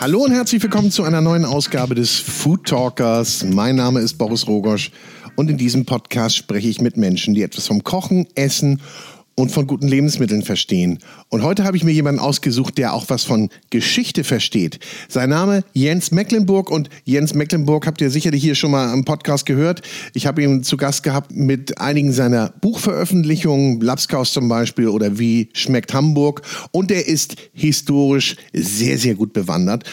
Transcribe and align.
Hallo 0.00 0.22
und 0.22 0.30
herzlich 0.30 0.62
willkommen 0.62 0.92
zu 0.92 1.02
einer 1.02 1.20
neuen 1.20 1.44
Ausgabe 1.44 1.96
des 1.96 2.20
Food 2.20 2.68
Talkers. 2.68 3.42
Mein 3.42 3.74
Name 3.74 3.98
ist 3.98 4.16
Boris 4.16 4.46
Rogosch 4.46 4.92
und 5.34 5.50
in 5.50 5.58
diesem 5.58 5.86
Podcast 5.86 6.36
spreche 6.36 6.68
ich 6.68 6.80
mit 6.80 6.96
Menschen, 6.96 7.34
die 7.34 7.42
etwas 7.42 7.66
vom 7.66 7.82
Kochen, 7.82 8.28
Essen 8.36 8.80
und 9.38 9.52
von 9.52 9.68
guten 9.68 9.86
Lebensmitteln 9.86 10.42
verstehen. 10.42 10.98
Und 11.28 11.44
heute 11.44 11.62
habe 11.62 11.76
ich 11.76 11.84
mir 11.84 11.92
jemanden 11.92 12.18
ausgesucht, 12.18 12.76
der 12.76 12.92
auch 12.92 13.04
was 13.08 13.22
von 13.22 13.50
Geschichte 13.70 14.24
versteht. 14.24 14.80
Sein 15.08 15.30
Name 15.30 15.62
Jens 15.72 16.10
Mecklenburg 16.10 16.70
und 16.70 16.90
Jens 17.04 17.34
Mecklenburg 17.34 17.86
habt 17.86 18.00
ihr 18.00 18.10
sicherlich 18.10 18.42
hier 18.42 18.56
schon 18.56 18.72
mal 18.72 18.92
im 18.92 19.04
Podcast 19.04 19.46
gehört. 19.46 19.82
Ich 20.12 20.26
habe 20.26 20.42
ihn 20.42 20.64
zu 20.64 20.76
Gast 20.76 21.04
gehabt 21.04 21.30
mit 21.30 21.80
einigen 21.80 22.12
seiner 22.12 22.52
Buchveröffentlichungen, 22.60 23.80
Lapskaus 23.80 24.32
zum 24.32 24.48
Beispiel 24.48 24.88
oder 24.88 25.20
Wie 25.20 25.50
schmeckt 25.52 25.94
Hamburg. 25.94 26.42
Und 26.72 26.90
er 26.90 27.06
ist 27.06 27.36
historisch 27.52 28.34
sehr, 28.52 28.98
sehr 28.98 29.14
gut 29.14 29.32
bewandert. 29.32 29.84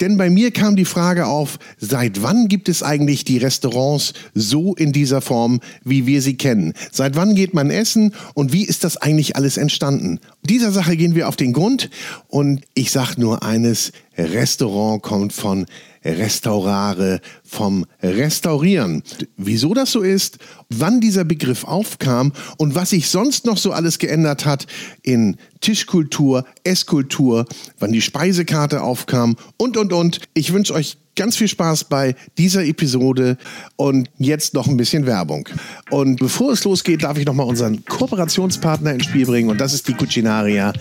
Denn 0.00 0.16
bei 0.16 0.30
mir 0.30 0.50
kam 0.50 0.76
die 0.76 0.84
Frage 0.84 1.26
auf, 1.26 1.58
seit 1.78 2.22
wann 2.22 2.48
gibt 2.48 2.68
es 2.68 2.82
eigentlich 2.82 3.24
die 3.24 3.38
Restaurants 3.38 4.14
so 4.34 4.74
in 4.74 4.92
dieser 4.92 5.20
Form, 5.20 5.60
wie 5.84 6.06
wir 6.06 6.22
sie 6.22 6.36
kennen? 6.36 6.72
Seit 6.90 7.16
wann 7.16 7.34
geht 7.34 7.54
man 7.54 7.70
essen 7.70 8.14
und 8.34 8.52
wie 8.52 8.64
ist 8.64 8.84
das 8.84 8.96
eigentlich 8.96 9.36
alles 9.36 9.56
entstanden? 9.56 10.18
Dieser 10.42 10.72
Sache 10.72 10.96
gehen 10.96 11.14
wir 11.14 11.28
auf 11.28 11.36
den 11.36 11.52
Grund 11.52 11.90
und 12.28 12.62
ich 12.74 12.90
sage 12.90 13.20
nur 13.20 13.42
eines, 13.42 13.92
Restaurant 14.16 15.02
kommt 15.02 15.32
von 15.32 15.66
Restaurare, 16.04 17.20
vom 17.44 17.86
Restaurieren. 18.02 19.02
Wieso 19.36 19.74
das 19.74 19.92
so 19.92 20.00
ist, 20.00 20.38
wann 20.68 21.00
dieser 21.00 21.24
Begriff 21.24 21.64
aufkam 21.64 22.32
und 22.56 22.74
was 22.74 22.90
sich 22.90 23.08
sonst 23.08 23.46
noch 23.46 23.56
so 23.56 23.72
alles 23.72 23.98
geändert 23.98 24.46
hat 24.46 24.66
in 25.02 25.36
Tischkultur, 25.60 26.44
Esskultur, 26.64 27.46
wann 27.78 27.92
die 27.92 28.00
Speisekarte 28.00 28.82
aufkam 28.82 29.36
und, 29.56 29.76
und, 29.76 29.92
und. 29.92 30.20
Ich 30.34 30.52
wünsche 30.52 30.74
euch 30.74 30.98
ganz 31.14 31.36
viel 31.36 31.48
Spaß 31.48 31.84
bei 31.84 32.14
dieser 32.38 32.64
Episode 32.64 33.36
und 33.76 34.08
jetzt 34.18 34.54
noch 34.54 34.66
ein 34.66 34.76
bisschen 34.76 35.06
Werbung. 35.06 35.48
Und 35.90 36.16
bevor 36.16 36.52
es 36.52 36.64
losgeht, 36.64 37.02
darf 37.02 37.18
ich 37.18 37.26
nochmal 37.26 37.46
unseren 37.46 37.84
Kooperationspartner 37.84 38.94
ins 38.94 39.04
Spiel 39.04 39.26
bringen 39.26 39.50
und 39.50 39.60
das 39.60 39.74
ist 39.74 39.88
die 39.88 39.94
Cucinaria 39.94 40.72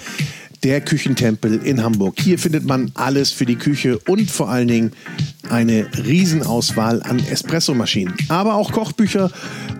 der 0.64 0.82
Küchentempel 0.82 1.62
in 1.64 1.84
Hamburg. 1.84 2.16
Hier 2.20 2.38
findet 2.38 2.66
man 2.66 2.92
alles 2.94 3.32
für 3.32 3.46
die 3.46 3.56
Küche 3.56 4.00
und 4.08 4.30
vor 4.30 4.50
allen 4.50 4.68
Dingen 4.68 4.92
eine 5.50 5.88
Riesenauswahl 6.06 7.02
an 7.04 7.20
Espressomaschinen, 7.20 8.14
aber 8.30 8.56
auch 8.56 8.72
Kochbücher 8.72 9.32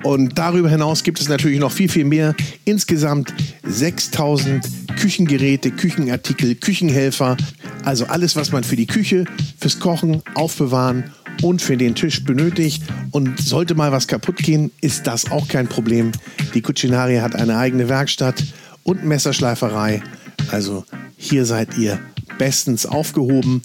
und 0.04 0.38
darüber 0.38 0.70
hinaus 0.70 1.04
gibt 1.04 1.22
es 1.22 1.30
natürlich 1.30 1.60
noch 1.60 1.72
viel, 1.72 1.90
viel 1.90 2.06
mehr. 2.06 2.36
Insgesamt 2.66 3.34
6000 3.64 4.68
Küchengeräte, 5.00 5.72
Küchenartikel, 5.72 6.56
Küchenhelfer, 6.56 7.38
also 7.86 8.06
alles, 8.06 8.36
was 8.36 8.52
man 8.52 8.64
für 8.64 8.76
die 8.76 8.88
Küche, 8.88 9.26
fürs 9.60 9.80
Kochen, 9.80 10.22
Aufbewahren 10.36 11.12
und 11.42 11.62
für 11.62 11.78
den 11.78 11.96
Tisch 11.96 12.24
benötigt. 12.24 12.84
Und 13.12 13.40
sollte 13.40 13.76
mal 13.76 13.92
was 13.92 14.08
kaputt 14.08 14.38
gehen, 14.38 14.72
ist 14.82 15.08
das 15.08 15.32
auch 15.32 15.48
kein 15.48 15.68
Problem. 15.68 16.12
Die 16.54 16.62
Cucinaria 16.62 17.22
hat 17.22 17.36
eine 17.36 17.58
eigene 17.58 17.90
Werkstatt 17.90 18.44
und 18.84 19.06
Messerschleiferei 19.06 20.02
also 20.50 20.86
hier 21.18 21.46
seid 21.46 21.78
ihr 21.78 22.00
bestens 22.38 22.86
aufgehoben. 22.86 23.62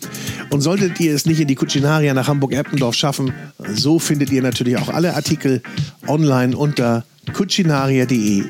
Und 0.50 0.60
solltet 0.60 1.00
ihr 1.00 1.14
es 1.14 1.24
nicht 1.24 1.40
in 1.40 1.48
die 1.48 1.54
Cucinaria 1.54 2.12
nach 2.12 2.28
Hamburg-Eppendorf 2.28 2.94
schaffen, 2.94 3.32
so 3.74 3.98
findet 3.98 4.30
ihr 4.30 4.42
natürlich 4.42 4.76
auch 4.76 4.88
alle 4.88 5.14
Artikel 5.14 5.62
online 6.06 6.56
unter 6.56 7.04
cucinaria.de. 7.32 8.44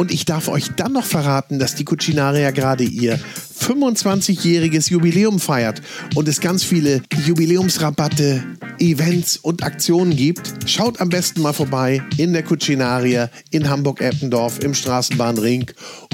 Und 0.00 0.10
ich 0.12 0.24
darf 0.24 0.48
euch 0.48 0.70
dann 0.76 0.94
noch 0.94 1.04
verraten, 1.04 1.58
dass 1.58 1.74
die 1.74 1.84
Cucinaria 1.84 2.52
gerade 2.52 2.84
ihr 2.84 3.20
25-jähriges 3.60 4.88
Jubiläum 4.90 5.38
feiert 5.38 5.82
und 6.14 6.26
es 6.26 6.40
ganz 6.40 6.64
viele 6.64 7.02
Jubiläumsrabatte, 7.26 8.42
Events 8.78 9.36
und 9.36 9.62
Aktionen 9.62 10.16
gibt. 10.16 10.54
Schaut 10.64 11.02
am 11.02 11.10
besten 11.10 11.42
mal 11.42 11.52
vorbei 11.52 12.02
in 12.16 12.32
der 12.32 12.42
Cucinaria 12.42 13.28
in 13.50 13.68
Hamburg-Eppendorf 13.68 14.60
im 14.60 14.72
Straßenbahnring 14.72 15.70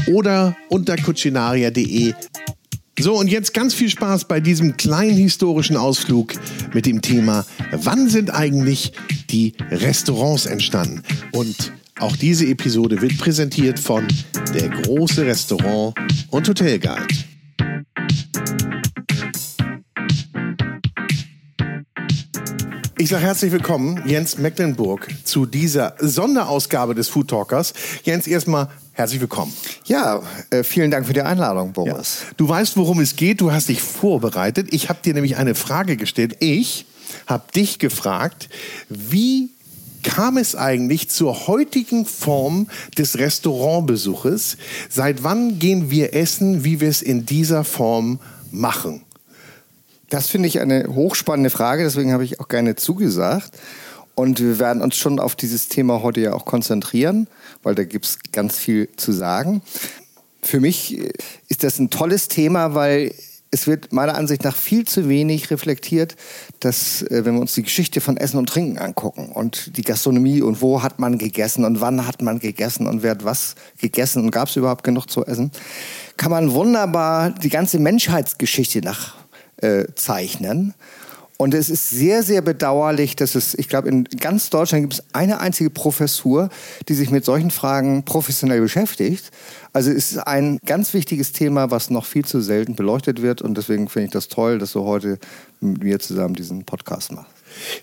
oder 0.09 0.57
unter 0.69 0.97
cucinaria.de. 0.97 2.13
So, 2.99 3.17
und 3.17 3.29
jetzt 3.29 3.55
ganz 3.55 3.73
viel 3.73 3.89
Spaß 3.89 4.25
bei 4.25 4.41
diesem 4.41 4.77
kleinen 4.77 5.17
historischen 5.17 5.77
Ausflug 5.77 6.33
mit 6.75 6.87
dem 6.87 7.03
Thema, 7.03 7.47
wann 7.71 8.09
sind 8.09 8.35
eigentlich 8.35 8.91
die 9.31 9.53
Restaurants 9.71 10.47
entstanden? 10.47 11.03
Und 11.31 11.73
auch 12.01 12.17
diese 12.17 12.47
Episode 12.47 13.01
wird 13.01 13.17
präsentiert 13.19 13.79
von 13.79 14.07
der 14.55 14.69
große 14.69 15.25
Restaurant 15.25 15.95
und 16.31 16.49
Hotelguide. 16.49 17.07
Ich 22.99 23.11
sage 23.11 23.25
herzlich 23.25 23.53
willkommen, 23.53 24.03
Jens 24.07 24.39
Mecklenburg, 24.39 25.09
zu 25.25 25.47
dieser 25.47 25.95
Sonderausgabe 25.99 26.95
des 26.95 27.09
Food 27.09 27.29
Talkers. 27.29 27.73
Jens, 28.05 28.27
erstmal 28.27 28.69
herzlich 28.93 29.21
willkommen. 29.21 29.53
Ja, 29.85 30.23
äh, 30.51 30.65
vielen 30.65 30.91
Dank 30.91 31.07
für 31.07 31.13
die 31.13 31.23
Einladung, 31.23 31.73
Boris. 31.73 32.23
Ja. 32.23 32.35
Du 32.37 32.49
weißt, 32.49 32.77
worum 32.77 33.01
es 33.01 33.17
geht, 33.17 33.41
du 33.41 33.53
hast 33.53 33.69
dich 33.69 33.81
vorbereitet. 33.81 34.69
Ich 34.73 34.89
habe 34.89 34.99
dir 35.05 35.15
nämlich 35.15 35.37
eine 35.37 35.55
Frage 35.55 35.97
gestellt. 35.97 36.37
Ich 36.41 36.87
habe 37.27 37.45
dich 37.53 37.79
gefragt, 37.79 38.49
wie 38.89 39.51
kam 40.07 40.37
es 40.39 40.55
eigentlich 40.55 41.11
zur 41.11 41.49
heutigen 41.49 42.07
Form 42.07 42.69
des 42.97 43.19
Restaurantbesuches? 43.19 44.57
Seit 44.89 45.25
wann 45.25 45.59
gehen 45.59 45.91
wir 45.91 46.15
essen, 46.15 46.65
wie 46.65 46.81
wir 46.81 46.89
es 46.89 47.03
in 47.03 47.27
dieser 47.27 47.65
Form 47.65 48.21
machen? 48.53 49.03
Das 50.09 50.29
finde 50.29 50.47
ich 50.47 50.61
eine 50.61 50.87
hochspannende 50.95 51.51
Frage, 51.51 51.83
deswegen 51.83 52.13
habe 52.13 52.25
ich 52.25 52.39
auch 52.39 52.47
gerne 52.47 52.77
zugesagt. 52.77 53.59
Und 54.15 54.39
wir 54.39 54.61
werden 54.61 54.81
uns 54.81 54.97
schon 54.97 55.19
auf 55.19 55.35
dieses 55.35 55.69
Thema 55.69 56.03
heute 56.03 56.21
ja 56.21 56.35
auch 56.35 56.45
konzentrieren, 56.45 57.27
weil 57.65 57.75
da 57.75 57.83
gibt 57.83 58.07
es 58.07 58.19
ganz 58.31 58.57
viel 58.57 58.89
zu 58.97 59.11
sagen. 59.11 59.61
Für 60.41 60.61
mich 60.61 60.99
ist 61.49 61.65
das 61.65 61.81
ein 61.81 61.91
tolles 61.91 62.29
Thema, 62.29 62.75
weil 62.75 63.13
es 63.57 63.67
wird 63.67 63.91
meiner 63.91 64.17
Ansicht 64.17 64.45
nach 64.45 64.55
viel 64.55 64.85
zu 64.87 65.09
wenig 65.09 65.51
reflektiert, 65.51 66.15
dass, 66.61 67.01
äh, 67.01 67.25
wenn 67.25 67.35
wir 67.35 67.41
uns 67.41 67.55
die 67.55 67.63
Geschichte 67.63 68.03
von 68.03 68.19
Essen 68.19 68.37
und 68.37 68.51
Trinken 68.51 68.77
angucken 68.77 69.33
und 69.33 69.79
die 69.79 69.83
Gastronomie 69.83 70.43
und 70.43 70.61
wo 70.61 70.83
hat 70.83 70.99
man 70.99 71.17
gegessen 71.17 71.65
und 71.65 71.81
wann 71.81 72.07
hat 72.07 72.21
man 72.21 72.39
gegessen 72.39 72.87
und 72.87 73.03
wer 73.03 73.13
hat 73.13 73.25
was 73.25 73.55
gegessen 73.81 74.23
und 74.23 74.31
gab 74.31 74.49
es 74.49 74.57
überhaupt 74.57 74.85
genug 74.85 75.09
zu 75.09 75.25
essen, 75.25 75.53
kann 76.19 76.31
man 76.31 76.53
wunderbar 76.53 77.31
die 77.31 77.49
ganze 77.49 77.79
Menschheitsgeschichte 77.79 78.83
nach 78.83 79.15
äh, 79.63 79.85
zeichnen. 79.95 80.75
Und 81.39 81.53
es 81.53 81.69
ist 81.69 81.91
sehr, 81.91 82.23
sehr 82.23 82.41
bedauerlich, 82.41 83.15
dass 83.15 83.35
es, 83.35 83.55
ich 83.55 83.69
glaube, 83.69 83.89
in 83.89 84.05
ganz 84.05 84.49
Deutschland 84.49 84.85
gibt 84.85 84.95
es 84.95 85.05
eine 85.13 85.39
einzige 85.41 85.69
Professur, 85.69 86.49
die 86.89 86.95
sich 86.95 87.11
mit 87.11 87.27
solchen 87.27 87.51
Fragen 87.51 88.05
professionell 88.05 88.61
beschäftigt. 88.61 89.31
Also 89.75 89.91
es 89.91 90.13
ist 90.13 90.19
ein 90.19 90.59
ganz 90.65 90.95
wichtiges 90.95 91.33
Thema, 91.33 91.71
was 91.71 91.91
noch 91.91 92.07
viel 92.07 92.25
zu 92.25 92.41
selten 92.41 92.75
beleuchtet 92.75 93.21
wird. 93.21 93.43
Und 93.43 93.59
deswegen 93.59 93.89
finde 93.89 94.07
ich 94.07 94.13
das 94.13 94.29
toll, 94.29 94.59
dass 94.59 94.73
du 94.73 94.85
heute 94.85 95.19
mit 95.61 95.83
mir 95.83 95.99
zusammen 95.99 96.35
diesen 96.35 96.65
Podcast 96.65 97.13
machst. 97.13 97.31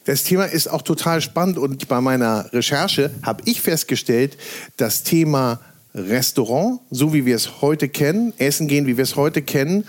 Das 0.06 0.24
Thema 0.24 0.46
ist 0.46 0.68
auch 0.68 0.82
total 0.82 1.22
spannend 1.22 1.58
und 1.58 1.88
bei 1.88 2.02
meiner 2.02 2.52
Recherche 2.54 3.12
habe 3.22 3.44
ich 3.46 3.62
festgestellt, 3.62 4.38
das 4.78 5.04
Thema 5.04 5.60
Restaurant, 5.96 6.80
so 6.90 7.14
wie 7.14 7.26
wir 7.26 7.36
es 7.36 7.62
heute 7.62 7.88
kennen, 7.88 8.34
Essen 8.38 8.68
gehen, 8.68 8.88
wie 8.88 8.98
wir 8.98 9.04
es 9.04 9.16
heute 9.16 9.42
kennen, 9.42 9.86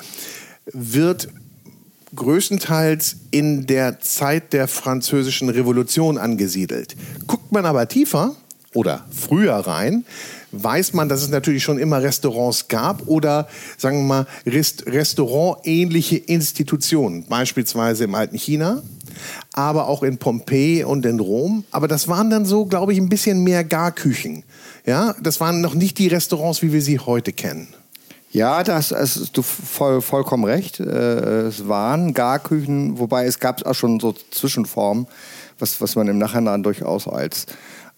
wird 0.66 1.28
größtenteils 2.14 3.16
in 3.30 3.66
der 3.66 4.00
Zeit 4.00 4.52
der 4.52 4.68
französischen 4.68 5.48
Revolution 5.48 6.18
angesiedelt. 6.18 6.96
Guckt 7.26 7.52
man 7.52 7.66
aber 7.66 7.88
tiefer 7.88 8.34
oder 8.72 9.04
früher 9.10 9.54
rein, 9.54 10.04
weiß 10.52 10.92
man, 10.92 11.08
dass 11.08 11.22
es 11.22 11.30
natürlich 11.30 11.62
schon 11.62 11.78
immer 11.78 12.02
Restaurants 12.02 12.68
gab 12.68 13.06
oder 13.06 13.48
sagen 13.76 13.98
wir 13.98 14.04
mal 14.04 14.26
Rest 14.46 14.84
Restaurant-ähnliche 14.86 16.16
Institutionen, 16.16 17.24
beispielsweise 17.26 18.04
im 18.04 18.14
alten 18.14 18.36
China, 18.36 18.82
aber 19.52 19.88
auch 19.88 20.02
in 20.02 20.18
Pompeji 20.18 20.84
und 20.84 21.06
in 21.06 21.20
Rom. 21.20 21.64
Aber 21.70 21.88
das 21.88 22.08
waren 22.08 22.30
dann 22.30 22.44
so, 22.44 22.66
glaube 22.66 22.92
ich, 22.92 22.98
ein 22.98 23.08
bisschen 23.08 23.42
mehr 23.42 23.64
Garküchen. 23.64 24.44
Ja, 24.86 25.14
das 25.22 25.40
waren 25.40 25.60
noch 25.60 25.74
nicht 25.74 25.98
die 25.98 26.08
Restaurants, 26.08 26.62
wie 26.62 26.72
wir 26.72 26.82
sie 26.82 26.98
heute 26.98 27.32
kennen. 27.32 27.68
Ja, 28.34 28.64
das 28.64 28.90
ist 28.90 29.36
du 29.36 29.42
voll, 29.42 30.00
vollkommen 30.00 30.42
recht. 30.42 30.80
Äh, 30.80 31.42
es 31.46 31.68
waren 31.68 32.14
Garküchen, 32.14 32.98
wobei 32.98 33.26
es 33.26 33.38
gab 33.38 33.64
auch 33.64 33.76
schon 33.76 34.00
so 34.00 34.12
Zwischenformen, 34.32 35.06
was, 35.60 35.80
was 35.80 35.94
man 35.94 36.08
im 36.08 36.18
Nachhinein 36.18 36.64
durchaus 36.64 37.06
als 37.06 37.46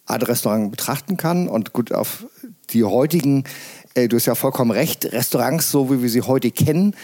Art 0.05 0.29
Restaurant 0.29 0.71
betrachten 0.71 1.17
kann. 1.17 1.49
Und 1.49 1.73
gut, 1.73 1.91
auf 1.91 2.27
die 2.69 2.85
heutigen, 2.85 3.45
äh, 3.95 4.09
du 4.09 4.17
hast 4.17 4.27
ja 4.27 4.35
vollkommen 4.35 4.73
recht, 4.73 5.07
Restaurants, 5.07 5.71
so 5.71 5.91
wie 5.91 6.03
wir 6.03 6.11
sie 6.11 6.21
heute 6.21 6.51
kennen, 6.51 6.95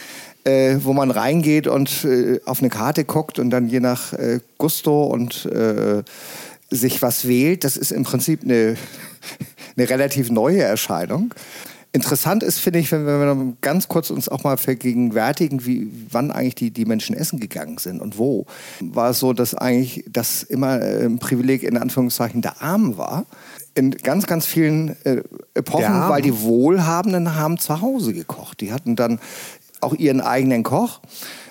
äh, 0.45 0.77
wo 0.81 0.93
man 0.93 1.11
reingeht 1.11 1.67
und 1.67 2.07
auf 2.45 2.59
eine 2.59 2.69
Karte 2.69 3.07
guckt 3.07 3.39
und 3.39 3.49
dann 3.49 3.67
je 3.67 3.81
nach 3.81 4.13
Gusto 4.59 5.05
und 5.05 5.49
sich 6.71 7.01
was 7.01 7.27
wählt, 7.27 7.65
das 7.65 7.79
ist 7.79 7.93
im 7.93 8.03
Prinzip 8.03 8.43
eine, 8.45 8.77
eine 9.77 9.89
relativ 9.89 10.31
neue 10.31 10.61
Erscheinung. 10.61 11.33
Interessant 11.95 12.43
ist, 12.43 12.59
finde 12.59 12.79
ich, 12.79 12.91
wenn 12.91 13.05
wir 13.05 13.21
wenn 13.21 13.59
ganz 13.61 13.87
kurz 13.87 14.09
uns 14.09 14.27
auch 14.27 14.45
mal 14.45 14.57
vergegenwärtigen, 14.57 15.67
wie, 15.67 15.91
wann 16.11 16.31
eigentlich 16.31 16.55
die, 16.55 16.71
die 16.71 16.87
Menschen 16.87 17.15
essen 17.15 17.39
gegangen 17.39 17.77
sind 17.77 18.01
und 18.01 18.17
wo. 18.17 18.47
War 18.81 19.11
es 19.11 19.19
so, 19.19 19.35
dass 19.35 19.55
eigentlich 19.55 20.03
das 20.11 20.43
immer 20.43 20.81
äh, 20.81 21.05
ein 21.05 21.19
Privileg 21.19 21.63
in 21.63 21.77
Anführungszeichen 21.77 22.41
der 22.41 22.63
Armen 22.63 22.97
war. 22.97 23.27
In 23.75 23.91
ganz, 23.91 24.27
ganz 24.27 24.47
vielen 24.47 24.97
äh, 25.05 25.23
Epochen, 25.53 26.09
weil 26.09 26.23
die 26.23 26.41
Wohlhabenden 26.41 27.35
haben 27.35 27.59
zu 27.59 27.83
Hause 27.83 28.15
gekocht. 28.15 28.63
Die 28.63 28.73
hatten 28.73 28.97
dann 28.97 29.19
auch 29.83 29.95
ihren 29.95 30.21
eigenen 30.21 30.63
Koch. 30.63 31.01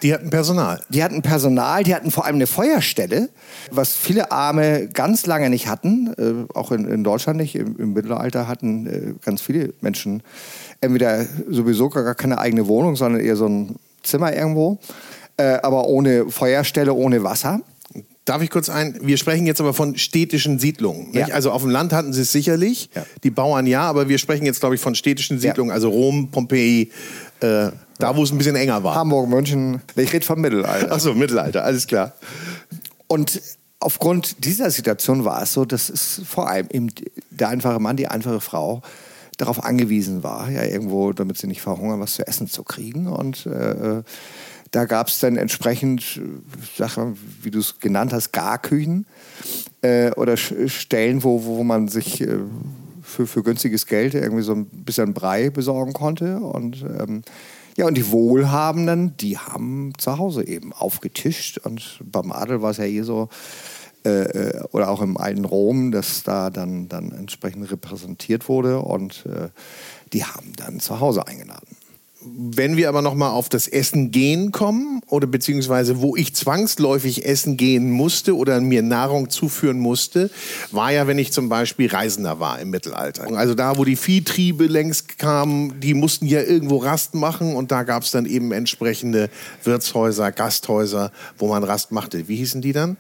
Die 0.04 0.14
hatten 0.14 0.30
Personal. 0.30 0.82
Die 0.90 1.04
hatten 1.04 1.22
Personal, 1.22 1.84
die 1.84 1.94
hatten 1.94 2.12
vor 2.12 2.26
allem 2.26 2.36
eine 2.36 2.48
Feuerstelle, 2.48 3.30
was 3.72 3.94
viele 3.94 4.32
Arme 4.32 4.88
ganz 4.88 5.26
lange 5.26 5.50
nicht 5.50 5.68
hatten, 5.68 6.14
äh, 6.18 6.54
auch 6.54 6.72
in, 6.72 6.86
in, 6.86 7.04
Deutschland 7.04 7.38
nicht. 7.38 7.56
Im, 7.56 7.78
Im, 7.78 7.94
Mittelalter 7.94 8.48
hatten 8.48 8.88
äh, 8.88 9.14
ganz 9.24 9.42
viele 9.42 9.74
Menschen 9.82 10.24
entweder 10.80 11.26
sowieso 11.50 11.90
gar 11.90 12.16
keine 12.16 12.40
eigene 12.40 12.68
Wohnung, 12.68 12.96
sondern 12.96 13.22
eher 13.22 13.36
so 13.36 13.48
ein 13.48 13.76
Zimmer 14.04 14.34
irgendwo, 14.34 14.80
äh, 15.38 15.60
aber 15.62 15.88
ohne 15.88 16.30
Feuerstelle, 16.30 16.94
ohne 16.94 17.24
Wasser. 17.24 17.62
Darf 18.26 18.44
ich 18.44 18.52
kurz 18.52 18.70
ein? 18.70 19.00
Wir 19.02 19.18
sprechen 19.18 19.48
jetzt 19.48 19.60
aber 19.60 19.74
von 19.74 19.98
städtischen 19.98 20.60
Siedlungen. 20.60 21.08
Ja. 21.12 21.28
Also 21.28 21.52
auf 21.52 21.64
dem 21.64 21.72
Land 21.72 21.92
hatten 21.92 22.14
sie 22.14 22.22
es 22.22 22.32
sicherlich, 22.32 22.90
ja. 22.96 23.04
die 23.24 23.32
Bauern 23.32 23.66
ja, 23.66 23.82
aber 23.82 24.10
wir 24.10 24.20
sprechen 24.20 24.46
jetzt, 24.46 24.60
glaube 24.60 24.76
ich, 24.76 24.82
von 24.82 24.94
städtischen 24.94 25.40
Siedlungen, 25.40 25.70
ja. 25.70 25.74
also 25.74 25.90
Rom, 25.90 26.30
Pompeji, 26.30 26.92
äh, 27.42 27.72
da, 28.02 28.16
wo 28.16 28.24
es 28.24 28.32
ein 28.32 28.38
bisschen 28.38 28.56
enger 28.56 28.84
war. 28.84 28.96
Hamburg, 28.96 29.30
München. 29.30 29.82
Ich 29.96 30.14
rede 30.14 30.26
vom 30.26 30.42
Mittelalter. 30.42 30.92
Achso, 30.92 31.14
Mittelalter, 31.14 31.64
alles 31.64 31.88
klar. 31.88 32.14
Und 33.08 33.42
aufgrund 33.80 34.46
dieser 34.46 34.72
Situation 34.72 35.26
war 35.26 35.42
es 35.42 35.54
so, 35.54 35.66
dass 35.66 35.90
es 35.90 36.22
vor 36.26 36.50
allem 36.50 36.68
eben 36.72 36.88
der 37.30 37.50
einfache 37.50 37.80
Mann, 37.80 37.98
die 37.98 38.08
einfache 38.08 38.40
Frau 38.40 38.82
darauf 39.38 39.64
angewiesen 39.64 40.24
war, 40.24 40.50
ja 40.50 40.64
irgendwo, 40.64 41.14
damit 41.14 41.38
sie 41.38 41.48
nicht 41.48 41.62
verhungern, 41.62 42.00
was 42.00 42.14
zu 42.14 42.28
essen 42.28 42.48
zu 42.48 42.64
kriegen. 42.64 43.08
Und 43.08 43.46
äh, 43.48 44.04
da 44.72 44.86
gab 44.86 45.08
es 45.08 45.20
dann 45.20 45.36
entsprechend 45.36 46.22
Sachen, 46.78 47.18
wie 47.42 47.52
du 47.52 47.60
es 47.60 47.80
genannt 47.80 48.14
hast, 48.14 48.32
Garküchen 48.32 49.06
äh, 49.82 50.12
oder 50.12 50.38
Stellen, 50.38 51.24
wo, 51.24 51.44
wo 51.44 51.64
man 51.64 51.88
sich 51.88 52.22
äh, 52.22 52.38
für, 53.02 53.28
für 53.28 53.44
günstiges 53.44 53.88
Geld 53.88 54.14
irgendwie 54.14 54.44
so 54.44 54.54
ein 54.54 54.66
bisschen 54.66 55.14
Brei 55.14 55.50
besorgen 55.50 55.94
konnte. 55.94 56.38
Und 56.38 56.84
ähm, 56.84 57.24
ja, 57.82 57.88
und 57.88 57.98
die 57.98 58.12
Wohlhabenden, 58.12 59.18
die 59.18 59.40
haben 59.40 59.94
zu 59.98 60.20
Hause 60.20 60.46
eben 60.46 60.72
aufgetischt. 60.72 61.58
Und 61.58 62.00
beim 62.04 62.32
Adel 62.32 62.62
war 62.62 62.70
es 62.70 62.78
ja 62.78 62.84
eh 62.84 63.02
so, 63.02 63.30
äh, 64.06 64.10
äh, 64.10 64.64
oder 64.72 64.92
auch 64.92 65.02
im 65.02 65.18
alten 65.18 65.46
Rom, 65.46 65.92
dass 65.92 66.22
da 66.22 66.52
dann, 66.52 66.90
dann 66.90 67.12
entsprechend 67.12 67.72
repräsentiert 67.72 68.48
wurde. 68.48 68.82
Und 68.82 69.26
äh, 69.26 69.50
die 70.14 70.24
haben 70.24 70.54
dann 70.58 70.80
zu 70.80 71.00
Hause 71.00 71.26
eingeladen. 71.26 71.71
Wenn 72.24 72.78
wir 72.78 72.88
aber 72.88 73.02
nochmal 73.02 73.32
auf 73.32 73.50
das 73.50 73.68
Essen 73.68 74.12
gehen 74.12 74.52
kommen 74.52 75.02
oder 75.08 75.26
beziehungsweise 75.26 76.02
wo 76.02 76.16
ich 76.16 76.36
zwangsläufig 76.36 77.26
essen 77.26 77.58
gehen 77.58 77.90
musste 77.90 78.38
oder 78.38 78.62
mir 78.62 78.84
Nahrung 78.84 79.32
zuführen 79.32 79.80
musste, 79.80 80.30
war 80.72 80.92
ja, 80.92 81.08
wenn 81.08 81.18
ich 81.18 81.32
zum 81.32 81.50
Beispiel 81.50 81.90
Reisender 81.90 82.40
war 82.40 82.60
im 82.60 82.70
Mittelalter. 82.70 83.28
Also 83.36 83.56
da, 83.56 83.78
wo 83.78 83.86
die 83.86 83.96
Viehtriebe 83.96 84.68
längst 84.68 85.18
kamen, 85.18 85.80
die 85.80 85.96
mussten 85.96 86.28
ja 86.28 86.42
irgendwo 86.42 86.78
Rast 86.78 87.16
machen 87.16 87.56
und 87.56 87.72
da 87.72 87.82
gab 87.82 88.04
es 88.04 88.12
dann 88.12 88.28
eben 88.28 88.52
entsprechende 88.52 89.30
Wirtshäuser, 89.64 90.32
Gasthäuser, 90.32 91.12
wo 91.40 91.48
man 91.48 91.64
Rast 91.64 91.92
machte. 91.92 92.28
Wie 92.28 92.36
hießen 92.36 92.62
die 92.62 92.74
dann? 92.74 92.98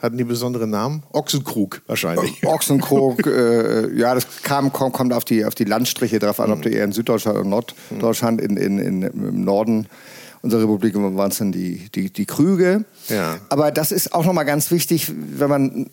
Hatten 0.00 0.16
die 0.16 0.24
besonderen 0.24 0.70
Namen? 0.70 1.02
Ochsenkrug 1.12 1.82
wahrscheinlich. 1.86 2.44
Ochsenkrug, 2.46 3.26
äh, 3.26 3.96
ja, 3.96 4.14
das 4.14 4.26
kam, 4.42 4.72
kommt, 4.72 4.92
kommt 4.94 5.12
auf, 5.12 5.24
die, 5.24 5.44
auf 5.44 5.54
die 5.54 5.64
Landstriche 5.64 6.18
drauf 6.18 6.40
an, 6.40 6.52
ob 6.52 6.62
du 6.62 6.68
eher 6.68 6.84
in 6.84 6.92
Süddeutschland 6.92 7.38
oder 7.38 7.48
Norddeutschland, 7.48 8.40
in, 8.40 8.56
in, 8.56 8.78
in, 8.78 9.02
im 9.02 9.44
Norden 9.44 9.86
unserer 10.42 10.62
Republik 10.62 10.94
waren 10.96 11.30
es 11.30 11.38
dann 11.38 11.52
die, 11.52 11.88
die, 11.94 12.12
die 12.12 12.26
Krüge. 12.26 12.84
Ja. 13.08 13.38
Aber 13.48 13.70
das 13.70 13.92
ist 13.92 14.12
auch 14.12 14.24
nochmal 14.24 14.44
ganz 14.44 14.70
wichtig, 14.70 15.12
wenn 15.14 15.48
man, 15.48 15.90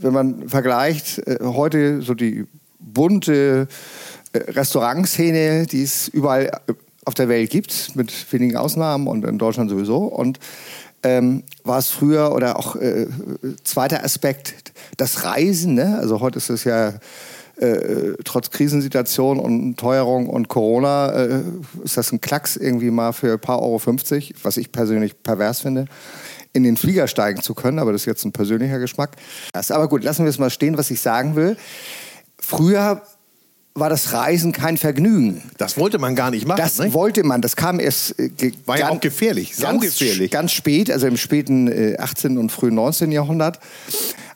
wenn 0.00 0.12
man 0.12 0.48
vergleicht, 0.48 1.18
äh, 1.26 1.38
heute 1.42 2.02
so 2.02 2.14
die 2.14 2.46
bunte 2.78 3.66
äh, 4.32 4.38
Restaurantszene, 4.38 5.66
die 5.66 5.82
es 5.82 6.08
überall 6.08 6.60
auf 7.04 7.14
der 7.14 7.28
Welt 7.28 7.50
gibt, 7.50 7.96
mit 7.96 8.32
wenigen 8.32 8.56
Ausnahmen 8.56 9.08
und 9.08 9.24
in 9.24 9.38
Deutschland 9.38 9.70
sowieso. 9.70 10.04
Und 10.04 10.38
ähm, 11.02 11.42
war 11.64 11.78
es 11.78 11.88
früher 11.88 12.32
oder 12.32 12.58
auch 12.58 12.76
äh, 12.76 13.06
zweiter 13.64 14.04
Aspekt, 14.04 14.72
das 14.96 15.24
Reisen. 15.24 15.74
Ne? 15.74 15.98
Also 15.98 16.20
heute 16.20 16.38
ist 16.38 16.50
es 16.50 16.64
ja 16.64 16.94
äh, 17.56 18.14
trotz 18.24 18.50
Krisensituation 18.50 19.38
und 19.38 19.76
Teuerung 19.76 20.28
und 20.28 20.48
Corona 20.48 21.12
äh, 21.12 21.42
ist 21.84 21.96
das 21.96 22.12
ein 22.12 22.20
Klacks 22.20 22.56
irgendwie 22.56 22.90
mal 22.90 23.12
für 23.12 23.32
ein 23.32 23.40
paar 23.40 23.60
Euro 23.60 23.78
50, 23.78 24.34
was 24.42 24.56
ich 24.56 24.72
persönlich 24.72 25.22
pervers 25.22 25.60
finde, 25.60 25.86
in 26.52 26.62
den 26.64 26.76
Flieger 26.76 27.08
steigen 27.08 27.42
zu 27.42 27.54
können. 27.54 27.78
Aber 27.78 27.92
das 27.92 28.02
ist 28.02 28.06
jetzt 28.06 28.24
ein 28.24 28.32
persönlicher 28.32 28.78
Geschmack. 28.78 29.16
Aber 29.52 29.88
gut, 29.88 30.02
lassen 30.02 30.24
wir 30.24 30.30
es 30.30 30.38
mal 30.38 30.50
stehen, 30.50 30.78
was 30.78 30.90
ich 30.90 31.00
sagen 31.00 31.36
will. 31.36 31.56
Früher 32.38 33.02
war 33.74 33.88
das 33.88 34.12
Reisen 34.12 34.52
kein 34.52 34.76
Vergnügen. 34.76 35.42
Das 35.56 35.78
wollte 35.78 35.98
man 35.98 36.14
gar 36.14 36.30
nicht 36.30 36.46
machen. 36.46 36.58
Das 36.58 36.78
ne? 36.78 36.92
wollte 36.92 37.24
man. 37.24 37.40
Das 37.40 37.56
kam 37.56 37.80
erst. 37.80 38.18
Äh, 38.18 38.52
war 38.66 38.78
ja 38.78 38.90
auch 38.90 39.00
gefährlich. 39.00 39.56
Ganz, 39.56 39.82
gefährlich. 39.82 40.30
ganz 40.30 40.52
spät, 40.52 40.90
also 40.90 41.06
im 41.06 41.16
späten 41.16 41.68
äh, 41.68 41.96
18. 41.98 42.38
und 42.38 42.52
frühen 42.52 42.74
19. 42.74 43.12
Jahrhundert. 43.12 43.60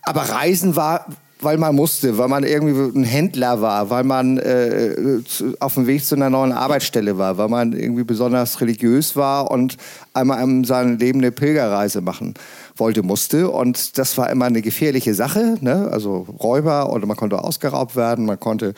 Aber 0.02 0.22
Reisen 0.22 0.76
war, 0.76 1.06
weil 1.40 1.58
man 1.58 1.74
musste, 1.74 2.16
weil 2.16 2.28
man 2.28 2.44
irgendwie 2.44 2.98
ein 2.98 3.04
Händler 3.04 3.60
war, 3.60 3.90
weil 3.90 4.04
man 4.04 4.38
äh, 4.38 5.20
auf 5.60 5.74
dem 5.74 5.86
Weg 5.86 6.04
zu 6.04 6.14
einer 6.14 6.30
neuen 6.30 6.52
Arbeitsstelle 6.52 7.18
war, 7.18 7.36
weil 7.36 7.48
man 7.48 7.72
irgendwie 7.72 8.04
besonders 8.04 8.60
religiös 8.60 9.16
war 9.16 9.50
und 9.50 9.76
einmal 10.14 10.42
in 10.42 10.64
seinem 10.64 10.96
Leben 10.96 11.18
eine 11.18 11.32
Pilgerreise 11.32 12.00
machen 12.00 12.34
wollte, 12.76 13.02
musste. 13.02 13.50
Und 13.50 13.98
das 13.98 14.16
war 14.18 14.30
immer 14.30 14.46
eine 14.46 14.62
gefährliche 14.62 15.14
Sache. 15.14 15.56
Ne? 15.60 15.88
Also 15.90 16.26
Räuber 16.40 16.92
oder 16.92 17.06
man 17.06 17.16
konnte 17.16 17.42
ausgeraubt 17.42 17.96
werden, 17.96 18.26
man 18.26 18.40
konnte 18.40 18.74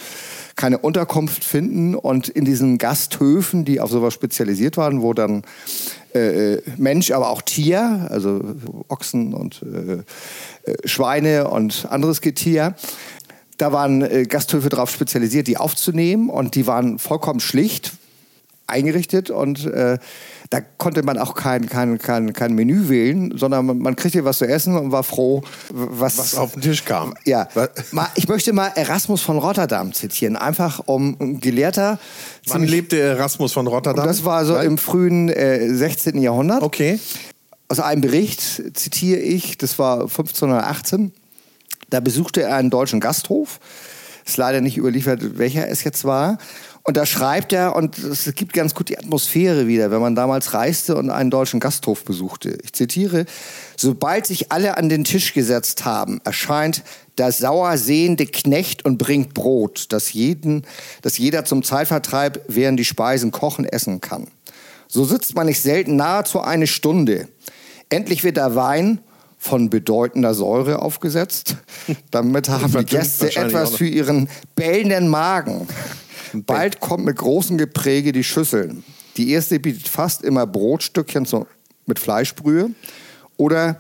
keine 0.57 0.79
Unterkunft 0.79 1.45
finden. 1.45 1.95
Und 1.95 2.29
in 2.29 2.45
diesen 2.45 2.79
Gasthöfen, 2.79 3.65
die 3.65 3.81
auf 3.81 3.91
sowas 3.91 4.15
spezialisiert 4.15 4.77
waren, 4.77 5.03
wo 5.03 5.15
dann 5.15 5.43
äh, 6.15 6.55
äh 6.55 6.63
Mensch, 6.77 7.11
aber 7.11 7.31
auch 7.31 7.43
Tier, 7.43 8.07
also 8.11 8.41
Ochsen 8.89 9.35
und 9.35 9.63
äh, 9.63 10.71
äh, 10.71 10.89
Schweine 10.89 11.49
und 11.49 11.87
anderes 11.91 12.21
Getier, 12.21 12.75
da 13.57 13.73
waren 13.73 14.03
äh, 14.03 14.25
Gasthöfe 14.25 14.69
darauf 14.69 14.91
spezialisiert, 14.91 15.49
die 15.49 15.57
aufzunehmen 15.57 16.31
und 16.31 16.55
die 16.55 16.67
waren 16.67 16.99
vollkommen 16.99 17.41
schlicht 17.41 17.93
eingerichtet 18.69 19.31
und 19.31 19.67
äh, 19.67 19.99
da 20.51 20.61
konnte 20.61 21.03
man 21.03 21.19
auch 21.19 21.35
kein, 21.35 21.69
kein, 21.69 21.99
kein, 21.99 22.33
kein 22.33 22.55
Menü 22.55 22.89
wählen, 22.89 23.37
sondern 23.37 23.67
man, 23.67 23.79
man 23.79 23.97
kriegte 23.97 24.25
was 24.25 24.39
zu 24.39 24.47
essen 24.47 24.77
und 24.77 24.93
war 24.93 25.03
froh, 25.03 25.43
was, 25.71 26.19
was 26.19 26.35
auf 26.35 26.53
den 26.53 26.63
Tisch 26.63 26.85
kam. 26.85 27.15
Ja. 27.25 27.49
ich 28.15 28.29
möchte 28.29 28.53
mal 28.53 28.73
Erasmus 28.75 29.21
von 29.21 29.39
Rotterdam 29.39 29.93
zitieren, 29.93 30.37
einfach 30.37 30.81
um 30.87 31.17
ein 31.21 31.41
Gelehrter. 31.41 31.99
Wann 32.47 32.65
lebte 32.65 32.99
Erasmus 32.99 33.53
von 33.53 33.67
Rotterdam? 33.67 34.07
Das 34.07 34.25
war 34.25 34.45
so 34.45 34.55
Nein? 34.55 34.67
im 34.67 34.79
frühen 34.79 35.29
äh, 35.29 35.69
16. 35.69 36.21
Jahrhundert. 36.21 36.63
Okay. 36.63 36.99
Aus 37.69 37.81
einem 37.81 38.01
Bericht 38.01 38.41
zitiere 38.75 39.21
ich, 39.21 39.59
das 39.59 39.79
war 39.79 40.03
1518. 40.03 41.13
Da 41.91 42.01
besuchte 42.01 42.43
er 42.43 42.57
einen 42.57 42.71
deutschen 42.71 43.01
Gasthof. 43.01 43.61
Ist 44.27 44.37
leider 44.37 44.61
nicht 44.61 44.77
überliefert, 44.77 45.39
welcher 45.39 45.69
es 45.69 45.85
jetzt 45.85 46.05
war. 46.05 46.39
Und 46.89 46.97
da 46.97 47.05
schreibt 47.05 47.53
er, 47.53 47.77
und 47.77 47.99
es 47.99 48.35
gibt 48.35 48.55
ganz 48.55 48.75
gut 48.75 48.89
die 48.89 48.97
Atmosphäre 48.97 49.67
wieder, 49.67 49.91
wenn 49.91 50.01
man 50.01 50.15
damals 50.15 50.55
reiste 50.55 50.97
und 50.97 51.11
einen 51.11 51.31
deutschen 51.31 51.61
Gasthof 51.61 52.03
besuchte. 52.03 52.57
Ich 52.65 52.73
zitiere, 52.73 53.27
sobald 53.77 54.25
sich 54.25 54.53
alle 54.53 54.79
an 54.79 54.89
den 54.89 55.05
Tisch 55.05 55.35
gesetzt 55.35 55.85
haben, 55.85 56.19
erscheint 56.25 56.83
der 57.19 57.31
sauer 57.31 57.77
sehende 57.77 58.25
Knecht 58.25 58.87
und 58.87 58.97
bringt 58.97 59.35
Brot, 59.35 59.85
das, 59.91 60.15
jeden, 60.15 60.63
das 61.03 61.19
jeder 61.19 61.45
zum 61.45 61.63
Zeitvertreib, 61.63 62.43
während 62.49 62.81
die 62.81 62.87
Speisen 62.87 63.33
kochen, 63.33 63.67
essen 63.67 64.01
kann. 64.01 64.27
So 64.87 65.05
sitzt 65.05 65.35
man 65.35 65.45
nicht 65.45 65.61
selten 65.61 65.97
nahezu 65.97 66.41
eine 66.41 66.67
Stunde. 66.67 67.29
Endlich 67.91 68.25
wird 68.25 68.39
der 68.39 68.55
Wein 68.55 69.01
von 69.37 69.69
bedeutender 69.69 70.33
Säure 70.33 70.81
aufgesetzt. 70.81 71.57
Damit 72.11 72.49
haben 72.49 72.73
die 72.73 72.87
Gäste 72.87 73.37
etwas 73.37 73.75
für 73.75 73.87
ihren 73.87 74.31
bellenden 74.57 75.09
Magen. 75.09 75.69
Bald 76.35 76.81
kommt 76.81 77.05
mit 77.05 77.17
großem 77.17 77.59
Gepräge 77.59 78.13
die 78.13 78.25
Schüsseln. 78.25 78.85
Die 79.17 79.31
erste 79.31 79.59
bietet 79.59 79.89
fast 79.89 80.23
immer 80.23 80.47
Brotstückchen 80.47 81.27
mit 81.87 81.99
Fleischbrühe. 81.99 82.71
Oder 83.37 83.79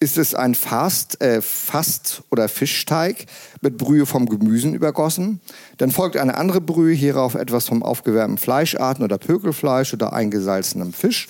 ist 0.00 0.18
es 0.18 0.34
ein 0.34 0.54
Fast, 0.54 1.20
äh, 1.22 1.40
Fast 1.40 2.22
oder 2.30 2.48
Fischteig 2.48 3.26
mit 3.62 3.78
Brühe 3.78 4.04
vom 4.04 4.28
Gemüsen 4.28 4.74
übergossen. 4.74 5.40
Dann 5.78 5.90
folgt 5.90 6.16
eine 6.16 6.36
andere 6.36 6.60
Brühe, 6.60 6.94
hierauf 6.94 7.34
etwas 7.34 7.68
vom 7.68 7.82
aufgewärmten 7.82 8.36
Fleischarten 8.36 9.04
oder 9.04 9.16
Pökelfleisch 9.18 9.94
oder 9.94 10.12
eingesalzenem 10.12 10.92
Fisch. 10.92 11.28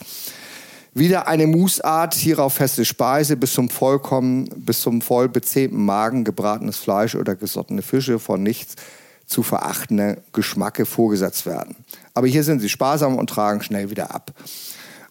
Wieder 0.93 1.29
eine 1.29 1.47
Musart, 1.47 2.15
hierauf 2.15 2.55
feste 2.55 2.85
Speise, 2.85 3.37
bis 3.37 3.53
zum 3.53 3.69
vollkommen, 3.69 4.49
bis 4.57 4.81
zum 4.81 5.03
voll 5.03 5.29
bezähmten 5.29 5.85
Magen 5.85 6.25
gebratenes 6.25 6.77
Fleisch 6.77 7.15
oder 7.15 7.37
gesottene 7.37 7.83
Fische 7.83 8.19
von 8.19 8.43
nichts 8.43 8.75
zu 9.27 9.43
verachtende 9.43 10.23
Geschmacke 10.33 10.87
vorgesetzt 10.87 11.47
werden. 11.47 11.77
Aber 12.15 12.27
hier 12.27 12.45
sind 12.45 12.61
sie 12.61 12.69
sparsam 12.69 13.17
und 13.17 13.29
tragen 13.29 13.63
schnell 13.63 13.91
wieder 13.91 14.15
ab. 14.15 14.33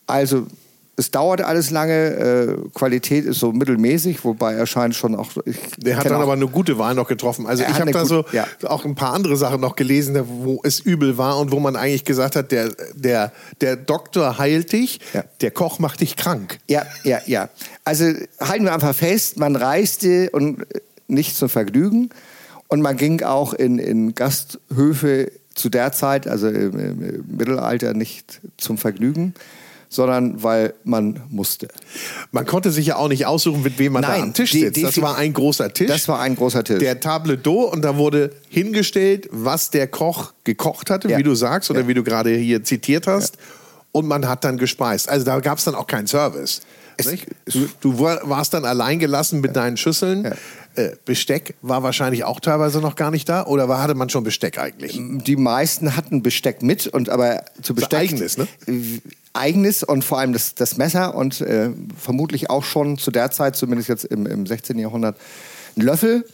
Also 0.08 0.48
es 0.96 1.10
dauert 1.10 1.42
alles 1.42 1.72
lange, 1.72 1.94
äh, 1.94 2.56
Qualität 2.74 3.26
ist 3.26 3.40
so 3.40 3.52
mittelmäßig, 3.52 4.24
wobei 4.24 4.54
er 4.54 4.68
scheint 4.68 4.94
schon 4.94 5.16
auch. 5.16 5.32
Der 5.78 5.98
hat 5.98 6.06
dann 6.06 6.22
aber 6.22 6.34
eine 6.34 6.48
gute 6.48 6.78
Wahl 6.78 6.94
noch 6.94 7.08
getroffen. 7.08 7.48
Also 7.48 7.64
ich 7.64 7.80
habe 7.80 7.92
da 7.92 8.06
so 8.06 8.26
ja. 8.32 8.46
auch 8.66 8.86
ein 8.86 8.94
paar 8.94 9.14
andere 9.14 9.36
Sachen 9.36 9.60
noch 9.60 9.76
gelesen, 9.76 10.22
wo 10.28 10.62
es 10.64 10.80
übel 10.80 11.18
war 11.18 11.40
und 11.40 11.52
wo 11.52 11.60
man 11.60 11.76
eigentlich 11.76 12.06
gesagt 12.06 12.36
hat, 12.36 12.52
der, 12.52 12.72
der, 12.94 13.32
der 13.62 13.76
Doktor 13.76 14.38
heilt 14.38 14.72
dich, 14.72 15.00
ja. 15.14 15.24
der 15.42 15.50
Koch 15.50 15.80
macht 15.80 16.02
dich 16.02 16.16
krank. 16.16 16.60
Ja, 16.70 16.86
ja, 17.04 17.20
ja. 17.26 17.50
Also 17.84 18.06
halten 18.40 18.66
wir 18.66 18.74
einfach 18.74 18.96
fest, 18.96 19.38
man 19.38 19.56
reiste 19.56 20.30
und 20.30 20.64
nicht 21.08 21.36
zum 21.36 21.50
Vergnügen 21.50 22.10
und 22.68 22.82
man 22.82 22.98
ging 22.98 23.22
auch 23.24 23.54
in, 23.54 23.80
in 23.80 24.16
Gasthöfe 24.16 25.32
zu 25.54 25.70
der 25.70 25.92
Zeit, 25.92 26.28
also 26.28 26.48
im, 26.48 26.80
im 26.80 27.26
Mittelalter, 27.28 27.94
nicht 27.94 28.42
zum 28.58 28.78
Vergnügen 28.78 29.34
sondern 29.94 30.44
weil 30.44 30.74
man 30.84 31.22
musste. 31.30 31.68
Man 32.32 32.46
konnte 32.46 32.72
sich 32.72 32.88
ja 32.88 32.96
auch 32.98 33.08
nicht 33.08 33.26
aussuchen, 33.26 33.62
mit 33.62 33.80
wem 33.80 33.94
man 33.94 34.02
Nein, 34.02 34.18
da 34.18 34.24
am 34.24 34.34
Tisch 34.34 34.52
sitzt. 34.52 34.84
Das 34.84 35.02
war 35.02 35.18
ein 35.18 35.34
großer 35.34 35.72
Tisch. 35.72 35.88
Das 35.88 36.08
war 36.08 36.20
ein 36.20 36.36
großer 36.36 36.64
Tisch. 36.64 36.80
Der 36.80 37.00
Table 37.00 37.36
d'eau 37.36 37.72
und 37.72 37.84
da 37.84 37.98
wurde 37.98 38.32
hingestellt, 38.50 39.30
was 39.32 39.70
der 39.70 39.88
Koch 39.88 40.34
gekocht 40.44 40.90
hatte, 40.90 41.10
ja. 41.10 41.18
wie 41.18 41.24
du 41.24 41.36
sagst 41.36 41.70
oder 41.70 41.82
ja. 41.82 41.88
wie 41.88 41.94
du 41.94 42.04
gerade 42.04 42.36
hier 42.36 42.64
zitiert 42.64 43.08
hast. 43.08 43.36
Ja. 43.36 43.42
Und 43.92 44.08
man 44.08 44.28
hat 44.28 44.44
dann 44.44 44.58
gespeist. 44.58 45.08
Also 45.08 45.26
da 45.26 45.40
gab 45.40 45.60
es 45.60 45.66
dann 45.66 45.76
auch 45.76 45.88
keinen 45.88 46.08
Service. 46.08 46.62
Du, 47.46 47.68
du, 47.82 48.00
warst 48.00 48.54
dann 48.54 48.66
allein 48.66 49.00
gelassen 49.00 49.42
mit 49.42 49.56
deinen 49.56 49.78
Schüsseln. 49.78 50.34
Äh, 50.76 50.92
Besteck 51.06 51.56
war 51.62 51.84
wahrscheinlich 51.84 52.24
auch 52.24 52.40
teilweise 52.40 52.80
noch 52.80 52.96
gar 52.96 53.12
nicht 53.12 53.30
da 53.30 53.46
oder 53.46 53.70
war, 53.70 53.82
hatte 53.82 53.94
man 53.94 54.10
schon 54.10 54.24
Besteck 54.24 54.58
eigentlich? 54.58 55.00
Die 55.00 55.36
meisten 55.36 55.96
hatten 55.96 56.24
Besteck 56.24 56.64
mit 56.64 56.88
und 56.88 57.10
aber 57.10 57.44
zu 57.62 57.76
Besteck. 57.76 58.00
eigenes, 58.00 58.38
ne? 58.38 58.48
eigenes 59.34 59.84
und 59.84 60.04
vor 60.04 60.20
allem 60.20 60.34
das, 60.34 60.56
das 60.56 60.78
Messer 60.78 61.16
und 61.16 61.42
äh, 61.42 61.70
vermutlich 62.00 62.50
auch 62.50 62.64
schon 62.64 62.98
zu 62.98 63.12
der 63.12 63.30
Zeit, 63.32 63.56
zumindest 63.56 63.90
jetzt 63.90 64.06
im, 64.06 64.26
im 64.26 64.46
16. 64.46 64.80
Jahrhundert, 64.80 65.18
ein 65.76 65.82
Löffel. 65.82 66.26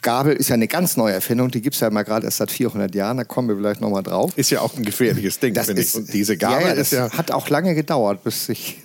Gabel 0.00 0.34
ist 0.34 0.48
ja 0.48 0.54
eine 0.54 0.68
ganz 0.68 0.96
neue 0.96 1.14
Erfindung, 1.14 1.50
die 1.50 1.62
gibt 1.62 1.74
es 1.74 1.80
ja 1.80 1.88
mal 1.88 2.02
gerade 2.02 2.26
erst 2.26 2.38
seit 2.38 2.50
400 2.50 2.94
Jahren, 2.94 3.16
da 3.16 3.24
kommen 3.24 3.48
wir 3.48 3.56
vielleicht 3.56 3.80
nochmal 3.80 4.02
drauf. 4.02 4.32
Ist 4.36 4.50
ja 4.50 4.60
auch 4.60 4.76
ein 4.76 4.84
gefährliches 4.84 5.38
Ding, 5.38 5.54
finde 5.54 5.80
ich. 5.80 5.94
Und 5.94 6.12
diese 6.12 6.36
Gabel 6.36 6.66
ja, 6.68 6.74
ja, 6.74 6.80
ist 6.80 6.92
ja... 6.92 7.10
hat 7.10 7.30
auch 7.30 7.48
lange 7.48 7.74
gedauert, 7.74 8.22
bis 8.22 8.46
sich 8.46 8.83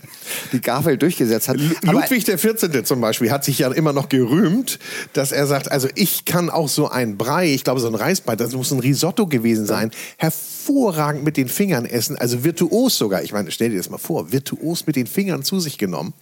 die 0.51 0.61
Gabel 0.61 0.97
durchgesetzt 0.97 1.49
hat. 1.49 1.57
Ludwig 1.83 2.23
der 2.25 2.37
14. 2.37 2.85
zum 2.85 3.01
Beispiel 3.01 3.31
hat 3.31 3.43
sich 3.43 3.59
ja 3.59 3.71
immer 3.71 3.93
noch 3.93 4.09
gerühmt, 4.09 4.79
dass 5.13 5.31
er 5.31 5.47
sagt, 5.47 5.71
also 5.71 5.87
ich 5.95 6.25
kann 6.25 6.49
auch 6.49 6.69
so 6.69 6.89
ein 6.89 7.17
Brei, 7.17 7.53
ich 7.53 7.63
glaube 7.63 7.79
so 7.79 7.87
ein 7.87 7.95
Reisbrei, 7.95 8.35
das 8.35 8.53
muss 8.53 8.71
ein 8.71 8.79
Risotto 8.79 9.27
gewesen 9.27 9.65
sein, 9.65 9.91
hervorragend 10.17 11.23
mit 11.23 11.37
den 11.37 11.47
Fingern 11.47 11.85
essen, 11.85 12.17
also 12.17 12.43
virtuos 12.43 12.97
sogar. 12.97 13.23
Ich 13.23 13.33
meine, 13.33 13.51
stell 13.51 13.69
dir 13.69 13.77
das 13.77 13.89
mal 13.89 13.97
vor, 13.97 14.31
virtuos 14.31 14.85
mit 14.87 14.95
den 14.95 15.07
Fingern 15.07 15.43
zu 15.43 15.59
sich 15.59 15.77
genommen. 15.77 16.13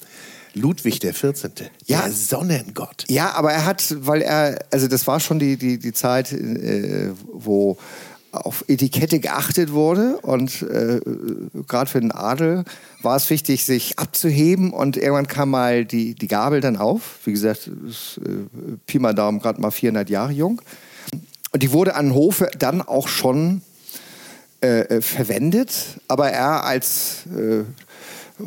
Ludwig 0.54 1.00
der 1.00 1.14
14. 1.14 1.52
Ja, 1.86 2.02
der 2.02 2.12
Sonnengott. 2.12 3.06
Ja, 3.10 3.34
aber 3.34 3.52
er 3.52 3.66
hat, 3.66 3.96
weil 4.00 4.22
er, 4.22 4.60
also 4.72 4.88
das 4.88 5.06
war 5.08 5.20
schon 5.20 5.40
die, 5.40 5.58
die, 5.58 5.78
die 5.78 5.94
Zeit, 5.94 6.32
äh, 6.34 7.12
wo 7.32 7.78
auf 8.46 8.66
Etikette 8.68 9.20
geachtet 9.20 9.72
wurde 9.72 10.18
und 10.22 10.62
äh, 10.64 11.00
gerade 11.68 11.90
für 11.90 12.00
den 12.00 12.12
Adel 12.12 12.64
war 13.02 13.16
es 13.16 13.30
wichtig, 13.30 13.66
sich 13.66 14.00
abzuheben 14.00 14.72
und 14.72 14.98
irgendwann 14.98 15.28
kam 15.28 15.50
mal 15.50 15.86
die, 15.86 16.16
die 16.16 16.28
Gabel 16.28 16.62
dann 16.62 16.78
auf. 16.78 17.20
Wie 17.26 17.32
gesagt, 17.32 17.70
ist, 17.88 18.20
äh, 18.26 18.78
Pi 18.86 19.00
mal 19.00 19.14
Daumen 19.14 19.40
gerade 19.40 19.62
mal 19.62 19.72
400 19.72 20.10
Jahre 20.10 20.32
jung. 20.32 20.62
Und 21.52 21.64
die 21.64 21.72
wurde 21.72 21.96
an 21.96 22.14
Hofe 22.14 22.50
dann 22.58 22.82
auch 22.82 23.08
schon 23.08 23.62
äh, 24.62 24.82
äh, 24.82 25.02
verwendet, 25.02 26.00
aber 26.08 26.32
er 26.32 26.64
als, 26.64 27.26
äh, 27.28 27.64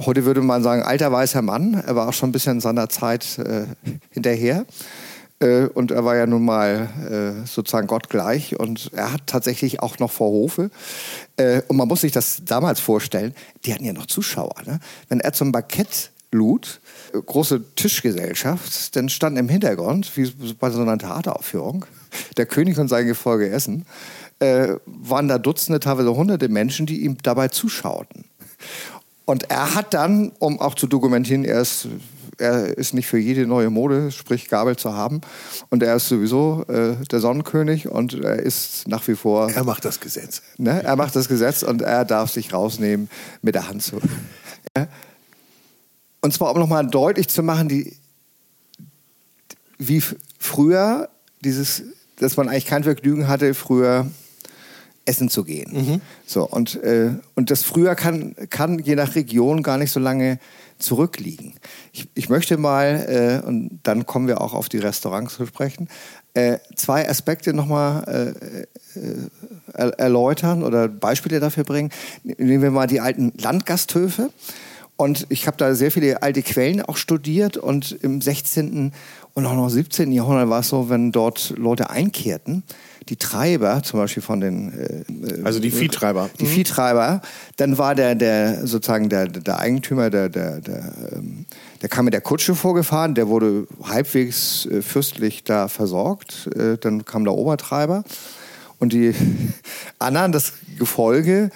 heute 0.05 0.25
würde 0.25 0.41
man 0.41 0.63
sagen, 0.63 0.83
alter 0.83 1.13
weißer 1.13 1.41
Mann, 1.41 1.75
er 1.75 1.95
war 1.95 2.09
auch 2.09 2.13
schon 2.13 2.31
ein 2.31 2.33
bisschen 2.33 2.61
seiner 2.61 2.89
Zeit 2.89 3.39
äh, 3.39 3.67
hinterher 4.11 4.67
und 5.41 5.91
er 5.91 6.05
war 6.05 6.17
ja 6.17 6.27
nun 6.27 6.45
mal 6.45 6.91
äh, 7.11 7.47
sozusagen 7.47 7.87
Gott 7.87 8.11
gleich 8.11 8.61
und 8.61 8.91
er 8.93 9.15
hat 9.15 9.27
tatsächlich 9.27 9.81
auch 9.81 9.99
noch 9.99 10.11
vor 10.11 10.29
Hofe. 10.29 10.71
Äh, 11.39 11.63
und 11.69 11.79
man 11.79 11.89
muss 11.89 12.03
sich 12.03 12.13
das 12.13 12.43
damals 12.45 12.79
vorstellen, 12.79 13.35
die 13.65 13.73
hatten 13.73 13.85
ja 13.85 13.95
noch 13.95 14.07
Zuschauer. 14.07 14.55
Ne? 14.67 14.81
Wenn 15.09 15.21
er 15.21 15.33
zum 15.33 15.51
Bankett 15.51 16.11
lud, 16.31 16.81
äh, 17.15 17.19
große 17.21 17.75
Tischgesellschaft, 17.75 18.95
dann 18.97 19.09
standen 19.09 19.39
im 19.39 19.49
Hintergrund, 19.49 20.15
wie 20.17 20.31
bei 20.61 20.71
so 20.71 20.83
einer 20.83 20.99
Theateraufführung, 20.99 21.87
der 22.37 22.45
König 22.45 22.79
und 22.79 22.89
sein 22.89 23.07
Gefolge 23.07 23.49
essen, 23.49 23.87
äh, 24.41 24.75
waren 24.85 25.29
da 25.29 25.39
Dutzende, 25.39 25.81
teilweise 25.81 26.15
hunderte 26.15 26.49
Menschen, 26.49 26.85
die 26.85 27.03
ihm 27.03 27.17
dabei 27.23 27.49
zuschauten. 27.49 28.25
Und 29.25 29.51
er 29.51 29.75
hat 29.75 29.95
dann, 29.95 30.33
um 30.39 30.61
auch 30.61 30.75
zu 30.75 30.87
dokumentieren, 30.87 31.45
er 31.45 31.61
ist 31.61 31.89
er 32.41 32.77
ist 32.77 32.95
nicht 32.95 33.07
für 33.07 33.19
jede 33.19 33.47
neue 33.47 33.71
Mode, 33.71 34.11
sprich 34.11 34.49
Gabel 34.49 34.77
zu 34.77 34.95
haben. 34.95 35.21
Und 35.69 35.83
er 35.83 35.97
ist 35.97 36.09
sowieso 36.09 36.65
äh, 36.69 36.97
der 37.11 37.21
Sonnenkönig 37.21 37.89
und 37.89 38.15
er 38.15 38.41
ist 38.41 38.89
nach 38.89 39.07
wie 39.09 39.15
vor. 39.15 39.51
Er 39.51 39.65
macht 39.65 39.85
das 39.85 40.01
Gesetz. 40.01 40.43
Ne? 40.59 40.83
Er 40.83 40.97
macht 40.97 41.15
das 41.15 41.29
Gesetz 41.29 41.63
und 41.63 41.83
er 41.83 42.05
darf 42.05 42.31
sich 42.31 42.53
rausnehmen 42.53 43.09
mit 43.43 43.55
der 43.55 43.69
Hand 43.69 43.83
zu. 43.83 44.01
Und 46.21 46.33
zwar, 46.35 46.53
um 46.53 46.61
nochmal 46.61 46.87
deutlich 46.87 47.29
zu 47.29 47.43
machen, 47.43 47.69
die, 47.69 47.97
wie 49.79 50.03
früher 50.39 51.09
dieses, 51.41 51.83
dass 52.19 52.37
man 52.37 52.49
eigentlich 52.49 52.67
kein 52.67 52.85
Vergnügen 52.85 53.29
hatte, 53.29 53.55
früher 53.55 54.07
essen 55.07 55.29
zu 55.29 55.45
gehen. 55.45 55.73
Mhm. 55.73 56.01
So, 56.27 56.47
und, 56.47 56.77
äh, 56.83 57.15
und 57.35 57.51
das 57.51 57.63
früher 57.63 57.95
kann, 57.95 58.35
kann 58.51 58.79
je 58.79 58.95
nach 58.95 59.15
Region 59.15 59.63
gar 59.63 59.79
nicht 59.79 59.91
so 59.91 59.99
lange 59.99 60.39
zurückliegen. 60.81 61.55
Ich, 61.93 62.09
ich 62.15 62.29
möchte 62.29 62.57
mal, 62.57 63.41
äh, 63.43 63.47
und 63.47 63.81
dann 63.83 64.07
kommen 64.07 64.27
wir 64.27 64.41
auch 64.41 64.55
auf 64.55 64.69
die 64.69 64.79
Restaurants 64.79 65.35
zu 65.35 65.47
sprechen, 65.47 65.89
äh, 66.35 66.59
zwei 66.77 67.09
Aspekte 67.09 67.53
nochmal 67.53 68.35
äh, 68.37 68.99
äh 68.99 69.29
erläutern 69.73 70.65
oder 70.65 70.89
Beispiele 70.89 71.39
dafür 71.39 71.65
bringen. 71.65 71.91
Nehmen 72.25 72.63
wir 72.63 72.71
mal 72.71 72.87
die 72.87 73.01
alten 73.01 73.33
Landgasthöfe. 73.39 74.31
Und 74.97 75.27
ich 75.31 75.47
habe 75.47 75.57
da 75.57 75.75
sehr 75.75 75.91
viele 75.91 76.23
alte 76.23 76.43
Quellen 76.43 76.83
auch 76.83 76.99
studiert 76.99 77.57
und 77.57 77.93
im 78.03 78.21
16. 78.21 78.93
und 79.33 79.47
auch 79.47 79.55
noch 79.55 79.71
17. 79.71 80.13
Jahrhundert 80.13 80.51
war 80.51 80.61
es 80.61 80.69
so, 80.69 80.91
wenn 80.91 81.11
dort 81.11 81.55
Leute 81.57 81.89
einkehrten, 81.89 82.65
die 83.09 83.17
Treiber, 83.17 83.83
zum 83.83 84.01
Beispiel 84.01 84.23
von 84.23 84.41
den 84.41 84.73
äh, 84.73 85.43
also 85.45 85.59
die 85.59 85.71
Viehtreiber, 85.71 86.31
die 86.39 86.45
mhm. 86.45 86.49
Viehtreiber, 86.49 87.23
dann 87.57 87.79
war 87.79 87.95
der 87.95 88.15
der 88.15 88.67
sozusagen 88.67 89.09
der 89.09 89.29
der 89.29 89.59
Eigentümer, 89.59 90.11
der 90.11 90.29
der 90.29 90.61
der, 90.61 90.93
ähm, 91.13 91.47
der 91.83 91.89
kam 91.89 92.05
mit 92.05 92.15
der 92.15 92.21
Kutsche 92.21 92.55
vorgefahren, 92.55 93.15
der 93.15 93.29
wurde 93.29 93.67
halbwegs 93.83 94.67
äh, 94.67 94.83
fürstlich 94.83 95.45
da 95.45 95.69
versorgt, 95.69 96.49
äh, 96.55 96.77
dann 96.79 97.05
kam 97.05 97.25
der 97.25 97.35
Obertreiber 97.35 98.05
und 98.79 98.93
die 98.93 99.15
anderen, 99.99 100.33
das 100.33 100.53
Gefolge 100.79 101.51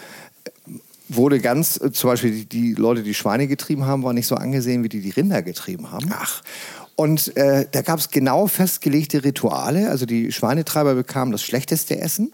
wurde 1.09 1.41
ganz, 1.41 1.81
äh, 1.81 1.93
zum 1.93 2.11
Beispiel 2.11 2.31
die, 2.31 2.47
die, 2.47 2.75
Leute, 2.75 3.03
die 3.03 3.15
Schweine 3.15 3.47
getrieben 3.47 3.87
haben, 3.87 4.03
waren 4.03 4.15
nicht 4.15 4.27
so 4.27 4.37
angesehen, 4.37 4.85
wie 4.85 4.89
die 4.89 5.01
die 5.01 5.11
Rinder 5.11 5.43
getrieben 5.43 5.91
haben. 5.91 6.11
Ach. 6.13 6.43
Und 6.97 7.37
äh, 7.37 7.67
da 7.71 7.83
gab 7.83 7.99
es 7.99 8.11
genau 8.11 8.47
festgelegte 8.47 9.25
Rituale. 9.25 9.91
Also 9.91 10.07
die 10.07 10.31
Schweinetreiber 10.31 10.95
bekamen 10.95 11.33
das 11.33 11.43
schlechteste 11.43 12.01
Essen. 12.01 12.33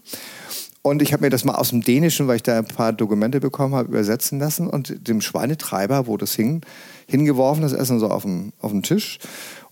Und 0.82 1.02
ich 1.02 1.12
habe 1.12 1.24
mir 1.24 1.30
das 1.30 1.44
mal 1.44 1.54
aus 1.54 1.70
dem 1.70 1.82
Dänischen, 1.82 2.26
weil 2.26 2.36
ich 2.36 2.42
da 2.42 2.58
ein 2.58 2.64
paar 2.64 2.92
Dokumente 2.92 3.40
bekommen 3.40 3.74
habe, 3.74 3.88
übersetzen 3.88 4.38
lassen. 4.38 4.66
Und 4.66 5.08
dem 5.08 5.20
Schweinetreiber 5.20 6.06
wurde 6.06 6.24
es 6.24 6.34
hin, 6.34 6.62
hingeworfen, 7.06 7.62
das 7.62 7.72
Essen 7.72 8.00
so 8.00 8.08
auf 8.08 8.22
dem, 8.22 8.52
auf 8.60 8.70
dem 8.70 8.82
Tisch. 8.82 9.18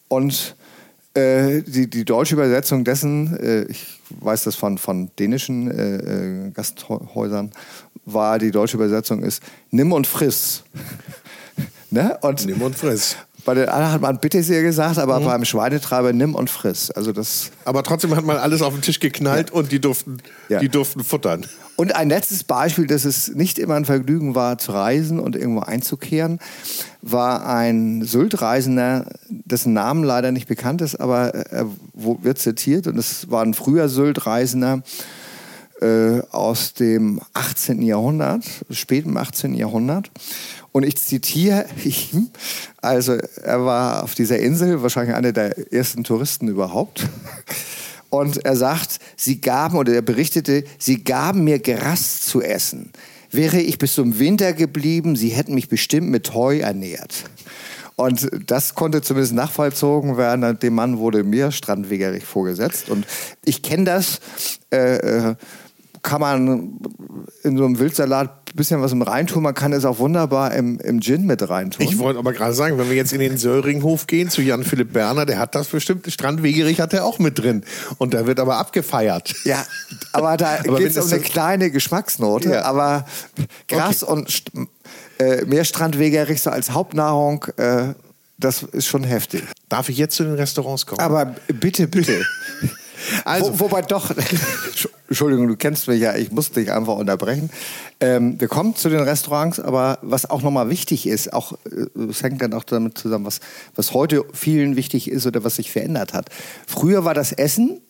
Und 0.08 0.54
äh, 1.14 1.62
die, 1.62 1.88
die 1.88 2.04
deutsche 2.04 2.34
Übersetzung 2.34 2.84
dessen, 2.84 3.36
äh, 3.38 3.64
ich 3.64 3.86
weiß 4.20 4.44
das 4.44 4.54
von, 4.54 4.78
von 4.78 5.10
dänischen 5.18 5.70
äh, 5.70 5.96
äh 5.96 6.50
Gasthäusern, 6.50 7.52
war 8.04 8.38
die 8.38 8.50
deutsche 8.50 8.76
Übersetzung 8.76 9.22
ist, 9.22 9.42
nimm 9.70 9.92
und 9.92 10.06
friss. 10.06 10.64
ne? 11.90 12.18
und, 12.20 12.46
nimm 12.46 12.60
und 12.60 12.76
friss. 12.76 13.16
Bei 13.44 13.54
den 13.54 13.68
anderen 13.68 13.92
hat 13.92 14.00
man 14.00 14.18
bitte 14.18 14.42
sehr 14.42 14.62
gesagt, 14.62 14.98
aber 14.98 15.20
mhm. 15.20 15.24
beim 15.24 15.44
Schweinetreiber 15.44 16.12
nimm 16.12 16.34
und 16.34 16.50
friss. 16.50 16.90
Also 16.90 17.12
das 17.12 17.50
aber 17.64 17.82
trotzdem 17.82 18.14
hat 18.16 18.24
man 18.24 18.36
alles 18.36 18.62
auf 18.62 18.74
den 18.74 18.82
Tisch 18.82 19.00
geknallt 19.00 19.50
ja. 19.50 19.54
und 19.54 19.72
die 19.72 19.80
durften, 19.80 20.18
ja. 20.48 20.58
die 20.58 20.68
durften 20.68 21.04
futtern. 21.04 21.46
Und 21.76 21.94
ein 21.94 22.08
letztes 22.08 22.42
Beispiel, 22.42 22.88
dass 22.88 23.04
es 23.04 23.28
nicht 23.28 23.58
immer 23.58 23.74
ein 23.74 23.84
Vergnügen 23.84 24.34
war, 24.34 24.58
zu 24.58 24.72
reisen 24.72 25.20
und 25.20 25.36
irgendwo 25.36 25.60
einzukehren, 25.60 26.40
war 27.02 27.46
ein 27.46 28.02
Sylt-Reisender, 28.02 29.06
dessen 29.28 29.74
Namen 29.74 30.02
leider 30.02 30.32
nicht 30.32 30.48
bekannt 30.48 30.80
ist, 30.80 30.96
aber 30.96 31.28
er 31.28 31.66
wird 31.94 32.38
zitiert. 32.40 32.88
Und 32.88 32.98
es 32.98 33.30
war 33.30 33.44
ein 33.44 33.54
früher 33.54 33.88
Sylt-Reisender 33.88 34.82
äh, 35.80 36.20
aus 36.32 36.74
dem 36.74 37.20
18. 37.34 37.82
Jahrhundert, 37.82 38.44
späten 38.70 39.16
18. 39.16 39.54
Jahrhundert. 39.54 40.10
Und 40.72 40.84
ich 40.84 40.96
zitiere 40.96 41.66
ihn, 41.84 42.30
also 42.82 43.14
er 43.14 43.64
war 43.64 44.04
auf 44.04 44.14
dieser 44.14 44.38
Insel, 44.38 44.82
wahrscheinlich 44.82 45.14
einer 45.14 45.32
der 45.32 45.72
ersten 45.72 46.04
Touristen 46.04 46.48
überhaupt. 46.48 47.06
Und 48.10 48.44
er 48.44 48.56
sagt, 48.56 48.98
sie 49.16 49.40
gaben, 49.40 49.76
oder 49.76 49.92
er 49.94 50.02
berichtete, 50.02 50.64
sie 50.78 51.04
gaben 51.04 51.44
mir 51.44 51.58
Gras 51.58 52.22
zu 52.22 52.40
essen. 52.40 52.90
Wäre 53.30 53.60
ich 53.60 53.78
bis 53.78 53.94
zum 53.94 54.18
Winter 54.18 54.54
geblieben, 54.54 55.16
sie 55.16 55.28
hätten 55.28 55.54
mich 55.54 55.68
bestimmt 55.68 56.08
mit 56.08 56.32
Heu 56.32 56.60
ernährt. 56.60 57.24
Und 57.96 58.30
das 58.46 58.76
konnte 58.76 59.02
zumindest 59.02 59.34
nachvollzogen 59.34 60.16
werden. 60.16 60.58
Dem 60.60 60.74
Mann 60.74 60.98
wurde 60.98 61.24
mir 61.24 61.50
Strandwegerich 61.50 62.24
vorgesetzt. 62.24 62.90
Und 62.90 63.06
ich 63.44 63.62
kenne 63.62 63.84
das. 63.84 64.20
Äh, 64.70 64.98
äh 64.98 65.34
kann 66.08 66.20
man 66.22 66.80
in 67.42 67.58
so 67.58 67.64
einem 67.66 67.78
Wildsalat 67.78 68.30
ein 68.30 68.56
bisschen 68.56 68.80
was 68.80 68.92
im 68.92 69.02
reintun. 69.02 69.42
Man 69.42 69.52
kann 69.52 69.74
es 69.74 69.84
auch 69.84 69.98
wunderbar 69.98 70.54
im, 70.54 70.80
im 70.80 71.02
Gin 71.02 71.26
mit 71.26 71.46
reintun. 71.46 71.84
Ich 71.84 71.98
wollte 71.98 72.18
aber 72.18 72.32
gerade 72.32 72.54
sagen, 72.54 72.78
wenn 72.78 72.88
wir 72.88 72.96
jetzt 72.96 73.12
in 73.12 73.20
den 73.20 73.36
Söringhof 73.36 74.06
gehen 74.06 74.30
zu 74.30 74.40
Jan-Philipp 74.40 74.94
Berner, 74.94 75.26
der 75.26 75.38
hat 75.38 75.54
das 75.54 75.68
bestimmt, 75.68 76.10
Strandwegerich 76.10 76.80
hat 76.80 76.94
er 76.94 77.04
auch 77.04 77.18
mit 77.18 77.38
drin. 77.38 77.62
Und 77.98 78.14
da 78.14 78.26
wird 78.26 78.40
aber 78.40 78.56
abgefeiert. 78.56 79.34
Ja, 79.44 79.66
aber 80.12 80.38
da 80.38 80.56
geht 80.62 80.96
es 80.96 80.96
um 80.96 81.12
eine 81.12 81.20
kleine 81.20 81.70
Geschmacksnote. 81.70 82.52
Ja. 82.52 82.62
Aber 82.62 83.04
Gras 83.68 84.02
okay. 84.02 84.12
und 84.12 84.42
äh, 85.18 85.44
Meerstrandwegerich 85.44 86.40
so 86.40 86.50
als 86.50 86.70
Hauptnahrung... 86.70 87.44
Äh, 87.56 87.94
das 88.40 88.62
ist 88.62 88.86
schon 88.86 89.02
heftig. 89.02 89.42
Darf 89.68 89.88
ich 89.88 89.98
jetzt 89.98 90.14
zu 90.14 90.22
den 90.22 90.34
Restaurants 90.34 90.86
kommen? 90.86 91.00
Aber 91.00 91.34
bitte, 91.48 91.86
bitte. 91.86 92.24
Also, 93.24 93.52
Wo, 93.52 93.60
wobei 93.60 93.82
doch, 93.82 94.10
Entschuldigung, 95.08 95.48
du 95.48 95.56
kennst 95.56 95.88
mich 95.88 96.00
ja, 96.00 96.14
ich 96.16 96.30
muss 96.30 96.50
dich 96.52 96.70
einfach 96.70 96.96
unterbrechen. 96.96 97.50
Ähm, 97.98 98.38
wir 98.38 98.48
kommen 98.48 98.76
zu 98.76 98.90
den 98.90 99.00
Restaurants, 99.00 99.58
aber 99.58 99.98
was 100.02 100.28
auch 100.28 100.42
nochmal 100.42 100.68
wichtig 100.68 101.06
ist, 101.06 101.32
auch 101.32 101.54
äh, 101.64 102.02
es 102.10 102.22
hängt 102.22 102.42
dann 102.42 102.52
auch 102.52 102.64
damit 102.64 102.98
zusammen, 102.98 103.24
was, 103.24 103.40
was 103.74 103.94
heute 103.94 104.24
vielen 104.34 104.76
wichtig 104.76 105.10
ist 105.10 105.26
oder 105.26 105.42
was 105.44 105.56
sich 105.56 105.70
verändert 105.70 106.12
hat. 106.12 106.28
Früher 106.66 107.04
war 107.04 107.14
das 107.14 107.32
Essen 107.32 107.80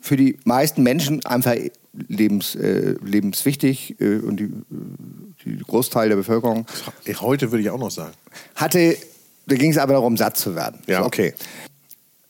für 0.00 0.16
die 0.16 0.38
meisten 0.44 0.82
Menschen 0.82 1.24
einfach 1.26 1.54
lebens, 1.92 2.54
äh, 2.54 2.94
lebenswichtig 3.02 4.00
äh, 4.00 4.18
und 4.18 4.38
die, 4.38 4.50
die 5.44 5.58
Großteil 5.58 6.08
der 6.08 6.16
Bevölkerung. 6.16 6.66
Heute 7.20 7.50
würde 7.52 7.62
ich 7.62 7.70
auch 7.70 7.78
noch 7.78 7.90
sagen. 7.90 8.14
Hatte, 8.54 8.96
da 9.46 9.56
ging 9.56 9.70
es 9.70 9.78
aber 9.78 9.94
darum, 9.94 10.16
satt 10.16 10.36
zu 10.38 10.54
werden. 10.54 10.80
Ja, 10.86 11.04
okay. 11.04 11.34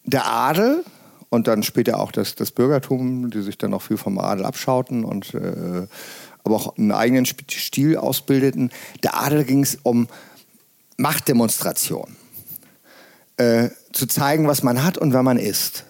Der 0.05 0.27
Adel 0.27 0.85
und 1.29 1.49
dann 1.49 1.63
später 1.63 2.01
auch 2.01 2.13
das, 2.13 2.35
das 2.35 2.51
Bürgertum, 2.51 3.31
die 3.31 3.43
sich 3.43 3.59
dann 3.59 3.75
auch 3.75 3.83
viel 3.83 3.97
vom 3.97 4.19
Adel 4.19 4.45
abschauten 4.45 5.05
und 5.05 5.35
äh, 5.35 5.87
aber 6.45 6.55
auch 6.55 6.77
einen 6.79 6.93
eigenen 6.93 7.27
Stil 7.27 7.97
ausbildeten. 7.97 8.71
Der 9.03 9.21
Adel 9.21 9.45
ging 9.45 9.63
es 9.63 9.79
um 9.83 10.09
Machtdemonstration. 10.97 12.17
Äh, 13.37 13.71
zu 13.93 14.07
zeigen, 14.07 14.47
was 14.47 14.63
man 14.63 14.83
hat 14.83 14.97
und 14.97 15.13
wer 15.13 15.23
man 15.23 15.37
ist. 15.37 15.85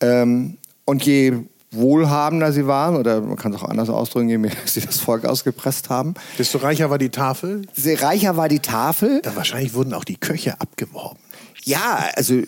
Ähm, 0.00 0.56
und 0.84 1.04
je 1.04 1.34
wohlhabender 1.70 2.52
sie 2.52 2.66
waren, 2.66 2.96
oder 2.96 3.20
man 3.20 3.36
kann 3.36 3.52
es 3.52 3.60
auch 3.60 3.68
anders 3.68 3.90
ausdrücken, 3.90 4.28
je 4.28 4.38
mehr 4.38 4.52
sie 4.64 4.80
das 4.80 5.00
Volk 5.00 5.24
ausgepresst 5.24 5.90
haben. 5.90 6.14
Desto 6.38 6.58
reicher 6.58 6.88
war 6.90 6.98
die 6.98 7.10
Tafel? 7.10 7.62
Je 7.74 7.94
reicher 7.94 8.36
war 8.36 8.48
die 8.48 8.60
Tafel. 8.60 9.20
Da 9.22 9.36
wahrscheinlich 9.36 9.74
wurden 9.74 9.92
auch 9.92 10.04
die 10.04 10.16
Köche 10.16 10.60
abgeworben. 10.60 11.18
Ja, 11.66 12.08
also 12.14 12.40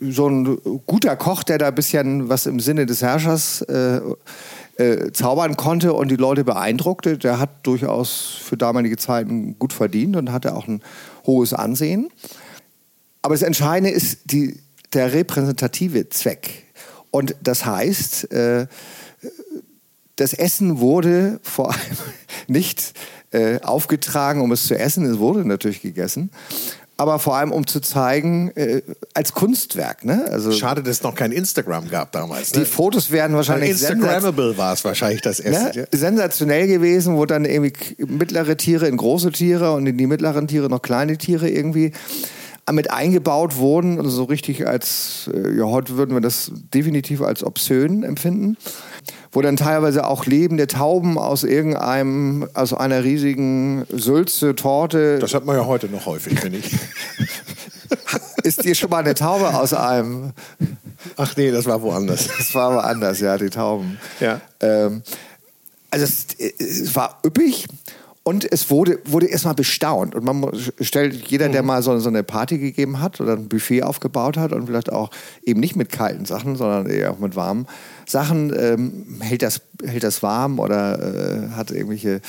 so 0.00 0.28
ein 0.28 0.58
guter 0.86 1.16
Koch, 1.16 1.42
der 1.42 1.58
da 1.58 1.68
ein 1.68 1.74
bisschen 1.74 2.28
was 2.28 2.46
im 2.46 2.60
Sinne 2.60 2.86
des 2.86 3.02
Herrschers 3.02 3.62
äh, 3.62 4.00
äh, 4.76 5.10
zaubern 5.10 5.56
konnte 5.56 5.92
und 5.92 6.08
die 6.08 6.16
Leute 6.16 6.44
beeindruckte, 6.44 7.18
der 7.18 7.40
hat 7.40 7.66
durchaus 7.66 8.38
für 8.40 8.56
damalige 8.56 8.96
Zeiten 8.96 9.58
gut 9.58 9.72
verdient 9.72 10.14
und 10.14 10.30
hatte 10.30 10.54
auch 10.54 10.68
ein 10.68 10.82
hohes 11.26 11.52
Ansehen. 11.52 12.10
Aber 13.22 13.34
das 13.34 13.42
Entscheidende 13.42 13.90
ist 13.90 14.30
die, 14.30 14.60
der 14.92 15.12
repräsentative 15.12 16.08
Zweck. 16.10 16.62
Und 17.10 17.34
das 17.42 17.66
heißt, 17.66 18.30
äh, 18.30 18.68
das 20.14 20.32
Essen 20.32 20.78
wurde 20.78 21.40
vor 21.42 21.72
allem 21.72 21.96
nicht 22.46 22.92
äh, 23.32 23.60
aufgetragen, 23.62 24.42
um 24.42 24.52
es 24.52 24.68
zu 24.68 24.78
essen. 24.78 25.06
Es 25.06 25.18
wurde 25.18 25.44
natürlich 25.44 25.82
gegessen 25.82 26.30
aber 26.96 27.18
vor 27.18 27.36
allem 27.36 27.50
um 27.50 27.66
zu 27.66 27.80
zeigen, 27.80 28.50
äh, 28.54 28.82
als 29.14 29.32
Kunstwerk. 29.32 30.04
Ne? 30.04 30.26
Also, 30.30 30.52
Schade, 30.52 30.82
dass 30.82 30.98
es 30.98 31.02
noch 31.02 31.14
kein 31.14 31.32
Instagram 31.32 31.88
gab 31.88 32.12
damals. 32.12 32.52
Ne? 32.54 32.60
Die 32.60 32.66
Fotos 32.66 33.10
werden 33.10 33.36
wahrscheinlich. 33.36 33.70
Instagrammable 33.70 34.56
war 34.56 34.74
es 34.74 34.84
wahrscheinlich 34.84 35.22
das 35.22 35.40
erste. 35.40 35.80
Ne? 35.80 35.88
Sensationell 35.92 36.66
gewesen, 36.66 37.16
wo 37.16 37.26
dann 37.26 37.44
irgendwie 37.44 37.72
mittlere 37.98 38.56
Tiere 38.56 38.86
in 38.86 38.96
große 38.96 39.32
Tiere 39.32 39.72
und 39.72 39.86
in 39.86 39.98
die 39.98 40.06
mittleren 40.06 40.46
Tiere 40.46 40.68
noch 40.68 40.82
kleine 40.82 41.18
Tiere 41.18 41.48
irgendwie 41.48 41.92
mit 42.70 42.90
eingebaut 42.90 43.56
wurden. 43.56 43.98
Also 43.98 44.10
so 44.10 44.24
richtig 44.24 44.66
als, 44.66 45.30
äh, 45.32 45.56
ja, 45.56 45.64
heute 45.64 45.96
würden 45.96 46.14
wir 46.14 46.20
das 46.20 46.50
definitiv 46.72 47.22
als 47.22 47.44
obszön 47.44 48.02
empfinden 48.04 48.56
wo 49.34 49.42
dann 49.42 49.56
teilweise 49.56 50.06
auch 50.06 50.26
lebende 50.26 50.68
Tauben 50.68 51.18
aus 51.18 51.42
irgendeinem, 51.42 52.48
aus 52.54 52.72
einer 52.72 53.02
riesigen 53.02 53.84
Sülze, 53.90 54.54
Torte. 54.54 55.18
Das 55.18 55.34
hat 55.34 55.44
man 55.44 55.56
ja 55.56 55.66
heute 55.66 55.88
noch 55.88 56.06
häufig, 56.06 56.38
finde 56.38 56.58
ich. 56.58 56.70
Ist 58.44 58.64
dir 58.64 58.76
schon 58.76 58.90
mal 58.90 58.98
eine 58.98 59.14
Taube 59.14 59.52
aus 59.52 59.74
einem. 59.74 60.32
Ach 61.16 61.36
nee, 61.36 61.50
das 61.50 61.66
war 61.66 61.82
woanders. 61.82 62.28
Das 62.38 62.54
war 62.54 62.74
woanders, 62.74 63.20
ja, 63.20 63.36
die 63.36 63.50
Tauben. 63.50 63.98
Ja. 64.20 64.40
Ähm, 64.60 65.02
also 65.90 66.04
es, 66.04 66.26
es 66.58 66.94
war 66.94 67.18
üppig. 67.26 67.66
Und 68.26 68.50
es 68.50 68.70
wurde, 68.70 69.00
wurde 69.04 69.26
erstmal 69.26 69.54
bestaunt. 69.54 70.14
Und 70.14 70.24
man 70.24 70.50
stellt, 70.80 71.28
jeder, 71.28 71.50
der 71.50 71.60
mhm. 71.60 71.68
mal 71.68 71.82
so, 71.82 71.98
so, 71.98 72.08
eine 72.08 72.22
Party 72.22 72.56
gegeben 72.56 73.00
hat 73.00 73.20
oder 73.20 73.34
ein 73.34 73.48
Buffet 73.48 73.82
aufgebaut 73.82 74.38
hat 74.38 74.52
und 74.52 74.66
vielleicht 74.66 74.90
auch 74.90 75.10
eben 75.44 75.60
nicht 75.60 75.76
mit 75.76 75.92
kalten 75.92 76.24
Sachen, 76.24 76.56
sondern 76.56 76.86
eher 76.86 77.10
auch 77.10 77.18
mit 77.18 77.36
warmen 77.36 77.66
Sachen, 78.06 78.52
ähm, 78.56 79.20
hält, 79.20 79.42
das, 79.42 79.62
hält 79.84 80.04
das 80.04 80.22
warm 80.22 80.58
oder 80.58 80.98
äh, 80.98 81.48
hat 81.50 81.70
irgendwelche 81.70 82.20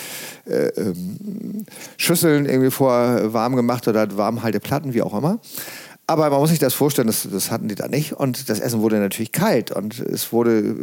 äh, 0.46 0.68
ähm, 0.78 1.66
Schüsseln 1.98 2.46
irgendwie 2.46 2.72
vor 2.72 3.34
warm 3.34 3.56
gemacht 3.56 3.88
oder 3.88 4.02
hat 4.02 4.18
warmhalte 4.18 4.60
Platten, 4.60 4.94
wie 4.94 5.02
auch 5.02 5.18
immer. 5.18 5.40
Aber 6.08 6.30
man 6.30 6.40
muss 6.40 6.52
sich 6.52 6.60
das 6.60 6.76
vorstellen, 6.76 7.08
das, 7.08 7.28
das 7.32 7.50
hatten 7.50 7.68
die 7.68 7.74
da 7.74 7.88
nicht. 7.88 8.14
Und 8.14 8.50
das 8.50 8.60
Essen 8.60 8.82
wurde 8.82 9.00
natürlich 9.00 9.32
kalt 9.32 9.72
und 9.72 10.00
es 10.00 10.32
wurde, 10.32 10.76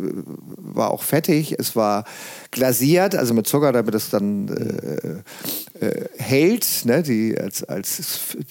war 0.56 0.90
auch 0.90 1.02
fettig, 1.02 1.54
es 1.58 1.76
war 1.76 2.04
glasiert, 2.50 3.14
also 3.14 3.32
mit 3.32 3.46
Zucker, 3.46 3.70
damit 3.70 3.94
es 3.94 4.10
dann 4.10 4.48
äh, 4.48 5.86
äh, 5.86 6.08
hält, 6.18 6.66
ne, 6.84 7.04
die, 7.04 7.38
als, 7.38 7.62
als 7.62 8.02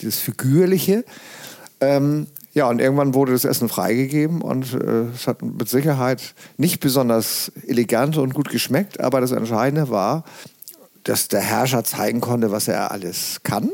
das 0.01 0.17
Figürliche. 0.17 1.03
Ähm, 1.81 2.27
ja, 2.53 2.67
und 2.69 2.79
irgendwann 2.79 3.13
wurde 3.13 3.31
das 3.31 3.45
Essen 3.45 3.69
freigegeben 3.69 4.41
und 4.41 4.73
äh, 4.73 5.05
es 5.15 5.27
hat 5.27 5.41
mit 5.41 5.69
Sicherheit 5.69 6.35
nicht 6.57 6.79
besonders 6.79 7.51
elegant 7.65 8.17
und 8.17 8.33
gut 8.33 8.49
geschmeckt, 8.49 8.99
aber 8.99 9.21
das 9.21 9.31
Entscheidende 9.31 9.89
war, 9.89 10.23
dass 11.03 11.27
der 11.27 11.41
Herrscher 11.41 11.83
zeigen 11.83 12.21
konnte, 12.21 12.51
was 12.51 12.67
er 12.67 12.91
alles 12.91 13.41
kann 13.43 13.71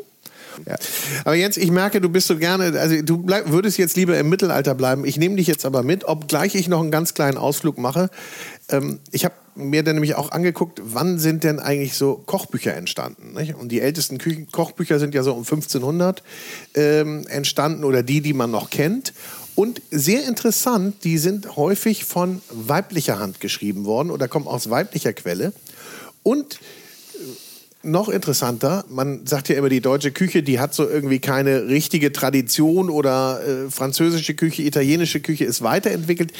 ja. 0.65 0.75
Aber 1.23 1.35
Jens, 1.35 1.57
ich 1.57 1.71
merke, 1.71 2.01
du 2.01 2.09
bist 2.09 2.27
so 2.27 2.37
gerne, 2.37 2.79
also 2.79 3.01
du 3.01 3.17
bleib, 3.17 3.49
würdest 3.51 3.77
jetzt 3.77 3.95
lieber 3.95 4.17
im 4.17 4.29
Mittelalter 4.29 4.75
bleiben. 4.75 5.05
Ich 5.05 5.17
nehme 5.17 5.35
dich 5.35 5.47
jetzt 5.47 5.65
aber 5.65 5.83
mit, 5.83 6.05
obgleich 6.05 6.55
ich 6.55 6.67
noch 6.67 6.81
einen 6.81 6.91
ganz 6.91 7.13
kleinen 7.13 7.37
Ausflug 7.37 7.77
mache. 7.77 8.09
Ähm, 8.69 8.99
ich 9.11 9.25
habe 9.25 9.35
mir 9.55 9.83
dann 9.83 9.95
nämlich 9.95 10.15
auch 10.15 10.31
angeguckt, 10.31 10.81
wann 10.83 11.19
sind 11.19 11.43
denn 11.43 11.59
eigentlich 11.59 11.95
so 11.95 12.21
Kochbücher 12.25 12.73
entstanden? 12.75 13.33
Nicht? 13.33 13.55
Und 13.55 13.71
die 13.71 13.81
ältesten 13.81 14.17
Küchen 14.17 14.51
Kochbücher 14.51 14.99
sind 14.99 15.13
ja 15.13 15.23
so 15.23 15.33
um 15.33 15.39
1500 15.39 16.23
ähm, 16.75 17.25
entstanden 17.27 17.83
oder 17.83 18.03
die, 18.03 18.21
die 18.21 18.33
man 18.33 18.51
noch 18.51 18.69
kennt. 18.69 19.13
Und 19.55 19.81
sehr 19.89 20.27
interessant, 20.27 21.03
die 21.03 21.17
sind 21.17 21.55
häufig 21.55 22.05
von 22.05 22.41
weiblicher 22.51 23.17
Hand 23.17 23.39
geschrieben 23.39 23.85
worden 23.85 24.11
oder 24.11 24.27
kommen 24.27 24.47
aus 24.47 24.69
weiblicher 24.69 25.13
Quelle. 25.13 25.51
Und 26.21 26.59
noch 27.83 28.09
interessanter, 28.09 28.83
man 28.89 29.25
sagt 29.25 29.49
ja 29.49 29.55
immer, 29.55 29.69
die 29.69 29.81
deutsche 29.81 30.11
Küche, 30.11 30.43
die 30.43 30.59
hat 30.59 30.73
so 30.73 30.87
irgendwie 30.87 31.19
keine 31.19 31.67
richtige 31.67 32.11
Tradition 32.11 32.89
oder 32.89 33.41
äh, 33.45 33.69
französische 33.69 34.33
Küche, 34.33 34.63
italienische 34.63 35.19
Küche 35.19 35.45
ist 35.45 35.61
weiterentwickelt. 35.61 36.33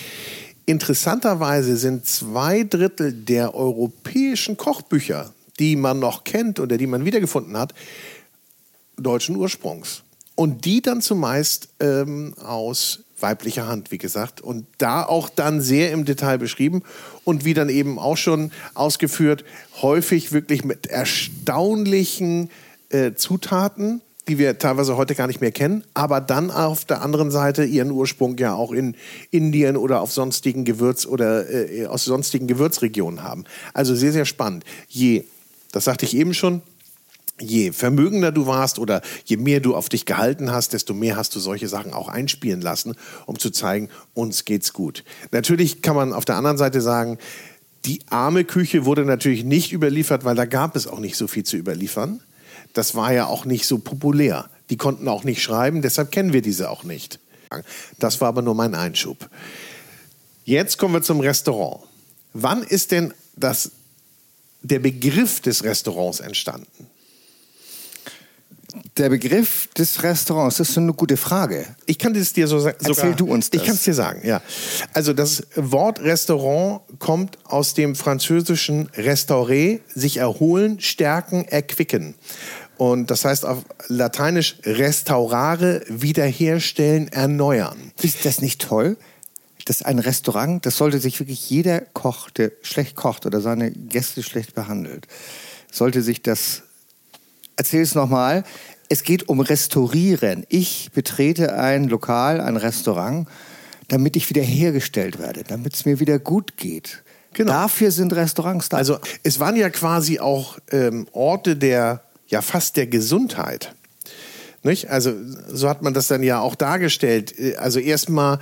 Interessanterweise 0.66 1.78
sind 1.78 2.06
zwei 2.06 2.64
Drittel 2.64 3.14
der 3.14 3.56
europäischen 3.56 4.58
Kochbücher, 4.58 5.34
die 5.60 5.76
man 5.76 6.00
noch 6.00 6.24
kennt 6.24 6.60
oder 6.60 6.78
die 6.78 6.88
man 6.88 7.06
wiedergefunden 7.06 7.58
hat, 7.58 7.74
deutschen 8.98 9.36
Ursprungs. 9.36 10.04
Und 10.36 10.66
die 10.66 10.82
dann 10.82 11.02
zumeist 11.02 11.70
ähm, 11.80 12.34
aus 12.44 13.00
weiblicher 13.20 13.68
Hand, 13.68 13.92
wie 13.92 13.98
gesagt. 13.98 14.42
Und 14.42 14.66
da 14.78 15.04
auch 15.04 15.30
dann 15.30 15.62
sehr 15.62 15.92
im 15.92 16.06
Detail 16.06 16.38
beschrieben 16.38 16.84
und 17.24 17.46
wie 17.46 17.54
dann 17.54 17.70
eben 17.70 18.00
auch 18.00 18.18
schon 18.18 18.52
ausgeführt, 18.74 19.44
häufig 19.82 20.32
wirklich 20.32 20.64
mit 20.64 20.88
erstaunlichen 20.88 22.50
äh, 22.90 23.14
Zutaten, 23.14 24.02
die 24.28 24.38
wir 24.38 24.58
teilweise 24.58 24.98
heute 24.98 25.16
gar 25.16 25.28
nicht 25.28 25.42
mehr 25.42 25.52
kennen, 25.52 25.84
aber 25.94 26.20
dann 26.20 26.52
auf 26.52 26.84
der 26.86 27.02
anderen 27.02 27.32
Seite 27.32 27.64
ihren 27.64 27.92
Ursprung 27.92 28.38
ja 28.38 28.54
auch 28.54 28.72
in 28.72 28.96
Indien 29.32 29.78
oder 29.78 30.02
auf 30.02 30.12
sonstigen 30.12 30.66
Gewürz- 30.66 31.06
oder 31.06 31.50
äh, 31.50 31.86
aus 31.86 32.04
sonstigen 32.04 32.48
Gewürzregionen 32.48 33.24
haben. 33.24 33.46
Also 33.74 33.96
sehr, 33.96 34.12
sehr 34.12 34.26
spannend. 34.26 34.66
Je, 34.90 35.24
das 35.72 35.86
sagte 35.86 36.06
ich 36.06 36.16
eben 36.16 36.34
schon, 36.34 36.62
je 37.40 37.72
vermögender 37.72 38.32
du 38.32 38.48
warst 38.48 38.80
oder 38.80 39.02
je 39.26 39.38
mehr 39.38 39.60
du 39.60 39.76
auf 39.76 39.90
dich 39.90 40.06
gehalten 40.06 40.52
hast, 40.52 40.74
desto 40.74 40.94
mehr 40.94 41.16
hast 41.16 41.36
du 41.36 41.40
solche 41.40 41.68
Sachen 41.68 41.94
auch 41.94 42.08
einspielen 42.08 42.62
lassen, 42.62 42.96
um 43.26 43.38
zu 43.38 43.52
zeigen, 43.52 43.90
uns 44.14 44.46
geht's 44.46 44.74
gut. 44.74 45.04
Natürlich 45.32 45.82
kann 45.82 45.96
man 45.96 46.14
auf 46.14 46.26
der 46.26 46.36
anderen 46.36 46.58
Seite 46.58 46.82
sagen, 46.82 47.18
die 47.86 48.02
arme 48.10 48.44
Küche 48.44 48.86
wurde 48.86 49.06
natürlich 49.06 49.44
nicht 49.44 49.72
überliefert, 49.72 50.26
weil 50.26 50.36
da 50.36 50.46
gab 50.46 50.76
es 50.76 50.88
auch 50.88 51.00
nicht 51.00 51.16
so 51.16 51.28
viel 51.28 51.44
zu 51.44 51.58
überliefern. 51.58 52.22
Das 52.74 52.96
war 52.96 53.14
ja 53.14 53.28
auch 53.28 53.46
nicht 53.46 53.66
so 53.66 53.78
populär. 53.78 54.50
Die 54.70 54.78
konnten 54.78 55.08
auch 55.08 55.24
nicht 55.24 55.42
schreiben, 55.42 55.82
deshalb 55.82 56.12
kennen 56.12 56.34
wir 56.34 56.42
diese 56.42 56.70
auch 56.70 56.84
nicht. 56.84 57.20
Das 57.98 58.20
war 58.20 58.28
aber 58.28 58.42
nur 58.42 58.56
mein 58.56 58.76
Einschub. 58.76 59.30
Jetzt 60.44 60.78
kommen 60.78 60.96
wir 60.96 61.02
zum 61.02 61.22
Restaurant. 61.22 61.84
Wann 62.34 62.64
ist 62.64 62.92
denn 62.92 63.14
das, 63.36 63.72
der 64.62 64.80
Begriff 64.80 65.40
des 65.40 65.64
Restaurants 65.64 66.20
entstanden? 66.20 66.88
Der 68.98 69.10
Begriff 69.10 69.68
des 69.78 70.04
Restaurants, 70.04 70.58
das 70.58 70.70
ist 70.70 70.78
eine 70.78 70.94
gute 70.94 71.18
Frage. 71.18 71.66
Ich 71.86 71.98
kann 71.98 72.16
es 72.16 72.34
dir 72.34 72.48
so 72.48 72.60
sagen. 72.60 72.78
Erzähl 72.84 73.16
du 73.16 73.28
uns 73.28 73.50
das. 73.50 73.62
Ich 73.62 73.68
kann 73.68 73.76
es 73.76 73.84
dir 73.84 73.94
sagen, 73.94 74.22
ja. 74.26 74.42
Also 74.94 75.14
das 75.14 75.44
Wort 75.56 76.00
Restaurant 76.00 76.82
kommt 77.00 77.38
aus 77.46 77.74
dem 77.74 77.96
französischen 77.96 78.90
Restauré, 78.90 79.80
sich 79.94 80.18
erholen, 80.18 80.80
stärken, 80.80 81.46
erquicken. 81.46 82.16
Und 82.78 83.10
das 83.10 83.26
heißt 83.26 83.46
auf 83.46 83.64
Lateinisch 83.88 84.58
restaurare, 84.64 85.84
wiederherstellen, 85.88 87.08
erneuern. 87.08 87.92
Ist 88.02 88.26
das 88.26 88.42
nicht 88.42 88.62
toll? 88.62 88.98
dass 89.68 89.82
ein 89.82 90.00
Restaurant, 90.00 90.66
das 90.66 90.78
sollte 90.78 91.00
sich 91.00 91.20
wirklich 91.20 91.50
jeder 91.50 91.82
Koch, 91.82 92.30
der 92.30 92.52
schlecht 92.62 92.96
kocht 92.96 93.26
oder 93.26 93.42
seine 93.42 93.72
Gäste 93.72 94.24
schlecht 94.24 94.56
behandelt, 94.56 95.08
sollte 95.70 96.02
sich 96.02 96.22
das 96.22 96.64
erzähl 97.58 97.82
es 97.82 97.96
nochmal. 97.96 98.44
Es 98.90 99.04
geht 99.04 99.28
um 99.28 99.42
Restaurieren. 99.42 100.46
Ich 100.48 100.92
betrete 100.94 101.54
ein 101.56 101.90
Lokal, 101.90 102.40
ein 102.40 102.56
Restaurant, 102.56 103.28
damit 103.90 104.16
ich 104.16 104.30
wiederhergestellt 104.30 105.20
werde, 105.20 105.44
damit 105.44 105.74
es 105.74 105.86
mir 105.86 106.00
wieder 106.00 106.20
gut 106.20 106.56
geht. 106.56 107.04
Genau. 107.34 107.52
Dafür 107.52 107.92
sind 107.92 108.14
Restaurants 108.14 108.70
da. 108.70 108.78
Also 108.78 108.98
es 109.24 109.40
waren 109.40 109.56
ja 109.56 109.70
quasi 109.70 110.20
auch 110.20 110.58
ähm, 110.72 111.08
Orte 111.12 111.58
der, 111.58 112.02
ja 112.28 112.42
fast 112.42 112.78
der 112.78 112.88
Gesundheit. 112.88 113.76
Nicht? 114.64 114.90
Also 114.90 115.14
so 115.48 115.70
hat 115.70 115.82
man 115.82 115.94
das 115.94 116.08
dann 116.08 116.24
ja 116.24 116.40
auch 116.40 116.56
dargestellt. 116.56 117.36
Also 117.58 117.80
erstmal 117.80 118.40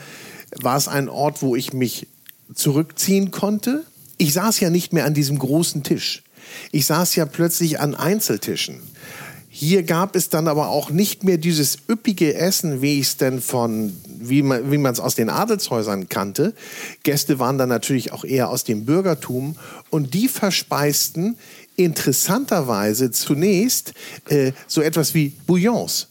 war 0.62 0.78
es 0.78 0.88
ein 0.88 1.10
Ort, 1.10 1.42
wo 1.42 1.56
ich 1.56 1.74
mich 1.74 2.08
zurückziehen 2.54 3.32
konnte. 3.32 3.84
Ich 4.18 4.34
saß 4.34 4.60
ja 4.60 4.70
nicht 4.70 4.94
mehr 4.94 5.06
an 5.06 5.14
diesem 5.14 5.40
großen 5.40 5.84
Tisch. 5.84 6.24
Ich 6.72 6.86
saß 6.86 7.16
ja 7.16 7.26
plötzlich 7.26 7.80
an 7.80 7.96
Einzeltischen. 7.96 8.82
Hier 9.58 9.84
gab 9.84 10.18
es 10.18 10.28
dann 10.28 10.50
aber 10.50 10.68
auch 10.68 10.90
nicht 10.90 11.24
mehr 11.24 11.38
dieses 11.38 11.78
üppige 11.90 12.34
Essen, 12.34 12.82
wie 12.82 13.00
ich 13.00 13.08
es 13.08 13.16
denn 13.16 13.40
von, 13.40 13.96
wie 14.06 14.42
man 14.42 14.70
wie 14.70 14.86
es 14.86 15.00
aus 15.00 15.16
den 15.16 15.30
Adelshäusern 15.30 16.10
kannte. 16.10 16.54
Gäste 17.04 17.40
waren 17.40 17.58
dann 17.58 17.70
natürlich 17.70 18.12
auch 18.12 18.26
eher 18.26 18.50
aus 18.50 18.66
dem 18.66 18.84
Bürgertum 18.84 19.56
und 19.90 20.14
die 20.14 20.28
verspeisten 20.28 21.38
interessanterweise 21.78 23.12
zunächst 23.12 23.94
äh, 24.28 24.52
so 24.68 24.82
etwas 24.82 25.14
wie 25.14 25.32
Bouillons, 25.48 26.10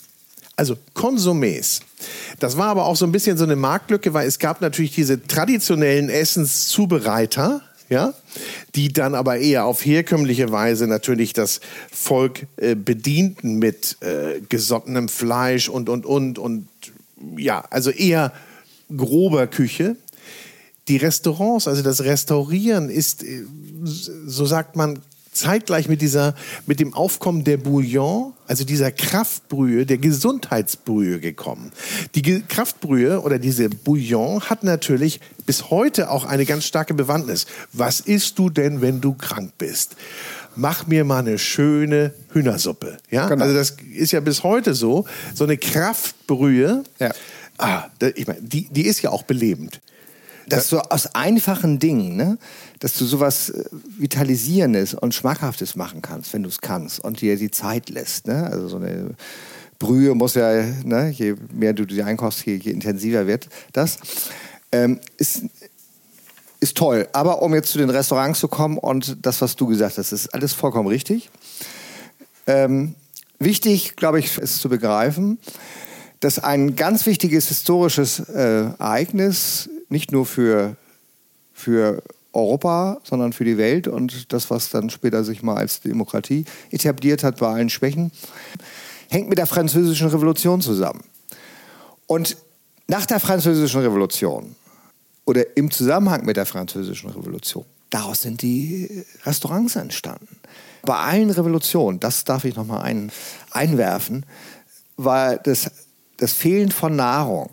also 0.57 0.79
Konsumés. 0.95 1.83
Das 2.39 2.57
war 2.57 2.69
aber 2.69 2.87
auch 2.87 2.97
so 2.97 3.05
ein 3.05 3.13
bisschen 3.13 3.37
so 3.37 3.45
eine 3.45 3.57
Marktlücke, 3.57 4.15
weil 4.15 4.27
es 4.27 4.39
gab 4.39 4.63
natürlich 4.63 4.95
diese 4.95 5.23
traditionellen 5.23 6.09
Essenszubereiter, 6.09 7.61
ja, 7.89 8.15
die 8.75 8.93
dann 8.93 9.15
aber 9.15 9.39
eher 9.39 9.67
auf 9.67 9.85
herkömmliche 9.85 10.51
Weise 10.51 10.87
natürlich 10.87 11.33
das 11.33 11.61
Volk 11.93 12.47
äh, 12.57 12.75
bedienten 12.75 13.59
mit 13.59 13.97
äh, 14.01 14.41
gesottenem 14.49 15.09
Fleisch 15.09 15.69
und, 15.69 15.89
und, 15.89 16.07
und, 16.07 16.39
und, 16.39 16.69
ja, 17.37 17.65
also 17.71 17.91
eher 17.91 18.33
grober 18.95 19.47
Küche. 19.47 19.97
Die 20.89 20.97
Restaurants, 20.97 21.67
also 21.69 21.83
das 21.83 22.05
Restaurieren 22.05 22.91
ist, 22.91 23.23
äh, 23.23 23.45
so 23.85 24.47
sagt 24.47 24.77
man, 24.77 25.01
zeitgleich 25.35 25.89
mit 25.89 26.01
dieser, 26.01 26.35
mit 26.67 26.81
dem 26.81 26.95
Aufkommen 26.95 27.45
der 27.45 27.57
Bouillon, 27.57 28.33
also 28.47 28.65
dieser 28.65 28.91
Kraftbrühe, 28.91 29.87
der 29.87 29.99
Gesundheitsbrühe 29.99 31.21
gekommen. 31.21 31.73
Die 32.15 32.43
Kraftbrühe 32.43 33.21
oder 33.21 33.39
diese 33.39 33.69
Bouillon 33.69 34.41
hat 34.43 34.65
natürlich 34.65 35.21
bis 35.47 35.71
heute 35.71 36.11
auch 36.11 36.25
eine 36.25 36.47
ganz 36.47 36.65
starke 36.65 36.95
Bewandtnis. 36.95 37.47
Was 37.73 38.01
isst 38.01 38.39
du 38.39 38.51
denn, 38.51 38.81
wenn 38.81 39.01
du 39.01 39.15
krank 39.15 39.53
bist? 39.59 39.97
Mach 40.57 40.87
mir 40.87 41.05
mal 41.05 41.19
eine 41.19 41.39
schöne 41.39 42.15
Hühnersuppe. 42.33 42.99
Ja, 43.11 43.29
genau. 43.29 43.43
also 43.45 43.57
das 43.57 43.77
ist 43.93 44.13
ja 44.13 44.21
bis 44.21 44.45
heute 44.45 44.75
so. 44.75 45.05
So 45.35 45.45
eine 45.45 45.59
Kraftbrühe. 45.59 46.85
Ja. 47.01 47.13
Ah, 47.59 47.85
ich 48.15 48.27
meine, 48.27 48.41
die, 48.41 48.69
die 48.71 48.87
ist 48.87 49.03
ja 49.03 49.11
auch 49.11 49.25
belebend 49.25 49.81
dass 50.49 50.69
du 50.69 50.79
aus 50.79 51.15
einfachen 51.15 51.79
Dingen, 51.79 52.17
ne, 52.17 52.39
dass 52.81 52.95
du 52.95 53.05
sowas 53.05 53.51
äh, 53.51 53.65
Vitalisierendes 53.99 54.95
und 54.95 55.15
Schmackhaftes 55.15 55.77
machen 55.77 56.03
kannst, 56.03 56.33
wenn 56.33 56.43
du 56.43 56.49
es 56.49 56.61
kannst 56.61 57.01
und 57.01 57.21
dir 57.21 57.37
die 57.37 57.51
Zeit 57.51 57.89
lässt. 57.91 58.27
Ne? 58.27 58.49
Also 58.51 58.69
so 58.69 58.77
eine 58.77 59.11
Brühe 59.79 60.15
muss 60.15 60.35
ja, 60.35 60.63
ne, 60.85 61.11
je 61.11 61.35
mehr 61.53 61.73
du 61.73 61.85
die 61.85 62.03
einkochst, 62.03 62.45
je, 62.47 62.57
je 62.57 62.73
intensiver 62.73 63.27
wird 63.27 63.49
das. 63.73 63.99
Ähm, 64.73 65.01
ist, 65.19 65.43
ist 66.61 66.77
toll. 66.77 67.09
Aber 67.13 67.43
um 67.43 67.55
jetzt 67.55 67.71
zu 67.71 67.79
den 67.79 67.91
Restaurants 67.91 68.41
zu 68.41 68.49
kommen 68.49 68.79
und 68.79 69.19
das, 69.23 69.41
was 69.41 69.57
du 69.57 69.67
gesagt 69.67 69.99
hast, 69.99 70.13
ist 70.13 70.29
alles 70.35 70.53
vollkommen 70.53 70.89
richtig. 70.89 71.31
Ähm, 72.47 72.95
wichtig, 73.39 73.97
glaube 73.97 74.19
ich, 74.19 74.39
ist 74.39 74.61
zu 74.61 74.69
begreifen, 74.69 75.39
dass 76.21 76.39
ein 76.39 76.75
ganz 76.75 77.07
wichtiges 77.07 77.49
historisches 77.49 78.21
äh, 78.21 78.71
Ereignis 78.79 79.69
nicht 79.89 80.13
nur 80.13 80.27
für, 80.27 80.77
für 81.53 82.03
Europa, 82.35 83.01
sondern 83.05 83.33
für 83.33 83.45
die 83.45 83.57
Welt 83.57 83.89
und 83.89 84.33
das, 84.33 84.51
was 84.51 84.71
dann 84.71 84.91
später 84.91 85.25
sich 85.25 85.43
mal 85.43 85.57
als 85.57 85.81
Demokratie 85.81 86.45
etabliert 86.71 87.23
hat 87.23 87.39
bei 87.39 87.49
allen 87.49 87.71
Schwächen, 87.71 88.11
hängt 89.09 89.29
mit 89.29 89.39
der 89.39 89.47
Französischen 89.47 90.09
Revolution 90.09 90.61
zusammen. 90.61 91.05
Und 92.07 92.37
nach 92.89 93.07
der 93.07 93.21
Französischen 93.21 93.81
Revolution 93.81 94.57
oder 95.25 95.57
im 95.57 95.71
Zusammenhang 95.71 96.25
mit 96.25 96.37
der 96.37 96.47
Französischen 96.47 97.11
Revolution, 97.11 97.65
daraus 97.91 98.23
sind 98.23 98.43
die 98.43 99.05
Restaurants 99.25 99.77
entstanden. 99.77 100.37
Bei 100.83 100.97
allen 100.97 101.31
Revolutionen, 101.31 102.01
das 102.01 102.25
darf 102.25 102.45
ich 102.45 102.57
nochmal 102.57 102.83
ein, 102.83 103.11
einwerfen, 103.53 104.27
war 104.97 105.37
das, 105.37 105.71
das 106.19 106.33
Fehlen 106.33 106.71
von 106.71 106.97
Nahrung 106.97 107.51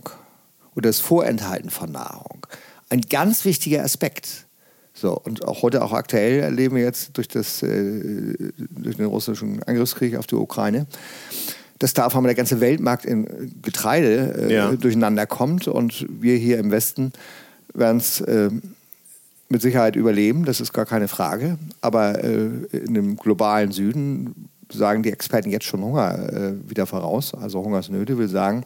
oder 0.76 0.90
das 0.90 1.00
Vorenthalten 1.00 1.70
von 1.70 1.92
Nahrung. 1.92 2.46
Ein 2.90 3.02
ganz 3.02 3.46
wichtiger 3.46 3.84
Aspekt. 3.84 4.46
So, 4.94 5.18
und 5.18 5.48
auch 5.48 5.62
heute, 5.62 5.84
auch 5.84 5.94
aktuell, 5.94 6.42
erleben 6.42 6.76
wir 6.76 6.84
jetzt 6.84 7.18
durch, 7.18 7.28
das, 7.28 7.64
äh, 7.64 8.52
durch 8.70 8.98
den 8.98 9.06
russischen 9.06 9.64
Angriffskrieg 9.64 10.18
auf 10.18 10.28
die 10.28 10.36
Ukraine, 10.36 10.86
dass 11.80 11.94
da 11.94 12.06
auf 12.06 12.16
einmal 12.16 12.30
der 12.30 12.36
ganze 12.36 12.60
Weltmarkt 12.60 13.06
in 13.06 13.54
Getreide 13.62 14.50
äh, 14.50 14.54
ja. 14.54 14.72
durcheinander 14.74 15.26
kommt 15.26 15.68
und 15.68 16.06
wir 16.10 16.36
hier 16.36 16.60
im 16.60 16.72
Westen 16.72 17.14
werden 17.74 17.98
es 17.98 18.22
äh, 18.22 18.50
mit 19.50 19.62
Sicherheit 19.62 19.96
überleben, 19.96 20.46
das 20.46 20.62
ist 20.62 20.74
gar 20.74 20.86
keine 20.86 21.08
Frage. 21.08 21.58
Aber 21.82 22.24
äh, 22.24 22.50
in 22.72 22.94
dem 22.94 23.18
globalen 23.18 23.72
Süden 23.72 24.50
sagen 24.72 25.04
die 25.04 25.12
Experten 25.12 25.50
jetzt 25.50 25.66
schon 25.66 25.84
Hunger 25.84 26.32
äh, 26.32 26.70
wieder 26.70 26.86
voraus, 26.86 27.34
also 27.34 27.64
Hungersnöte, 27.64 28.18
will 28.18 28.30
sagen, 28.30 28.64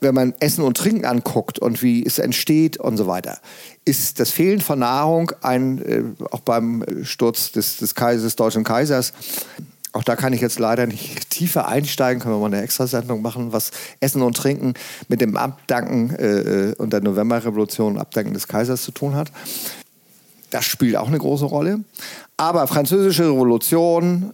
wenn 0.00 0.14
man 0.14 0.34
Essen 0.40 0.62
und 0.62 0.76
Trinken 0.76 1.04
anguckt 1.04 1.58
und 1.58 1.82
wie 1.82 2.04
es 2.04 2.18
entsteht 2.18 2.76
und 2.76 2.96
so 2.96 3.06
weiter, 3.06 3.38
ist 3.84 4.20
das 4.20 4.30
Fehlen 4.30 4.60
von 4.60 4.78
Nahrung 4.78 5.32
ein, 5.42 5.78
äh, 5.82 6.02
auch 6.30 6.40
beim 6.40 6.84
Sturz 7.02 7.52
des, 7.52 7.78
des, 7.78 7.94
Kaisers, 7.94 8.22
des 8.22 8.36
deutschen 8.36 8.64
Kaisers, 8.64 9.12
auch 9.92 10.04
da 10.04 10.16
kann 10.16 10.32
ich 10.32 10.40
jetzt 10.40 10.58
leider 10.58 10.86
nicht 10.86 11.30
tiefer 11.30 11.66
einsteigen, 11.66 12.22
können 12.22 12.34
wir 12.34 12.40
mal 12.40 12.46
eine 12.46 12.62
Extrasendung 12.62 13.22
machen, 13.22 13.52
was 13.52 13.70
Essen 14.00 14.22
und 14.22 14.36
Trinken 14.36 14.74
mit 15.08 15.20
dem 15.20 15.36
Abdanken 15.36 16.14
äh, 16.14 16.74
und 16.78 16.92
der 16.92 17.00
Novemberrevolution, 17.00 17.98
Abdanken 17.98 18.34
des 18.34 18.48
Kaisers 18.48 18.82
zu 18.82 18.92
tun 18.92 19.14
hat. 19.16 19.32
Das 20.50 20.64
spielt 20.64 20.96
auch 20.96 21.08
eine 21.08 21.18
große 21.18 21.44
Rolle. 21.44 21.80
Aber 22.36 22.66
Französische 22.66 23.24
Revolution 23.24 24.32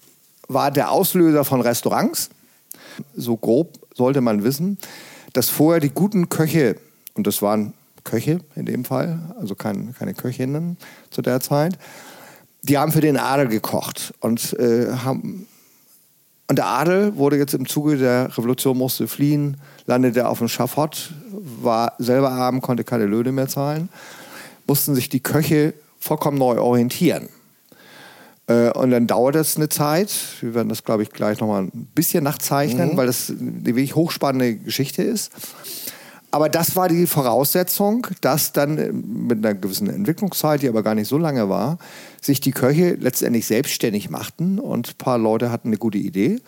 war 0.48 0.70
der 0.70 0.90
Auslöser 0.90 1.44
von 1.44 1.60
Restaurants. 1.60 2.30
So 3.16 3.36
grob 3.36 3.78
sollte 3.94 4.20
man 4.20 4.44
wissen 4.44 4.78
dass 5.34 5.50
vorher 5.50 5.80
die 5.80 5.90
guten 5.90 6.30
Köche, 6.30 6.76
und 7.12 7.26
das 7.26 7.42
waren 7.42 7.74
Köche 8.04 8.40
in 8.54 8.64
dem 8.64 8.86
Fall, 8.86 9.34
also 9.38 9.54
kein, 9.54 9.94
keine 9.94 10.14
Köchinnen 10.14 10.78
zu 11.10 11.20
der 11.20 11.40
Zeit, 11.40 11.78
die 12.62 12.78
haben 12.78 12.92
für 12.92 13.02
den 13.02 13.18
Adel 13.18 13.48
gekocht 13.48 14.14
und 14.20 14.54
äh, 14.58 14.90
haben 14.90 15.46
und 16.46 16.58
der 16.58 16.66
Adel 16.66 17.16
wurde 17.16 17.38
jetzt 17.38 17.54
im 17.54 17.66
Zuge 17.66 17.96
der 17.96 18.36
Revolution 18.36 18.76
musste 18.76 19.08
fliehen, 19.08 19.56
landete 19.86 20.28
auf 20.28 20.38
dem 20.38 20.48
Schafott, 20.48 21.14
war 21.62 21.94
selber 21.98 22.30
arm, 22.30 22.60
konnte 22.60 22.84
keine 22.84 23.06
Löhne 23.06 23.32
mehr 23.32 23.48
zahlen, 23.48 23.88
mussten 24.66 24.94
sich 24.94 25.08
die 25.08 25.20
Köche 25.20 25.72
vollkommen 25.98 26.36
neu 26.36 26.60
orientieren. 26.60 27.28
Äh, 28.46 28.70
und 28.70 28.90
dann 28.90 29.06
dauert 29.06 29.34
das 29.34 29.56
eine 29.56 29.68
Zeit. 29.68 30.12
Wir 30.40 30.54
werden 30.54 30.68
das, 30.68 30.84
glaube 30.84 31.02
ich, 31.02 31.10
gleich 31.10 31.40
nochmal 31.40 31.62
ein 31.64 31.88
bisschen 31.94 32.24
nachzeichnen, 32.24 32.92
mhm. 32.92 32.96
weil 32.96 33.06
das 33.06 33.30
eine 33.30 33.64
wirklich 33.64 33.94
hochspannende 33.94 34.56
Geschichte 34.56 35.02
ist. 35.02 35.32
Aber 36.30 36.48
das 36.48 36.74
war 36.74 36.88
die 36.88 37.06
Voraussetzung, 37.06 38.08
dass 38.20 38.52
dann 38.52 38.78
äh, 38.78 38.92
mit 38.92 39.38
einer 39.38 39.54
gewissen 39.54 39.88
Entwicklungszeit, 39.88 40.62
die 40.62 40.68
aber 40.68 40.82
gar 40.82 40.94
nicht 40.94 41.08
so 41.08 41.16
lange 41.16 41.48
war, 41.48 41.78
sich 42.20 42.40
die 42.40 42.50
Köche 42.50 42.94
letztendlich 42.94 43.46
selbstständig 43.46 44.10
machten 44.10 44.58
und 44.58 44.88
ein 44.88 44.98
paar 44.98 45.18
Leute 45.18 45.50
hatten 45.50 45.68
eine 45.68 45.78
gute 45.78 45.98
Idee. 45.98 46.40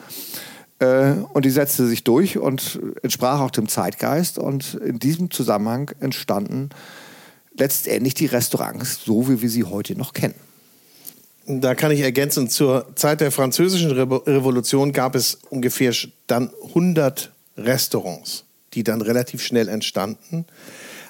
Äh, 0.81 1.13
und 1.33 1.45
die 1.45 1.51
setzte 1.51 1.87
sich 1.87 2.05
durch 2.05 2.37
und 2.37 2.81
entsprach 3.03 3.41
auch 3.41 3.51
dem 3.51 3.69
Zeitgeist. 3.69 4.39
Und 4.39 4.75
in 4.75 4.99
diesem 4.99 5.31
Zusammenhang 5.31 5.93
entstanden 6.01 6.71
letztendlich 7.57 8.15
die 8.15 8.27
Restaurants, 8.27 9.01
so 9.05 9.29
wie 9.29 9.41
wir 9.41 9.49
sie 9.49 9.65
heute 9.65 9.97
noch 9.97 10.13
kennen. 10.13 10.35
Da 11.47 11.75
kann 11.75 11.93
ich 11.93 12.01
ergänzen, 12.01 12.49
zur 12.49 12.87
Zeit 12.97 13.21
der 13.21 13.31
französischen 13.31 13.93
Revolution 13.93 14.93
gab 14.93 15.15
es 15.15 15.39
ungefähr 15.51 15.93
dann 16.27 16.51
100 16.69 17.31
Restaurants 17.57 18.47
die 18.77 18.85
dann 18.85 19.01
relativ 19.01 19.43
schnell 19.43 19.69
entstanden. 19.69 20.45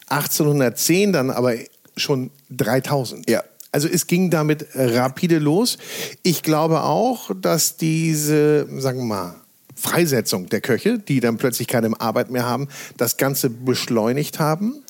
1810 0.08 1.12
dann 1.12 1.30
aber 1.30 1.54
schon 1.96 2.30
3000. 2.50 3.28
Ja. 3.28 3.42
Also 3.72 3.88
es 3.88 4.06
ging 4.06 4.30
damit 4.30 4.66
rapide 4.74 5.38
los. 5.38 5.76
Ich 6.22 6.42
glaube 6.42 6.82
auch, 6.82 7.30
dass 7.38 7.76
diese, 7.76 8.66
sagen 8.80 9.00
wir 9.00 9.04
mal, 9.04 9.34
Freisetzung 9.74 10.48
der 10.48 10.62
Köche, 10.62 10.98
die 10.98 11.20
dann 11.20 11.36
plötzlich 11.36 11.68
keine 11.68 12.00
Arbeit 12.00 12.30
mehr 12.30 12.46
haben, 12.46 12.68
das 12.96 13.18
Ganze 13.18 13.50
beschleunigt 13.50 14.38
haben. 14.38 14.82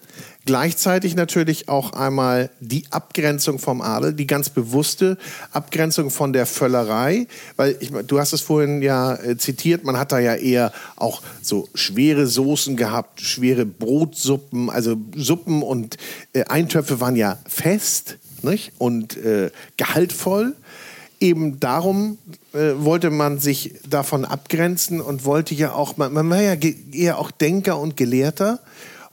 Gleichzeitig 0.46 1.16
natürlich 1.16 1.68
auch 1.68 1.92
einmal 1.92 2.50
die 2.60 2.84
Abgrenzung 2.90 3.58
vom 3.58 3.80
Adel, 3.80 4.12
die 4.12 4.28
ganz 4.28 4.48
bewusste 4.48 5.18
Abgrenzung 5.50 6.10
von 6.10 6.32
der 6.32 6.46
Völlerei, 6.46 7.26
weil 7.56 7.76
ich, 7.80 7.90
du 7.90 8.20
hast 8.20 8.32
es 8.32 8.42
vorhin 8.42 8.80
ja 8.80 9.16
äh, 9.16 9.36
zitiert, 9.36 9.82
man 9.82 9.98
hat 9.98 10.12
da 10.12 10.20
ja 10.20 10.36
eher 10.36 10.72
auch 10.94 11.20
so 11.42 11.68
schwere 11.74 12.28
Soßen 12.28 12.76
gehabt, 12.76 13.22
schwere 13.22 13.66
Brotsuppen, 13.66 14.70
also 14.70 14.96
Suppen 15.16 15.64
und 15.64 15.96
äh, 16.32 16.44
Eintöpfe 16.44 17.00
waren 17.00 17.16
ja 17.16 17.38
fest 17.48 18.18
nicht? 18.42 18.72
und 18.78 19.16
äh, 19.16 19.50
gehaltvoll. 19.76 20.54
Eben 21.18 21.58
darum 21.58 22.18
äh, 22.52 22.72
wollte 22.76 23.10
man 23.10 23.40
sich 23.40 23.74
davon 23.88 24.24
abgrenzen 24.24 25.00
und 25.00 25.24
wollte 25.24 25.56
ja 25.56 25.72
auch, 25.72 25.96
man, 25.96 26.12
man 26.12 26.30
war 26.30 26.40
ja 26.40 26.54
eher 26.92 27.18
auch 27.18 27.32
Denker 27.32 27.80
und 27.80 27.96
Gelehrter 27.96 28.60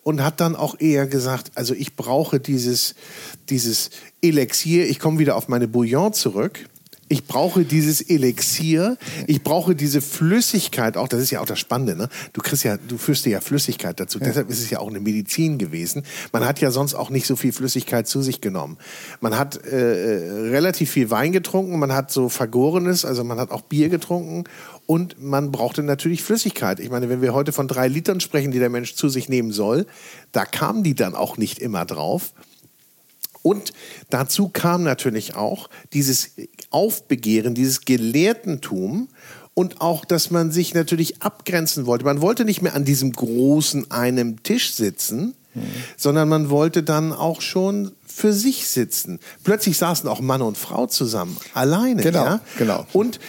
und 0.04 0.24
hat 0.24 0.40
dann 0.40 0.56
auch 0.56 0.80
eher 0.80 1.08
gesagt, 1.08 1.52
also 1.56 1.74
ich 1.74 1.96
brauche 1.96 2.40
dieses, 2.40 2.96
dieses 3.50 3.90
Elixier, 4.22 4.88
ich 4.90 5.00
komme 5.00 5.20
wieder 5.20 5.36
auf 5.36 5.48
meine 5.48 5.68
Bouillon 5.68 6.14
zurück. 6.14 6.68
Ich 7.10 7.26
brauche 7.26 7.64
dieses 7.64 8.02
Elixier, 8.02 8.98
ich 9.28 9.44
brauche 9.44 9.76
diese 9.76 10.02
Flüssigkeit, 10.02 10.98
auch 10.98 11.08
das 11.08 11.22
ist 11.22 11.32
ja 11.32 11.42
auch 11.42 11.46
das 11.46 11.60
Spannende, 11.60 11.96
ne? 11.96 12.10
Du 12.32 12.42
kriegst 12.42 12.64
ja, 12.64 12.78
du 12.78 12.98
führst 12.98 13.26
ja 13.28 13.40
Flüssigkeit 13.40 14.00
dazu. 14.00 14.18
Ja. 14.18 14.26
Deshalb 14.26 14.50
ist 14.50 14.60
es 14.60 14.70
ja 14.72 14.80
auch 14.80 14.88
eine 14.88 15.00
Medizin 15.00 15.60
gewesen. 15.60 16.04
Man 16.32 16.44
hat 16.44 16.60
ja 16.60 16.72
sonst 16.72 16.96
auch 16.96 17.12
nicht 17.12 17.28
so 17.28 17.36
viel 17.36 17.52
Flüssigkeit 17.52 18.08
zu 18.08 18.24
sich 18.24 18.42
genommen. 18.42 18.78
Man 19.20 19.38
hat 19.38 19.58
äh, 19.58 19.76
relativ 19.76 20.90
viel 20.90 21.12
Wein 21.12 21.34
getrunken, 21.34 21.78
man 21.78 21.94
hat 21.94 22.10
so 22.10 22.30
Vergorenes, 22.30 23.06
also 23.06 23.24
man 23.24 23.38
hat 23.38 23.52
auch 23.52 23.62
Bier 23.62 23.90
getrunken 23.90 24.46
und 24.86 25.22
man 25.22 25.52
brauchte 25.52 25.84
natürlich 25.84 26.24
Flüssigkeit. 26.24 26.80
Ich 26.80 26.90
meine, 26.90 27.10
wenn 27.10 27.22
wir 27.22 27.34
heute 27.34 27.52
von 27.52 27.68
drei 27.68 27.88
Litern 27.88 28.20
sprechen, 28.20 28.52
die 28.52 28.60
der 28.60 28.70
Mensch 28.70 28.96
zu 28.96 29.10
sich 29.10 29.30
nehmen 29.30 29.52
soll, 29.52 29.86
da 30.32 30.46
kamen 30.46 30.84
die 30.84 30.96
dann 30.96 31.16
auch 31.16 31.38
nicht 31.38 31.60
immer 31.60 31.86
drauf. 31.86 32.34
Und 33.42 33.74
dazu 34.10 34.50
kam 34.50 34.84
natürlich 34.84 35.36
auch 35.36 35.70
dieses 35.92 36.32
Aufbegehren, 36.70 37.54
dieses 37.54 37.82
Gelehrtentum 37.82 39.10
und 39.54 39.82
auch, 39.82 40.06
dass 40.06 40.32
man 40.32 40.52
sich 40.52 40.74
natürlich 40.74 41.22
abgrenzen 41.22 41.86
wollte. 41.86 42.06
Man 42.06 42.22
wollte 42.22 42.46
nicht 42.46 42.62
mehr 42.62 42.74
an 42.74 42.86
diesem 42.86 43.12
großen 43.12 43.92
einem 43.92 44.42
Tisch 44.44 44.74
sitzen, 44.74 45.36
mhm. 45.54 45.62
sondern 45.98 46.30
man 46.30 46.50
wollte 46.50 46.84
dann 46.84 47.12
auch 47.12 47.42
schon 47.42 47.92
für 48.06 48.34
sich 48.34 48.68
sitzen. 48.68 49.20
Plötzlich 49.44 49.78
saßen 49.78 50.08
auch 50.08 50.22
Mann 50.22 50.42
und 50.42 50.58
Frau 50.58 50.88
zusammen, 50.88 51.38
alleine. 51.54 52.02
Genau, 52.02 52.26
ja? 52.26 52.42
genau. 52.58 52.88
Und 52.94 53.20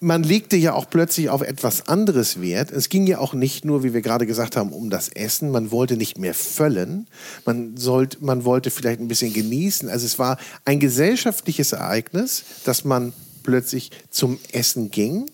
man 0.00 0.22
legte 0.22 0.56
ja 0.56 0.72
auch 0.72 0.88
plötzlich 0.88 1.28
auf 1.28 1.42
etwas 1.42 1.86
anderes 1.88 2.40
Wert. 2.40 2.72
Es 2.72 2.88
ging 2.88 3.06
ja 3.06 3.18
auch 3.18 3.34
nicht 3.34 3.66
nur, 3.66 3.84
wie 3.84 3.92
wir 3.92 4.00
gerade 4.00 4.26
gesagt 4.26 4.56
haben, 4.56 4.72
um 4.72 4.88
das 4.88 5.10
Essen. 5.10 5.50
Man 5.50 5.70
wollte 5.70 5.98
nicht 5.98 6.18
mehr 6.18 6.32
füllen. 6.32 7.06
Man, 7.44 7.76
sollte, 7.76 8.16
man 8.20 8.44
wollte 8.46 8.70
vielleicht 8.70 9.00
ein 9.00 9.08
bisschen 9.08 9.34
genießen. 9.34 9.90
Also 9.90 10.06
es 10.06 10.18
war 10.18 10.38
ein 10.64 10.80
gesellschaftliches 10.80 11.72
Ereignis, 11.72 12.44
dass 12.64 12.84
man 12.84 13.12
plötzlich 13.42 13.90
zum 14.10 14.38
Essen 14.52 14.90
ging. 14.90 15.30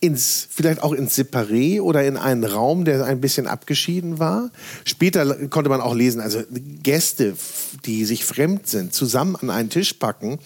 Ins, 0.00 0.46
vielleicht 0.48 0.82
auch 0.82 0.92
ins 0.92 1.18
Separé 1.18 1.80
oder 1.82 2.04
in 2.04 2.16
einen 2.16 2.44
Raum, 2.44 2.84
der 2.84 3.04
ein 3.04 3.20
bisschen 3.20 3.46
abgeschieden 3.46 4.18
war. 4.18 4.50
Später 4.84 5.48
konnte 5.48 5.68
man 5.68 5.80
auch 5.80 5.94
lesen, 5.94 6.20
also 6.20 6.42
Gäste, 6.82 7.36
die 7.84 8.04
sich 8.04 8.24
fremd 8.24 8.68
sind, 8.68 8.94
zusammen 8.94 9.34
an 9.36 9.50
einen 9.50 9.70
Tisch 9.70 9.94
packen, 9.94 10.38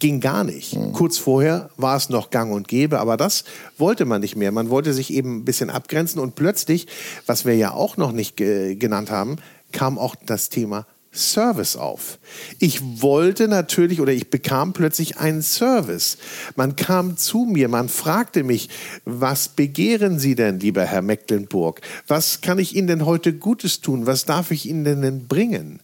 ging 0.00 0.20
gar 0.20 0.42
nicht. 0.42 0.74
Mhm. 0.74 0.92
Kurz 0.92 1.18
vorher 1.18 1.70
war 1.76 1.96
es 1.96 2.08
noch 2.08 2.30
gang 2.30 2.52
und 2.52 2.66
gäbe, 2.66 2.98
aber 2.98 3.16
das 3.16 3.44
wollte 3.78 4.04
man 4.04 4.20
nicht 4.20 4.34
mehr. 4.34 4.50
Man 4.50 4.70
wollte 4.70 4.92
sich 4.92 5.12
eben 5.12 5.38
ein 5.38 5.44
bisschen 5.44 5.70
abgrenzen 5.70 6.20
und 6.20 6.34
plötzlich, 6.34 6.88
was 7.26 7.44
wir 7.44 7.54
ja 7.56 7.72
auch 7.72 7.96
noch 7.96 8.10
nicht 8.10 8.36
ge 8.36 8.74
genannt 8.74 9.10
haben, 9.10 9.36
kam 9.72 9.98
auch 9.98 10.16
das 10.26 10.48
Thema 10.48 10.86
Service 11.12 11.76
auf. 11.76 12.18
Ich 12.60 13.02
wollte 13.02 13.48
natürlich 13.48 14.00
oder 14.00 14.12
ich 14.12 14.30
bekam 14.30 14.72
plötzlich 14.72 15.18
einen 15.18 15.42
Service. 15.42 16.18
Man 16.54 16.76
kam 16.76 17.16
zu 17.16 17.46
mir, 17.50 17.68
man 17.68 17.88
fragte 17.88 18.44
mich, 18.44 18.68
was 19.04 19.48
begehren 19.48 20.20
Sie 20.20 20.36
denn, 20.36 20.60
lieber 20.60 20.84
Herr 20.84 21.02
Mecklenburg? 21.02 21.80
Was 22.06 22.42
kann 22.42 22.60
ich 22.60 22.76
Ihnen 22.76 22.86
denn 22.86 23.06
heute 23.06 23.34
Gutes 23.34 23.80
tun? 23.80 24.06
Was 24.06 24.24
darf 24.24 24.52
ich 24.52 24.68
Ihnen 24.68 24.84
denn 24.84 25.26
bringen? 25.26 25.80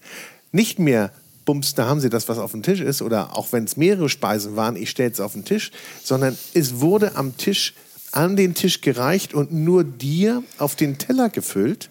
Nicht 0.53 0.79
mehr 0.79 1.11
bums, 1.47 1.75
da 1.75 1.87
haben 1.87 2.01
sie 2.01 2.11
das, 2.11 2.29
was 2.29 2.37
auf 2.37 2.51
dem 2.51 2.63
Tisch 2.63 2.81
ist, 2.81 3.01
oder 3.01 3.35
auch 3.37 3.53
wenn 3.53 3.65
es 3.65 3.79
mehrere 3.79 4.11
Speisen 4.11 4.57
waren, 4.57 4.77
ich 4.77 4.91
stelle 4.91 5.11
es 5.11 5.21
auf 5.21 5.33
den 5.33 5.47
Tisch, 5.47 5.71
sondern 6.05 6.37
es 6.53 6.81
wurde 6.81 7.17
am 7.17 7.39
Tisch, 7.39 7.73
an 8.13 8.37
den 8.37 8.53
Tisch 8.55 8.83
gereicht 8.83 9.33
und 9.33 9.53
nur 9.53 9.85
dir 9.85 10.43
auf 10.59 10.77
den 10.77 10.99
Teller 10.99 11.31
gefüllt. 11.31 11.89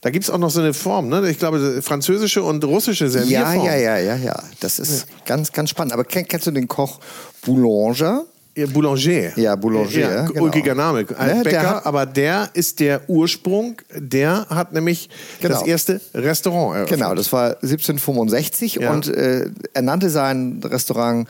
Da 0.00 0.10
gibt 0.10 0.24
es 0.24 0.30
auch 0.30 0.38
noch 0.38 0.50
so 0.50 0.60
eine 0.60 0.74
Form, 0.74 1.08
ne? 1.08 1.30
Ich 1.30 1.38
glaube, 1.38 1.80
französische 1.80 2.42
und 2.42 2.62
russische 2.64 3.08
Servierform. 3.08 3.64
Ja, 3.64 3.74
ja, 3.74 3.96
ja, 3.96 3.98
ja, 3.98 4.16
ja. 4.16 4.42
Das 4.60 4.78
ist 4.78 5.08
ja. 5.08 5.14
ganz, 5.24 5.52
ganz 5.52 5.70
spannend. 5.70 5.94
Aber 5.94 6.04
kennst 6.04 6.46
du 6.46 6.50
den 6.50 6.68
Koch 6.68 7.00
Boulanger? 7.42 8.26
Ja, 8.56 8.66
Boulanger. 8.66 9.36
Ja, 9.38 9.56
Boulanger. 9.56 9.90
Ja, 9.90 10.26
genau. 10.26 10.44
Ulkiger 10.44 10.74
Name. 10.74 11.04
Ein 11.18 11.38
ne, 11.38 11.42
Bäcker, 11.42 11.76
hat, 11.76 11.86
aber 11.86 12.06
der 12.06 12.50
ist 12.54 12.78
der 12.78 13.08
Ursprung. 13.08 13.76
Der 13.96 14.46
hat 14.48 14.72
nämlich 14.72 15.08
genau. 15.40 15.54
das 15.54 15.66
erste 15.66 16.00
Restaurant 16.14 16.76
eröffnet. 16.76 17.00
Genau, 17.00 17.14
das 17.14 17.32
war 17.32 17.56
1765 17.62 18.76
ja. 18.76 18.92
und 18.92 19.08
äh, 19.08 19.50
er 19.72 19.82
nannte 19.82 20.08
sein 20.08 20.60
Restaurant 20.64 21.28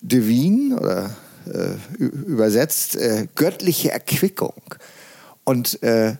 Divine 0.00 0.78
oder 0.80 1.10
äh, 1.46 2.02
übersetzt 2.02 2.96
äh, 2.96 3.26
göttliche 3.34 3.92
Erquickung. 3.92 4.62
Und 5.44 5.82
äh, 5.82 6.14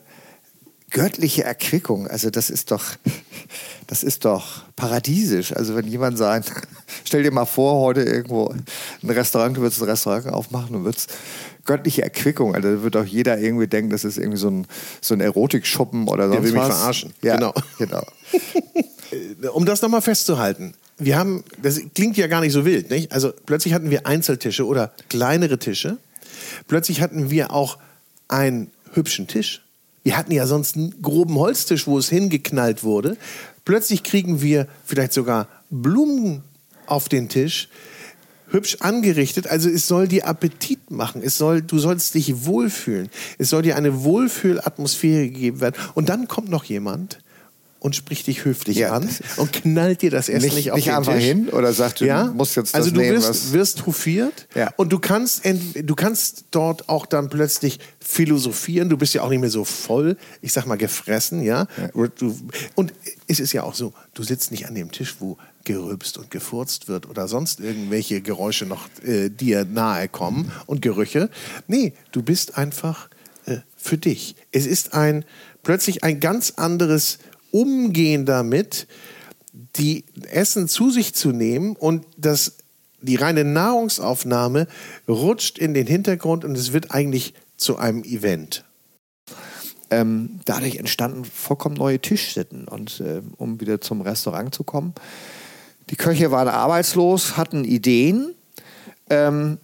göttliche 0.95 1.43
Erquickung, 1.43 2.07
also 2.07 2.31
das 2.31 2.49
ist 2.49 2.71
doch, 2.71 2.85
das 3.89 4.03
ist 4.03 4.25
doch 4.25 4.63
paradiesisch. 4.77 5.53
Also 5.53 5.75
wenn 5.75 5.87
jemand 5.87 6.17
sagt, 6.17 6.53
stell 7.05 7.25
dir 7.25 7.33
mal 7.33 7.45
vor, 7.45 7.81
heute 7.81 8.03
irgendwo 8.03 8.55
ein 9.03 9.11
Restaurant, 9.11 9.57
du 9.57 9.61
würdest 9.61 9.83
ein 9.83 9.89
Restaurant 9.89 10.29
aufmachen 10.29 10.77
und 10.77 10.85
würdest 10.85 11.13
göttliche 11.65 12.03
Erquickung, 12.03 12.55
also 12.55 12.77
da 12.77 12.83
wird 12.83 12.97
auch 12.97 13.05
jeder 13.05 13.39
irgendwie 13.39 13.67
denken, 13.67 13.91
das 13.91 14.05
ist 14.05 14.19
irgendwie 14.19 14.39
so 14.39 14.49
ein, 14.49 14.67
so 15.01 15.15
ein 15.15 15.21
Erotikschuppen 15.21 16.09
oder 16.09 16.29
sonst 16.29 16.45
Der 16.45 16.53
will 16.53 16.55
was. 16.55 16.69
mich 16.69 16.77
verarschen. 16.77 17.15
Ja, 17.23 17.37
genau. 17.37 17.55
genau. 17.79 19.53
um 19.53 19.67
das 19.67 19.83
nochmal 19.83 20.03
festzuhalten, 20.03 20.75
wir 20.97 21.19
haben, 21.19 21.43
das 21.61 21.81
klingt 21.95 22.17
ja 22.17 22.29
gar 22.29 22.41
nicht 22.41 22.53
so 22.53 22.65
wild, 22.65 22.91
nicht? 22.91 23.11
Also 23.11 23.33
plötzlich 23.47 23.75
hatten 23.75 23.91
wir 23.91 24.07
Einzeltische 24.07 24.65
oder 24.65 24.93
kleinere 25.09 25.59
Tische. 25.59 25.97
Plötzlich 26.69 27.01
hatten 27.01 27.31
wir 27.31 27.51
auch 27.51 27.79
einen 28.29 28.71
hübschen 28.93 29.27
Tisch. 29.27 29.64
Wir 30.05 30.17
hatten 30.17 30.33
ja 30.33 30.47
sonst 30.47 30.77
einen 30.77 31.03
groben 31.03 31.35
Holztisch, 31.37 31.87
wo 31.87 31.99
es 31.99 32.11
hingeknallt 32.11 32.85
wurde. 32.85 33.17
Plötzlich 33.65 34.03
kriegen 34.03 34.43
wir 34.43 34.69
vielleicht 34.85 35.15
sogar 35.15 35.49
Blumen 35.71 36.43
auf 36.87 37.09
den 37.09 37.31
Tisch, 37.31 37.71
hübsch 38.51 38.77
angerichtet. 38.81 39.47
Also 39.47 39.71
es 39.71 39.89
soll 39.89 40.07
dir 40.07 40.29
Appetit 40.29 40.91
machen. 40.91 41.23
Es 41.25 41.39
soll, 41.39 41.63
du 41.63 41.79
sollst 41.79 42.15
dich 42.15 42.45
wohlfühlen. 42.45 43.09
Es 43.39 43.49
soll 43.49 43.63
dir 43.63 43.77
eine 43.77 44.05
Wohlfühlatmosphäre 44.05 45.31
gegeben 45.31 45.61
werden. 45.61 45.75
Und 45.95 46.11
dann 46.11 46.29
kommt 46.29 46.51
noch 46.51 46.65
jemand 46.65 47.19
und 47.85 47.95
spricht 47.95 48.27
dich 48.29 48.47
höflich 48.47 48.79
Ja, 48.79 48.93
an 48.93 49.07
und 49.37 49.53
knallt 49.53 50.01
dir 50.01 50.11
das 50.11 50.31
Essen 50.31 50.47
Nicht- 50.47 50.55
nicht, 50.57 50.71
auf 50.71 50.77
nicht 50.77 50.89
den 50.89 50.95
einfach 50.95 51.13
Tisch. 51.17 51.25
hin 51.25 51.51
oder 51.51 51.71
sagt, 51.75 52.01
du 52.01 52.07
ja? 52.07 52.25
musst 52.33 52.57
jetzt 52.57 52.69
das 52.73 52.75
Also 52.81 52.91
du 52.91 53.01
nehmen, 53.01 53.17
wirst, 53.19 53.29
was- 53.29 53.53
wirst 53.53 53.85
hofiert 53.85 54.49
Ja. 54.55 54.73
und 54.79 54.91
du 54.91 54.99
kannst, 54.99 55.43
du 55.45 55.95
kannst 55.95 56.47
dort 56.51 56.89
auch 56.89 57.05
dann 57.05 57.29
plötzlich 57.29 57.79
philosophieren. 58.01 58.89
Du 58.89 58.97
bist 58.97 59.13
ja 59.13 59.21
auch 59.23 59.29
nicht 59.29 59.41
mehr 59.41 59.51
so 59.51 59.65
voll, 59.65 60.17
ich 60.41 60.53
sag 60.55 60.67
mal, 60.67 60.77
gefressen, 60.79 61.43
ja. 61.43 61.67
Du, 62.19 62.35
und 62.75 62.95
es 63.29 63.39
ist 63.39 63.53
ja 63.53 63.65
auch 63.65 63.75
so, 63.75 63.93
du 64.15 64.23
sitzt 64.23 64.51
nicht 64.51 64.67
an 64.67 64.75
dem 64.75 64.91
Tisch, 64.91 65.17
wo 65.19 65.37
gerülpst 65.65 66.17
und 66.17 66.31
gefurzt 66.31 66.89
wird 66.89 67.07
oder 67.09 67.29
sonst 67.29 67.61
irgendwelche 67.61 68.23
Geräusche 68.23 68.65
noch 68.65 68.89
äh, 69.05 69.29
dir 69.29 69.67
nahe 69.67 70.09
kommen 70.09 70.51
und 70.65 70.81
Gerüche. 70.81 71.29
Nee, 71.67 71.93
du 72.13 72.23
bist 72.23 72.57
einfach 72.57 73.11
äh, 73.45 73.59
für 73.77 73.99
dich. 73.99 74.37
Es 74.53 74.65
ist 74.65 74.95
ein 74.95 75.25
plötzlich 75.63 76.03
ein 76.03 76.21
ganz 76.21 76.55
anderes 76.57 77.19
Umgehen 77.55 78.27
damit, 78.27 78.89
die 79.77 80.05
Essen 80.29 80.67
zu 80.67 80.91
sich 80.91 81.15
zu 81.15 81.31
nehmen 81.31 81.77
und 81.77 82.05
das, 82.17 82.57
die 83.01 83.15
reine 83.15 83.45
Nahrungsaufnahme 83.45 84.67
rutscht 85.07 85.59
in 85.59 85.73
den 85.73 85.87
Hintergrund 85.87 86.45
und 86.45 86.59
es 86.59 86.73
wird 86.73 86.91
eigentlich 86.91 87.35
zu 87.57 87.77
einem 87.77 88.03
Event. 88.03 88.65
ähm, 89.91 90.41
dadurch 90.45 90.77
entstanden 90.77 91.25
vollkommen 91.25 91.77
neue 91.77 92.01
Tischsitten. 92.01 92.67
Und 92.67 93.01
äh, 93.01 93.23
um 93.37 93.61
wieder 93.61 93.81
zum 93.81 94.01
Restaurant 94.01 94.53
zu 94.53 94.65
kommen, 94.65 94.95
die 95.91 95.97
Köche 95.97 96.31
waren 96.31 96.49
arbeitslos, 96.49 97.37
hatten 97.37 97.65
Ideen, 97.65 98.35
ähm, 99.11 99.59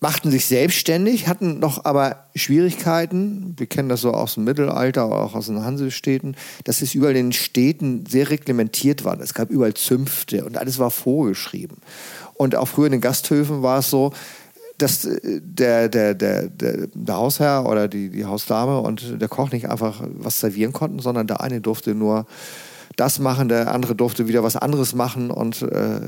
machten 0.00 0.30
sich 0.30 0.46
selbstständig, 0.46 1.28
hatten 1.28 1.58
noch 1.58 1.84
aber 1.84 2.24
Schwierigkeiten. 2.34 3.54
Wir 3.58 3.66
kennen 3.66 3.90
das 3.90 4.00
so 4.00 4.12
aus 4.12 4.34
dem 4.34 4.44
Mittelalter, 4.44 5.04
auch 5.04 5.34
aus 5.34 5.46
den 5.46 5.62
Hansestädten, 5.62 6.36
dass 6.64 6.80
es 6.80 6.94
überall 6.94 7.16
in 7.16 7.26
den 7.26 7.32
Städten 7.32 8.06
sehr 8.06 8.30
reglementiert 8.30 9.04
war. 9.04 9.20
Es 9.20 9.34
gab 9.34 9.50
überall 9.50 9.74
Zünfte 9.74 10.44
und 10.46 10.56
alles 10.56 10.78
war 10.78 10.90
vorgeschrieben. 10.90 11.76
Und 12.34 12.56
auch 12.56 12.66
früher 12.66 12.86
in 12.86 12.92
den 12.92 13.00
Gasthöfen 13.02 13.62
war 13.62 13.80
es 13.80 13.90
so, 13.90 14.12
dass 14.78 15.04
äh, 15.04 15.40
der, 15.42 15.90
der, 15.90 16.14
der, 16.14 16.48
der, 16.48 17.14
Hausherr 17.14 17.66
oder 17.66 17.86
die, 17.86 18.08
die 18.08 18.24
Hausdame 18.24 18.80
und 18.80 19.20
der 19.20 19.28
Koch 19.28 19.52
nicht 19.52 19.68
einfach 19.68 20.02
was 20.06 20.40
servieren 20.40 20.72
konnten, 20.72 21.00
sondern 21.00 21.26
der 21.26 21.42
eine 21.42 21.60
durfte 21.60 21.94
nur 21.94 22.26
das 23.00 23.18
machen, 23.18 23.48
der 23.48 23.72
andere 23.72 23.94
durfte 23.94 24.28
wieder 24.28 24.42
was 24.42 24.56
anderes 24.56 24.94
machen 24.94 25.30
und 25.30 25.62
äh, 25.62 26.00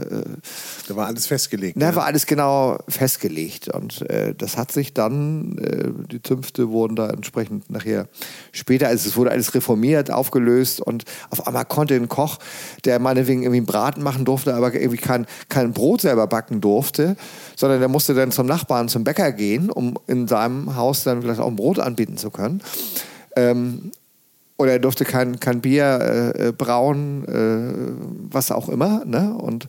Da 0.88 0.94
war 0.96 1.06
alles 1.06 1.26
festgelegt. 1.26 1.80
da 1.80 1.90
ja. 1.90 1.94
war 1.96 2.04
alles 2.04 2.26
genau 2.26 2.78
festgelegt. 2.86 3.68
Und 3.68 4.02
äh, 4.10 4.34
das 4.34 4.58
hat 4.58 4.72
sich 4.72 4.92
dann, 4.92 5.56
äh, 5.56 5.88
die 6.10 6.20
Zünfte 6.20 6.68
wurden 6.68 6.94
da 6.94 7.08
entsprechend 7.08 7.70
nachher 7.70 8.08
später, 8.52 8.88
also 8.88 9.08
es 9.08 9.16
wurde 9.16 9.30
alles 9.30 9.54
reformiert, 9.54 10.10
aufgelöst 10.10 10.82
und 10.82 11.04
auf 11.30 11.46
einmal 11.46 11.64
konnte 11.64 11.94
ein 11.94 12.08
Koch, 12.08 12.38
der 12.84 12.98
meinetwegen 12.98 13.42
irgendwie 13.42 13.60
einen 13.60 13.66
Braten 13.66 14.02
machen 14.02 14.26
durfte, 14.26 14.54
aber 14.54 14.74
irgendwie 14.74 14.98
kein, 14.98 15.26
kein 15.48 15.72
Brot 15.72 16.02
selber 16.02 16.26
backen 16.26 16.60
durfte, 16.60 17.16
sondern 17.56 17.78
der 17.78 17.88
musste 17.88 18.12
dann 18.12 18.32
zum 18.32 18.46
Nachbarn, 18.46 18.90
zum 18.90 19.02
Bäcker 19.02 19.32
gehen, 19.32 19.70
um 19.70 19.98
in 20.06 20.28
seinem 20.28 20.76
Haus 20.76 21.04
dann 21.04 21.22
vielleicht 21.22 21.40
auch 21.40 21.48
ein 21.48 21.56
Brot 21.56 21.78
anbieten 21.78 22.18
zu 22.18 22.30
können. 22.30 22.60
Ähm, 23.34 23.92
oder 24.56 24.72
er 24.72 24.78
durfte 24.78 25.04
kein, 25.04 25.40
kein 25.40 25.60
Bier 25.60 25.84
äh, 26.36 26.48
äh, 26.48 26.52
brauen, 26.52 27.24
äh, 27.26 28.32
was 28.32 28.50
auch 28.50 28.68
immer. 28.68 29.04
Ne? 29.04 29.34
Und 29.34 29.66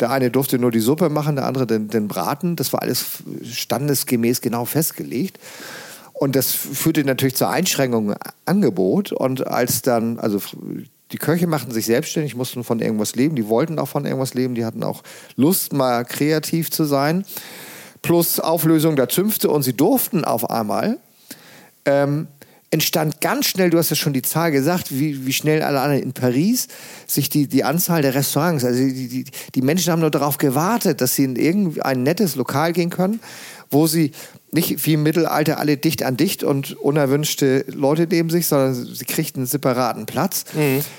der 0.00 0.10
eine 0.10 0.30
durfte 0.30 0.58
nur 0.58 0.70
die 0.70 0.80
Suppe 0.80 1.08
machen, 1.08 1.36
der 1.36 1.46
andere 1.46 1.66
den, 1.66 1.88
den 1.88 2.08
Braten. 2.08 2.54
Das 2.54 2.72
war 2.72 2.82
alles 2.82 3.22
standesgemäß 3.42 4.40
genau 4.40 4.64
festgelegt. 4.64 5.38
Und 6.12 6.36
das 6.36 6.52
führte 6.52 7.04
natürlich 7.04 7.36
zur 7.36 7.48
Einschränkung 7.48 8.10
im 8.10 8.16
Angebot. 8.44 9.12
Und 9.12 9.46
als 9.46 9.82
dann, 9.82 10.18
also 10.18 10.40
die 11.12 11.18
Köche 11.18 11.46
machten 11.46 11.70
sich 11.70 11.86
selbstständig, 11.86 12.34
mussten 12.34 12.64
von 12.64 12.80
irgendwas 12.80 13.14
leben, 13.14 13.34
die 13.34 13.48
wollten 13.48 13.78
auch 13.78 13.88
von 13.88 14.04
irgendwas 14.04 14.34
leben, 14.34 14.54
die 14.54 14.64
hatten 14.64 14.82
auch 14.82 15.02
Lust, 15.36 15.72
mal 15.72 16.04
kreativ 16.04 16.70
zu 16.70 16.84
sein. 16.84 17.24
Plus 18.02 18.40
Auflösung 18.40 18.94
der 18.94 19.08
Zünfte 19.08 19.48
und 19.50 19.62
sie 19.62 19.72
durften 19.72 20.24
auf 20.24 20.50
einmal 20.50 20.98
ähm, 21.84 22.28
entstand 22.70 23.20
ganz 23.20 23.46
schnell, 23.46 23.70
du 23.70 23.78
hast 23.78 23.90
ja 23.90 23.96
schon 23.96 24.12
die 24.12 24.22
Zahl 24.22 24.50
gesagt, 24.50 24.90
wie, 24.90 25.26
wie 25.26 25.32
schnell 25.32 25.62
alleine 25.62 26.00
in 26.00 26.12
Paris 26.12 26.68
sich 27.06 27.30
die, 27.30 27.46
die 27.46 27.64
Anzahl 27.64 28.02
der 28.02 28.14
Restaurants, 28.14 28.64
also 28.64 28.78
die, 28.78 29.08
die, 29.08 29.24
die 29.54 29.62
Menschen 29.62 29.90
haben 29.90 30.00
nur 30.00 30.10
darauf 30.10 30.36
gewartet, 30.36 31.00
dass 31.00 31.14
sie 31.14 31.24
in 31.24 31.36
irgendein 31.36 32.02
nettes 32.02 32.36
Lokal 32.36 32.72
gehen 32.72 32.90
können, 32.90 33.20
wo 33.70 33.86
sie 33.86 34.12
nicht 34.50 34.84
wie 34.86 34.94
im 34.94 35.02
Mittelalter 35.02 35.58
alle 35.58 35.76
dicht 35.76 36.02
an 36.02 36.16
dicht 36.16 36.42
und 36.42 36.72
unerwünschte 36.76 37.64
Leute 37.68 38.06
neben 38.10 38.30
sich, 38.30 38.46
sondern 38.46 38.74
sie 38.74 39.04
kriegten 39.04 39.40
einen 39.40 39.46
separaten 39.46 40.06
Platz. 40.06 40.44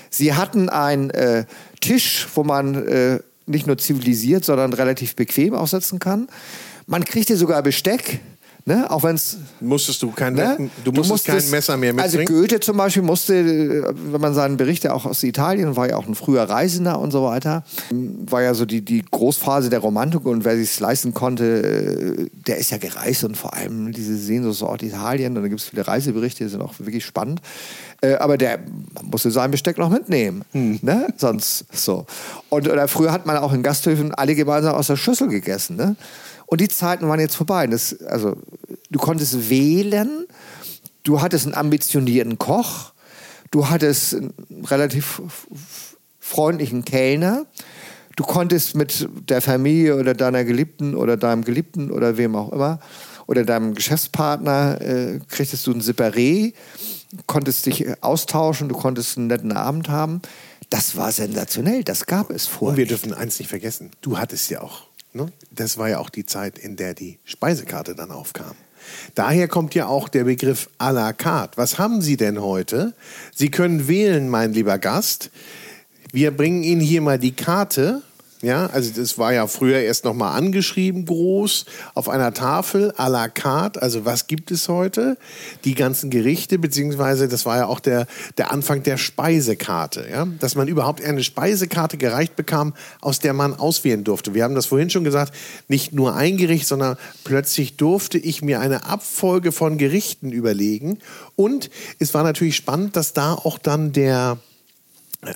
Sie 0.08 0.34
hatten 0.34 0.68
einen 0.68 1.10
äh, 1.10 1.44
Tisch, 1.80 2.28
wo 2.34 2.44
man 2.44 2.74
äh, 2.86 3.18
nicht 3.46 3.66
nur 3.66 3.78
zivilisiert, 3.78 4.44
sondern 4.44 4.72
relativ 4.72 5.16
bequem 5.16 5.54
aufsetzen 5.54 5.98
kann. 5.98 6.28
Man 6.86 7.04
kriegte 7.04 7.36
sogar 7.36 7.62
Besteck, 7.62 8.20
ne? 8.64 8.90
auch 8.90 9.02
wenn 9.02 9.16
es 9.16 9.38
Musstest 9.60 10.02
du 10.02 10.10
kein, 10.10 10.34
Ne? 10.34 10.70
du 10.84 10.92
musstest 10.92 11.26
kein 11.26 11.50
Messer 11.50 11.76
mehr 11.76 11.94
Also 11.98 12.18
mitbringen. 12.18 12.42
Goethe 12.42 12.60
zum 12.60 12.76
Beispiel 12.76 13.02
musste, 13.02 13.34
äh, 13.36 13.84
wenn 14.12 14.20
man 14.20 14.34
seinen 14.34 14.56
Bericht 14.56 14.84
ja 14.84 14.92
auch 14.92 15.06
aus 15.06 15.22
Italien, 15.22 15.76
war 15.76 15.88
ja 15.88 15.96
auch 15.96 16.06
ein 16.06 16.14
früher 16.14 16.42
Reisender 16.44 16.98
und 16.98 17.10
so 17.10 17.24
weiter, 17.24 17.64
war 17.90 18.42
ja 18.42 18.54
so 18.54 18.64
die, 18.66 18.82
die 18.82 19.04
Großphase 19.10 19.70
der 19.70 19.80
Romantik 19.80 20.24
und 20.26 20.44
wer 20.44 20.56
sich 20.56 20.70
es 20.70 20.80
leisten 20.80 21.14
konnte, 21.14 21.44
äh, 21.44 22.26
der 22.46 22.58
ist 22.58 22.70
ja 22.70 22.78
gereist 22.78 23.24
und 23.24 23.36
vor 23.36 23.54
allem 23.54 23.92
diese 23.92 24.16
Sehnsuchtsort 24.16 24.82
Italien, 24.82 25.36
und 25.36 25.42
da 25.42 25.48
gibt 25.48 25.60
es 25.60 25.66
viele 25.68 25.86
Reiseberichte, 25.86 26.44
die 26.44 26.50
sind 26.50 26.60
auch 26.62 26.74
wirklich 26.78 27.04
spannend. 27.04 27.40
Äh, 28.02 28.14
Aber 28.14 28.38
der 28.38 28.58
musste 29.02 29.30
sein 29.30 29.50
Besteck 29.50 29.76
noch 29.78 29.90
mitnehmen, 29.90 30.42
Hm. 30.52 30.78
ne? 30.82 31.08
sonst 31.16 31.64
so. 31.72 32.06
Und 32.48 32.68
oder 32.68 32.88
früher 32.88 33.12
hat 33.12 33.26
man 33.26 33.36
auch 33.36 33.52
in 33.52 33.62
Gasthöfen 33.62 34.14
alle 34.14 34.34
gemeinsam 34.34 34.74
aus 34.74 34.86
der 34.86 34.96
Schüssel 34.96 35.28
gegessen. 35.28 35.76
Ne? 35.76 35.96
Und 36.50 36.60
die 36.60 36.68
Zeiten 36.68 37.08
waren 37.08 37.20
jetzt 37.20 37.36
vorbei. 37.36 37.66
Das, 37.68 37.98
also, 38.02 38.36
du 38.90 38.98
konntest 38.98 39.48
wählen, 39.48 40.26
du 41.04 41.22
hattest 41.22 41.46
einen 41.46 41.54
ambitionierten 41.54 42.38
Koch, 42.38 42.92
du 43.52 43.70
hattest 43.70 44.14
einen 44.14 44.34
relativ 44.64 45.22
freundlichen 46.18 46.84
Kellner, 46.84 47.46
du 48.16 48.24
konntest 48.24 48.74
mit 48.74 49.08
der 49.28 49.40
Familie 49.40 49.96
oder 49.96 50.14
deiner 50.14 50.44
Geliebten 50.44 50.96
oder 50.96 51.16
deinem 51.16 51.44
Geliebten 51.44 51.90
oder 51.92 52.16
wem 52.16 52.34
auch 52.34 52.52
immer 52.52 52.80
oder 53.28 53.44
deinem 53.44 53.74
Geschäftspartner 53.76 54.80
äh, 54.80 55.20
kriegtest 55.28 55.64
du 55.68 55.70
ein 55.70 55.80
Separé, 55.80 56.52
konntest 57.26 57.66
dich 57.66 57.86
äh, 57.86 57.94
austauschen, 58.00 58.68
du 58.68 58.74
konntest 58.74 59.18
einen 59.18 59.28
netten 59.28 59.52
Abend 59.52 59.88
haben. 59.88 60.20
Das 60.68 60.96
war 60.96 61.12
sensationell, 61.12 61.84
das 61.84 62.06
gab 62.06 62.30
es 62.30 62.48
vorher. 62.48 62.72
Und 62.72 62.78
wir 62.78 62.86
dürfen 62.86 63.14
eins 63.14 63.38
nicht 63.38 63.48
vergessen. 63.48 63.90
Du 64.00 64.18
hattest 64.18 64.50
ja 64.50 64.62
auch, 64.62 64.89
ne? 65.12 65.32
das 65.50 65.78
war 65.78 65.88
ja 65.88 65.98
auch 65.98 66.10
die 66.10 66.26
Zeit, 66.26 66.58
in 66.58 66.76
der 66.76 66.94
die 66.94 67.18
Speisekarte 67.24 67.94
dann 67.94 68.10
aufkam. 68.10 68.54
Daher 69.14 69.48
kommt 69.48 69.74
ja 69.74 69.86
auch 69.86 70.08
der 70.08 70.24
Begriff 70.24 70.68
à 70.78 70.92
la 70.92 71.12
carte. 71.12 71.56
Was 71.56 71.78
haben 71.78 72.00
Sie 72.00 72.16
denn 72.16 72.40
heute? 72.40 72.94
Sie 73.34 73.50
können 73.50 73.88
wählen, 73.88 74.28
mein 74.28 74.52
lieber 74.52 74.78
Gast. 74.78 75.30
Wir 76.12 76.30
bringen 76.30 76.62
Ihnen 76.62 76.80
hier 76.80 77.02
mal 77.02 77.18
die 77.18 77.32
Karte. 77.32 78.02
Ja, 78.42 78.68
also 78.68 78.90
das 78.98 79.18
war 79.18 79.34
ja 79.34 79.46
früher 79.46 79.80
erst 79.80 80.06
noch 80.06 80.14
mal 80.14 80.34
angeschrieben 80.34 81.04
groß 81.04 81.66
auf 81.94 82.08
einer 82.08 82.32
Tafel 82.32 82.90
à 82.92 83.10
la 83.10 83.28
carte. 83.28 83.82
Also 83.82 84.06
was 84.06 84.28
gibt 84.28 84.50
es 84.50 84.66
heute? 84.68 85.18
Die 85.64 85.74
ganzen 85.74 86.08
Gerichte 86.08 86.58
beziehungsweise 86.58 87.28
das 87.28 87.44
war 87.44 87.58
ja 87.58 87.66
auch 87.66 87.80
der 87.80 88.06
der 88.38 88.50
Anfang 88.50 88.82
der 88.82 88.96
Speisekarte, 88.96 90.06
ja, 90.10 90.26
dass 90.38 90.54
man 90.54 90.68
überhaupt 90.68 91.04
eine 91.04 91.22
Speisekarte 91.22 91.98
gereicht 91.98 92.34
bekam, 92.34 92.72
aus 93.02 93.18
der 93.18 93.34
man 93.34 93.54
auswählen 93.54 94.04
durfte. 94.04 94.32
Wir 94.32 94.44
haben 94.44 94.54
das 94.54 94.66
vorhin 94.66 94.88
schon 94.88 95.04
gesagt, 95.04 95.34
nicht 95.68 95.92
nur 95.92 96.16
ein 96.16 96.38
Gericht, 96.38 96.66
sondern 96.66 96.96
plötzlich 97.24 97.76
durfte 97.76 98.16
ich 98.16 98.40
mir 98.40 98.60
eine 98.60 98.86
Abfolge 98.86 99.52
von 99.52 99.76
Gerichten 99.76 100.32
überlegen 100.32 100.98
und 101.36 101.68
es 101.98 102.14
war 102.14 102.22
natürlich 102.22 102.56
spannend, 102.56 102.96
dass 102.96 103.12
da 103.12 103.34
auch 103.34 103.58
dann 103.58 103.92
der 103.92 104.38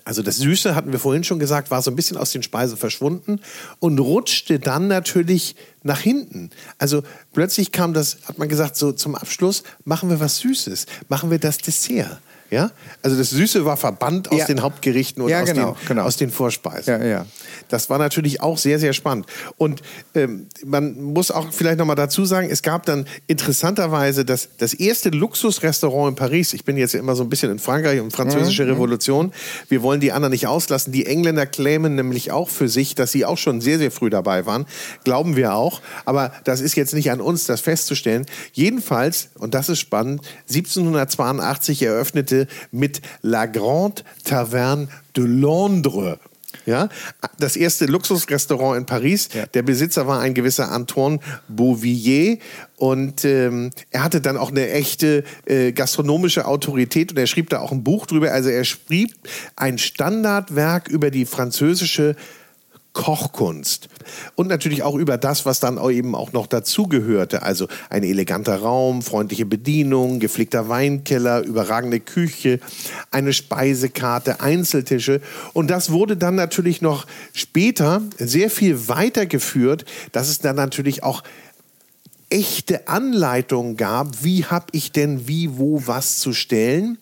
also 0.05 0.23
das 0.23 0.37
Süße, 0.37 0.75
hatten 0.75 0.93
wir 0.93 0.99
vorhin 0.99 1.25
schon 1.25 1.39
gesagt, 1.39 1.71
war 1.71 1.83
so 1.83 1.91
ein 1.91 1.97
bisschen 1.97 2.17
aus 2.17 2.33
den 2.33 2.43
Speisen 2.43 2.79
verschwunden 2.79 3.41
und 3.81 3.99
rutschte 3.99 4.59
dann 4.59 4.89
natürlich 4.89 5.57
nach 5.83 6.01
hinten. 6.01 6.51
Also 6.79 7.03
plötzlich 7.35 7.71
kam 7.71 7.93
das, 7.93 8.19
hat 8.25 8.39
man 8.39 8.49
gesagt, 8.49 8.77
so 8.77 8.93
zum 8.93 9.15
Abschluss, 9.15 9.63
machen 9.85 10.09
wir 10.09 10.21
was 10.21 10.39
Süßes, 10.39 10.87
machen 11.09 11.31
wir 11.31 11.39
das 11.39 11.59
Dessert. 11.59 12.19
Ja? 12.55 12.71
Also 13.03 13.17
das 13.19 13.31
Süße 13.31 13.65
war 13.65 13.77
verbannt 13.77 14.31
aus 14.31 14.39
Ja. 14.39 14.47
den 14.47 14.63
Hauptgerichten 14.63 15.23
und 15.23 15.29
Ja, 15.29 15.43
aus, 15.43 15.49
genau, 15.49 15.73
den, 15.73 15.89
genau. 15.89 16.03
aus 16.05 16.17
den 16.17 16.31
Vorspeisen. 16.31 17.01
Ja, 17.01 17.05
ja. 17.07 17.27
Das 17.69 17.91
war 17.91 17.99
natürlich 17.99 18.41
auch 18.41 18.57
sehr, 18.57 18.79
sehr 18.79 18.93
spannend. 18.93 19.27
Und 19.57 19.83
ähm, 20.15 20.47
man 20.65 21.03
muss 21.03 21.31
auch 21.31 21.53
vielleicht 21.53 21.79
nochmal 21.79 21.97
dazu 21.97 22.25
sagen, 22.25 22.49
es 22.51 22.63
gab 22.63 22.87
dann 22.87 23.07
interessanterweise 23.27 24.25
das, 24.25 24.49
das 24.59 24.73
erste 24.75 25.11
Luxusrestaurant 25.11 26.11
in 26.11 26.17
Paris. 26.17 26.53
Ich 26.55 26.65
bin 26.65 26.77
jetzt 26.77 26.95
ja 26.95 27.01
immer 27.01 27.17
so 27.17 27.23
ein 27.25 27.29
bisschen 27.29 27.51
in 27.51 27.59
Frankreich 27.59 28.01
und 28.01 28.13
französische 28.13 28.67
Revolution. 28.67 29.33
Wir 29.69 29.83
wollen 29.83 30.01
die 30.01 30.13
anderen 30.13 30.33
nicht 30.33 30.47
auslassen. 30.47 30.93
Die 30.93 31.07
Engländer 31.07 31.47
claimen 31.47 31.95
nämlich 31.97 32.31
auch 32.31 32.49
für 32.49 32.69
sich, 32.69 32.95
dass 32.95 33.11
sie 33.13 33.25
auch 33.25 33.39
schon 33.39 33.61
sehr, 33.61 33.79
sehr 33.79 33.91
früh 33.91 34.11
dabei 34.11 34.47
waren. 34.47 34.67
Glauben 35.03 35.35
wir 35.37 35.55
auch. 35.55 35.81
Aber 36.05 36.33
das 36.45 36.61
ist 36.61 36.77
jetzt 36.77 36.95
nicht 36.95 37.11
an 37.11 37.21
uns, 37.21 37.47
das 37.47 37.61
festzustellen. 37.61 38.27
Jedenfalls, 38.53 39.31
und 39.35 39.55
das 39.55 39.69
ist 39.69 39.81
spannend, 39.81 40.21
1782 40.49 41.83
eröffnete 41.83 42.44
mit 42.71 43.01
La 43.23 43.47
Grande 43.47 44.03
Taverne 44.25 44.89
de 45.17 45.25
Londres. 45.25 46.19
Ja, 46.67 46.89
das 47.39 47.57
erste 47.57 47.85
Luxusrestaurant 47.87 48.79
in 48.79 48.87
Paris. 48.87 49.29
Ja. 49.35 49.45
Der 49.47 49.63
Besitzer 49.63 50.07
war 50.07 50.21
ein 50.21 50.33
gewisser 50.33 50.71
Antoine 50.73 51.19
Beauvillier 51.49 52.39
und 52.77 53.25
ähm, 53.25 53.71
er 53.91 54.03
hatte 54.03 54.21
dann 54.21 54.39
auch 54.39 54.51
eine 54.51 54.71
echte 54.71 55.25
äh, 55.45 55.73
gastronomische 55.73 56.47
Autorität 56.47 57.13
und 57.13 57.19
er 57.19 57.27
schrieb 57.27 57.51
da 57.51 57.61
auch 57.61 57.73
ein 57.73 57.85
Buch 57.85 58.07
drüber. 58.07 58.33
Also 58.33 58.49
er 58.49 58.65
schrieb 58.65 59.13
ein 59.57 59.77
Standardwerk 59.77 60.89
über 60.89 61.11
die 61.11 61.27
französische 61.27 62.17
Kochkunst. 62.95 63.89
Und 64.35 64.49
natürlich 64.49 64.83
auch 64.83 64.95
über 64.95 65.19
das, 65.19 65.47
was 65.47 65.61
dann 65.61 65.79
eben 65.91 66.15
auch 66.15 66.33
noch 66.33 66.47
dazugehörte. 66.47 67.43
Also 67.43 67.69
ein 67.91 68.03
eleganter 68.03 68.57
Raum, 68.57 69.03
freundliche 69.03 69.47
Bedienung, 69.47 70.21
gepflegter 70.21 70.69
Weinkeller, 70.69 71.43
überragende 71.43 72.01
Küche, 72.01 72.61
eine 73.11 73.33
Speisekarte, 73.33 74.41
Einzeltische. 74.41 75.21
Und 75.53 75.71
das 75.71 75.91
wurde 75.91 76.17
dann 76.17 76.35
natürlich 76.35 76.83
noch 76.83 77.07
später 77.33 78.03
sehr 78.19 78.51
viel 78.51 78.89
weitergeführt, 78.89 79.85
dass 80.13 80.29
es 80.29 80.39
dann 80.39 80.57
natürlich 80.57 81.03
auch 81.03 81.23
echte 82.35 82.89
Anleitung 82.89 83.77
gab, 83.77 84.25
wie 84.25 84.45
habe 84.45 84.67
ich 84.73 84.91
denn 84.91 85.29
wie, 85.29 85.57
wo, 85.57 85.83
was 85.87 86.19
zu 86.19 86.33
stellen. 86.33 86.99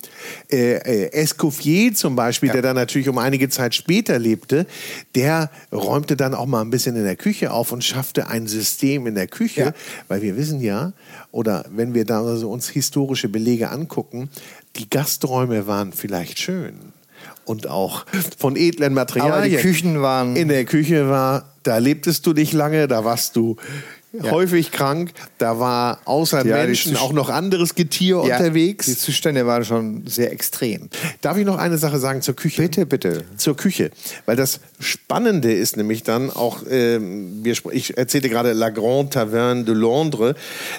Äh, 0.50 0.74
äh, 0.74 1.12
Escoffier 1.12 1.94
zum 1.94 2.16
Beispiel, 2.16 2.48
ja. 2.48 2.52
der 2.52 2.62
dann 2.62 2.76
natürlich 2.76 3.08
um 3.08 3.16
einige 3.16 3.48
Zeit 3.48 3.74
später 3.74 4.18
lebte, 4.18 4.66
der 5.14 5.50
räumte 5.72 6.18
dann 6.18 6.34
auch 6.34 6.44
mal 6.44 6.60
ein 6.60 6.68
bisschen 6.68 6.96
in 6.96 7.04
der 7.04 7.16
Küche 7.16 7.50
auf 7.50 7.72
und 7.72 7.82
schaffte 7.82 8.28
ein 8.28 8.46
System 8.46 9.06
in 9.06 9.14
der 9.14 9.26
Küche, 9.26 9.60
ja. 9.60 9.72
weil 10.06 10.20
wir 10.20 10.36
wissen 10.36 10.60
ja, 10.60 10.92
oder 11.30 11.64
wenn 11.70 11.94
wir 11.94 12.04
da 12.04 12.22
also 12.22 12.50
uns 12.50 12.68
historische 12.68 13.30
Belege 13.30 13.70
angucken, 13.70 14.28
die 14.76 14.90
Gasträume 14.90 15.66
waren 15.66 15.94
vielleicht 15.94 16.40
schön 16.40 16.74
und 17.46 17.68
auch 17.68 18.04
von 18.36 18.56
edlen 18.56 18.92
Materialien. 18.92 19.32
Aber 19.32 19.48
die 19.48 19.56
Küchen 19.56 20.02
waren. 20.02 20.36
In 20.36 20.48
der 20.48 20.66
Küche 20.66 21.08
war, 21.08 21.54
da 21.62 21.78
lebtest 21.78 22.26
du 22.26 22.34
nicht 22.34 22.52
lange, 22.52 22.86
da 22.86 23.02
warst 23.06 23.36
du 23.36 23.56
ja. 24.12 24.30
häufig 24.30 24.70
krank. 24.70 25.12
Da 25.38 25.58
war 25.58 26.00
außer 26.04 26.44
ja, 26.46 26.56
Menschen 26.56 26.96
auch 26.96 27.12
noch 27.12 27.28
anderes 27.28 27.74
Getier 27.74 28.22
ja, 28.26 28.36
unterwegs. 28.36 28.86
Die 28.86 28.96
Zustände 28.96 29.46
waren 29.46 29.64
schon 29.64 30.06
sehr 30.06 30.32
extrem. 30.32 30.88
Darf 31.20 31.36
ich 31.36 31.44
noch 31.46 31.58
eine 31.58 31.78
Sache 31.78 31.98
sagen 31.98 32.22
zur 32.22 32.34
Küche? 32.34 32.62
Bitte, 32.62 32.86
bitte. 32.86 33.24
Zur 33.36 33.56
Küche. 33.56 33.90
Weil 34.26 34.36
das 34.36 34.60
Spannende 34.78 35.52
ist 35.52 35.76
nämlich 35.76 36.02
dann 36.02 36.30
auch, 36.30 36.64
äh, 36.66 36.98
wir, 37.00 37.54
ich 37.72 37.96
erzählte 37.96 38.28
gerade 38.28 38.52
La 38.52 38.70
Grande 38.70 39.10
Taverne 39.10 39.64
de 39.64 39.74
Londres, 39.74 40.34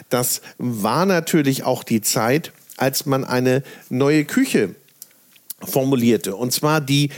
das 0.09 0.41
war 0.57 1.05
natürlich 1.05 1.63
auch 1.63 1.83
die 1.83 2.01
Zeit, 2.01 2.51
als 2.77 3.05
man 3.05 3.23
eine 3.23 3.63
neue 3.89 4.25
Küche 4.25 4.75
formulierte. 5.61 6.35
Und 6.35 6.51
zwar 6.51 6.81
die 6.81 7.09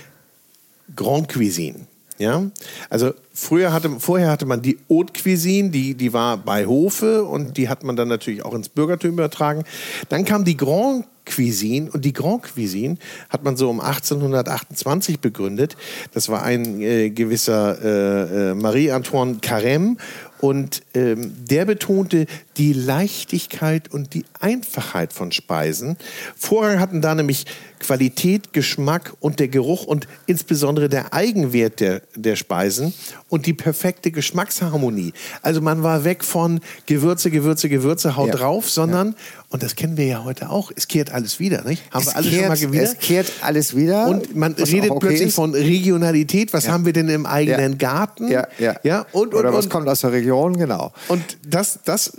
Grande 0.95 1.33
Cuisine. 1.33 1.87
Ja, 2.17 2.43
also 2.89 3.13
früher 3.33 3.73
hatte, 3.73 3.89
vorher 3.99 4.29
hatte 4.29 4.45
man 4.45 4.61
die 4.61 4.79
Haute 4.89 5.11
Cuisine, 5.21 5.69
die, 5.69 5.95
die 5.95 6.13
war 6.13 6.37
bei 6.37 6.65
Hofe 6.65 7.25
und 7.25 7.57
die 7.57 7.67
hat 7.67 7.83
man 7.83 7.97
dann 7.97 8.07
natürlich 8.07 8.45
auch 8.45 8.53
ins 8.53 8.69
Bürgertum 8.69 9.11
übertragen. 9.11 9.63
Dann 10.07 10.23
kam 10.23 10.45
die 10.45 10.55
Grand 10.55 11.05
Cuisine 11.25 11.89
und 11.91 12.05
die 12.05 12.13
Grand 12.13 12.43
Cuisine 12.43 12.97
hat 13.29 13.43
man 13.43 13.57
so 13.57 13.69
um 13.69 13.81
1828 13.81 15.19
begründet. 15.19 15.75
Das 16.13 16.29
war 16.29 16.43
ein 16.43 16.81
äh, 16.81 17.09
gewisser 17.09 17.77
äh, 17.83 18.51
äh, 18.51 18.53
Marie-Antoine 18.53 19.39
Carême 19.41 19.97
und 20.39 20.83
ähm, 20.93 21.33
der 21.49 21.65
betonte 21.65 22.27
die 22.57 22.73
Leichtigkeit 22.73 23.91
und 23.91 24.13
die 24.13 24.25
Einfachheit 24.39 25.11
von 25.11 25.31
Speisen. 25.31 25.97
Vorrang 26.37 26.79
hatten 26.79 27.01
da 27.01 27.15
nämlich 27.15 27.45
Qualität, 27.85 28.51
Geschmack 28.51 29.13
und 29.19 29.39
der 29.39 29.47
Geruch 29.47 29.85
und 29.85 30.07
insbesondere 30.25 30.89
der 30.89 31.13
Eigenwert 31.13 31.79
der, 31.79 32.01
der 32.15 32.35
Speisen 32.35 32.93
und 33.29 33.45
die 33.45 33.53
perfekte 33.53 34.09
Geschmacksharmonie. 34.09 35.13
Also 35.43 35.61
man 35.61 35.83
war 35.83 36.03
weg 36.03 36.23
von 36.23 36.61
Gewürze, 36.87 37.29
Gewürze, 37.29 37.69
Gewürze, 37.69 38.15
haut 38.15 38.29
ja. 38.29 38.35
drauf, 38.35 38.71
sondern, 38.71 39.09
ja. 39.09 39.13
und 39.49 39.61
das 39.61 39.75
kennen 39.75 39.97
wir 39.97 40.07
ja 40.07 40.23
heute 40.23 40.49
auch, 40.49 40.71
es 40.75 40.87
kehrt 40.87 41.11
alles 41.11 41.39
wieder, 41.39 41.63
nicht? 41.63 41.83
Haben 41.91 42.01
es 42.01 42.07
wir 42.07 42.15
alles 42.15 42.29
kehrt, 42.31 42.41
schon 42.41 42.49
mal 42.49 42.57
gewidert? 42.57 42.87
Es 42.87 42.97
kehrt 42.99 43.31
alles 43.41 43.75
wieder. 43.75 44.07
Und 44.07 44.35
man 44.35 44.53
redet 44.53 44.89
okay 44.89 45.07
plötzlich 45.07 45.27
ist. 45.27 45.35
von 45.35 45.53
Regionalität. 45.53 46.53
Was 46.53 46.65
ja. 46.65 46.71
haben 46.71 46.85
wir 46.87 46.93
denn 46.93 47.09
im 47.09 47.27
eigenen 47.27 47.77
Garten? 47.77 48.29
Ja, 48.29 48.47
ja. 48.57 48.75
ja 48.81 49.05
und, 49.11 49.35
und, 49.35 49.39
Oder 49.39 49.53
was 49.53 49.65
und, 49.65 49.71
kommt 49.71 49.87
aus 49.87 50.01
der 50.01 50.11
Region, 50.11 50.57
genau. 50.57 50.91
Und 51.07 51.23
das, 51.47 51.79
das 51.85 52.13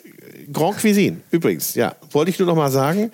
Grand 0.53 0.79
Cuisine, 0.79 1.19
übrigens, 1.31 1.75
ja, 1.75 1.97
wollte 2.11 2.31
ich 2.31 2.39
nur 2.39 2.47
noch 2.47 2.57
mal 2.57 2.71
sagen. 2.71 3.11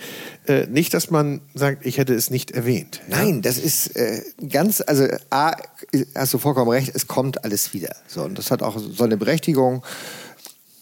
Äh, 0.46 0.66
nicht, 0.66 0.92
dass 0.94 1.10
man 1.10 1.40
sagt, 1.54 1.86
ich 1.86 1.98
hätte 1.98 2.14
es 2.14 2.30
nicht 2.30 2.50
erwähnt. 2.50 3.00
Ja? 3.08 3.18
Nein, 3.18 3.42
das 3.42 3.58
ist 3.58 3.96
äh, 3.96 4.22
ganz, 4.48 4.82
also 4.86 5.06
A, 5.30 5.52
hast 6.14 6.34
du 6.34 6.38
vollkommen 6.38 6.70
recht, 6.70 6.92
es 6.94 7.06
kommt 7.06 7.44
alles 7.44 7.72
wieder. 7.74 7.94
So, 8.06 8.22
und 8.22 8.38
das 8.38 8.50
hat 8.50 8.62
auch 8.62 8.78
so 8.78 9.04
eine 9.04 9.16
Berechtigung. 9.16 9.82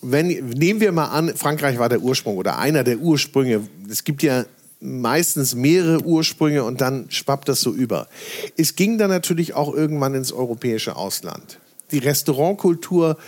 Wenn, 0.03 0.29
nehmen 0.29 0.81
wir 0.81 0.93
mal 0.93 1.07
an, 1.07 1.35
Frankreich 1.37 1.79
war 1.79 1.89
der 1.89 2.01
Ursprung 2.01 2.37
oder 2.37 2.59
einer 2.59 2.85
der 2.85 2.99
Ursprünge. 2.99 3.69
Es 3.89 4.05
gibt 4.05 4.23
ja 4.23 4.45
meistens 4.81 5.55
mehrere 5.55 6.03
Ursprünge 6.05 6.65
und 6.65 6.81
dann 6.81 7.11
schwappt 7.11 7.49
das 7.49 7.61
so 7.61 7.73
über. 7.73 8.09
Es 8.57 8.77
ging 8.77 8.99
dann 8.99 9.11
natürlich 9.11 9.55
auch 9.55 9.75
irgendwann 9.75 10.15
ins 10.15 10.33
europäische 10.33 10.97
Ausland. 10.97 11.59
Die 11.93 11.99
Restaurantkultur 11.99 13.19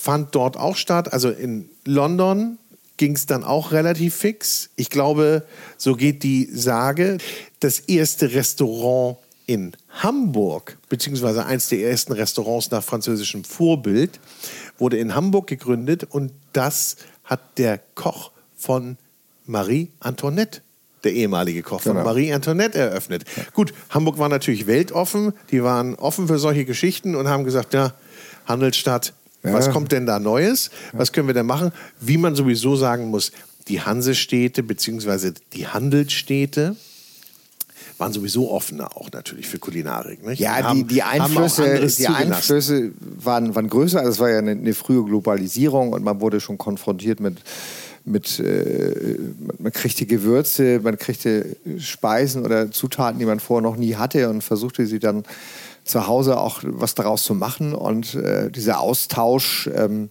fand 0.00 0.34
dort 0.34 0.56
auch 0.56 0.76
statt. 0.76 1.12
Also 1.12 1.28
in 1.30 1.68
London 1.84 2.58
ging 2.96 3.14
es 3.14 3.26
dann 3.26 3.44
auch 3.44 3.72
relativ 3.72 4.14
fix. 4.14 4.70
Ich 4.76 4.88
glaube, 4.88 5.44
so 5.76 5.94
geht 5.94 6.22
die 6.22 6.48
Sage. 6.52 7.18
Das 7.60 7.80
erste 7.80 8.32
Restaurant 8.32 9.18
in 9.46 9.72
Hamburg, 9.90 10.78
beziehungsweise 10.88 11.44
eines 11.44 11.68
der 11.68 11.80
ersten 11.80 12.12
Restaurants 12.12 12.70
nach 12.70 12.82
französischem 12.82 13.44
Vorbild, 13.44 14.20
wurde 14.78 14.96
in 14.96 15.14
Hamburg 15.14 15.48
gegründet 15.48 16.04
und 16.08 16.32
das 16.52 16.96
hat 17.24 17.40
der 17.58 17.78
Koch 17.94 18.30
von 18.56 18.96
Marie 19.46 19.90
Antoinette 20.00 20.62
der 21.04 21.12
ehemalige 21.14 21.62
Koch 21.62 21.80
von 21.80 21.92
genau. 21.92 22.04
Marie 22.04 22.32
Antoinette 22.32 22.78
eröffnet. 22.78 23.24
Ja. 23.34 23.44
Gut, 23.54 23.72
Hamburg 23.88 24.18
war 24.18 24.28
natürlich 24.28 24.66
weltoffen, 24.66 25.32
die 25.50 25.62
waren 25.62 25.94
offen 25.94 26.28
für 26.28 26.38
solche 26.38 26.66
Geschichten 26.66 27.14
und 27.14 27.26
haben 27.26 27.44
gesagt, 27.44 27.72
ja, 27.74 27.94
Handelsstadt, 28.46 29.14
ja. 29.42 29.52
Was 29.52 29.70
kommt 29.70 29.92
denn 29.92 30.06
da 30.06 30.18
Neues? 30.18 30.70
Was 30.92 31.12
können 31.12 31.26
wir 31.26 31.34
denn 31.34 31.46
machen? 31.46 31.72
Wie 32.00 32.18
man 32.18 32.34
sowieso 32.34 32.76
sagen 32.76 33.08
muss, 33.08 33.32
die 33.68 33.80
Hansestädte 33.80 34.62
bzw. 34.62 35.32
die 35.52 35.66
Handelsstädte 35.66 36.76
waren 38.00 38.12
sowieso 38.12 38.50
offener 38.50 38.96
auch 38.96 39.10
natürlich 39.12 39.46
für 39.46 39.58
Kulinarik. 39.58 40.26
Nicht? 40.26 40.40
Ja, 40.40 40.56
die, 40.56 40.64
haben, 40.64 40.88
die, 40.88 41.02
Einflüsse, 41.02 41.86
die 41.86 42.08
Einflüsse 42.08 42.92
waren, 42.98 43.54
waren 43.54 43.68
größer. 43.68 43.98
Also 43.98 44.10
es 44.10 44.18
war 44.18 44.30
ja 44.30 44.38
eine, 44.38 44.52
eine, 44.52 44.74
frühe 44.74 45.04
Globalisierung 45.04 45.92
und 45.92 46.02
man 46.02 46.20
wurde 46.20 46.40
schon 46.40 46.56
konfrontiert 46.56 47.20
mit, 47.20 47.38
mit 48.06 48.40
äh, 48.40 49.18
man 49.58 49.70
kriegte 49.72 50.06
Gewürze, 50.06 50.80
man 50.82 50.96
kriegte 50.96 51.56
Speisen 51.78 52.44
oder 52.44 52.70
Zutaten, 52.70 53.18
die 53.18 53.26
man 53.26 53.38
vorher 53.38 53.62
noch 53.62 53.76
nie 53.76 53.94
hatte 53.94 54.30
und 54.30 54.42
versuchte 54.42 54.86
sie 54.86 54.98
dann 54.98 55.24
zu 55.90 56.06
Hause 56.06 56.38
auch 56.38 56.60
was 56.64 56.94
daraus 56.94 57.22
zu 57.22 57.34
machen. 57.34 57.74
Und 57.74 58.14
äh, 58.14 58.50
dieser 58.50 58.80
Austausch, 58.80 59.68
ähm, 59.74 60.10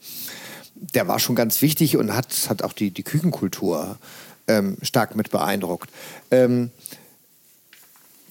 der 0.76 1.08
war 1.08 1.20
schon 1.20 1.36
ganz 1.36 1.62
wichtig 1.62 1.98
und 1.98 2.16
hat, 2.16 2.34
hat 2.50 2.64
auch 2.64 2.74
die, 2.74 2.92
die 2.92 3.04
Küchenkultur 3.04 3.98
ähm, 4.48 4.78
stark 4.82 5.16
mit 5.16 5.32
beeindruckt. 5.32 5.90
Ähm, 6.32 6.72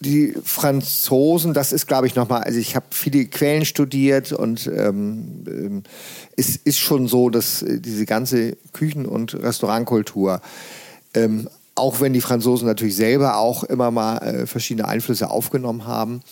die 0.00 0.34
Franzosen, 0.44 1.54
das 1.54 1.72
ist, 1.72 1.86
glaube 1.86 2.06
ich, 2.06 2.14
nochmal, 2.14 2.42
also 2.42 2.58
ich 2.58 2.76
habe 2.76 2.86
viele 2.90 3.24
Quellen 3.26 3.64
studiert 3.64 4.32
und 4.32 4.66
ähm, 4.68 5.44
ähm, 5.46 5.82
es 6.36 6.56
ist 6.56 6.78
schon 6.78 7.08
so, 7.08 7.30
dass 7.30 7.62
äh, 7.62 7.80
diese 7.80 8.06
ganze 8.06 8.56
Küchen- 8.72 9.06
und 9.06 9.34
Restaurantkultur, 9.34 10.40
ähm, 11.14 11.48
auch 11.74 12.00
wenn 12.00 12.12
die 12.12 12.20
Franzosen 12.20 12.66
natürlich 12.66 12.96
selber 12.96 13.38
auch 13.38 13.64
immer 13.64 13.90
mal 13.90 14.18
äh, 14.18 14.46
verschiedene 14.46 14.86
Einflüsse 14.86 15.30
aufgenommen 15.30 15.86
haben, 15.86 16.22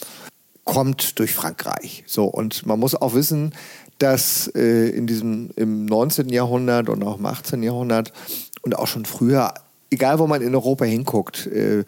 kommt 0.66 1.18
durch 1.18 1.32
Frankreich. 1.32 2.04
So, 2.06 2.26
und 2.26 2.66
man 2.66 2.78
muss 2.78 2.94
auch 2.94 3.14
wissen, 3.14 3.54
dass 3.98 4.48
äh, 4.54 4.90
in 4.90 5.06
diesem, 5.06 5.50
im 5.56 5.86
19. 5.86 6.28
Jahrhundert 6.28 6.90
und 6.90 7.02
auch 7.02 7.18
im 7.18 7.24
18. 7.24 7.62
Jahrhundert 7.62 8.12
und 8.60 8.76
auch 8.76 8.86
schon 8.86 9.06
früher, 9.06 9.54
egal 9.90 10.18
wo 10.18 10.26
man 10.26 10.42
in 10.42 10.54
Europa 10.54 10.84
hinguckt, 10.84 11.46
äh, 11.46 11.84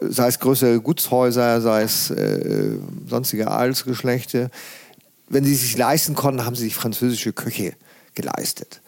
sei 0.00 0.28
es 0.28 0.38
größere 0.38 0.80
Gutshäuser, 0.80 1.60
sei 1.60 1.82
es 1.82 2.10
äh, 2.10 2.76
sonstige 3.08 3.50
Adelsgeschlechte, 3.50 4.50
wenn 5.28 5.44
sie 5.44 5.54
sich 5.54 5.76
leisten 5.76 6.14
konnten, 6.14 6.44
haben 6.44 6.56
sie 6.56 6.64
sich 6.64 6.74
französische 6.74 7.32
Köche 7.32 7.72
geleistet. 8.14 8.82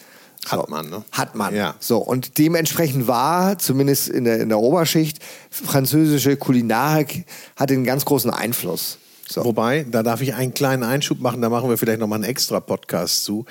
So. 0.44 0.58
Hat 0.58 0.68
man, 0.68 0.90
ne? 0.90 1.04
Hat 1.12 1.34
man. 1.36 1.54
Ja. 1.54 1.76
So, 1.78 1.98
und 1.98 2.36
dementsprechend 2.38 3.06
war, 3.06 3.58
zumindest 3.58 4.08
in 4.08 4.24
der, 4.24 4.40
in 4.40 4.48
der 4.48 4.58
Oberschicht, 4.58 5.20
französische 5.50 6.36
Kulinarik 6.36 7.24
hatte 7.56 7.74
einen 7.74 7.84
ganz 7.84 8.04
großen 8.04 8.30
Einfluss. 8.30 8.98
So. 9.28 9.44
Wobei, 9.44 9.86
da 9.90 10.02
darf 10.02 10.20
ich 10.20 10.34
einen 10.34 10.52
kleinen 10.52 10.82
Einschub 10.82 11.20
machen, 11.20 11.40
da 11.40 11.48
machen 11.48 11.70
wir 11.70 11.78
vielleicht 11.78 12.00
nochmal 12.00 12.16
einen 12.16 12.30
extra 12.30 12.60
Podcast 12.60 13.24
zu. 13.24 13.46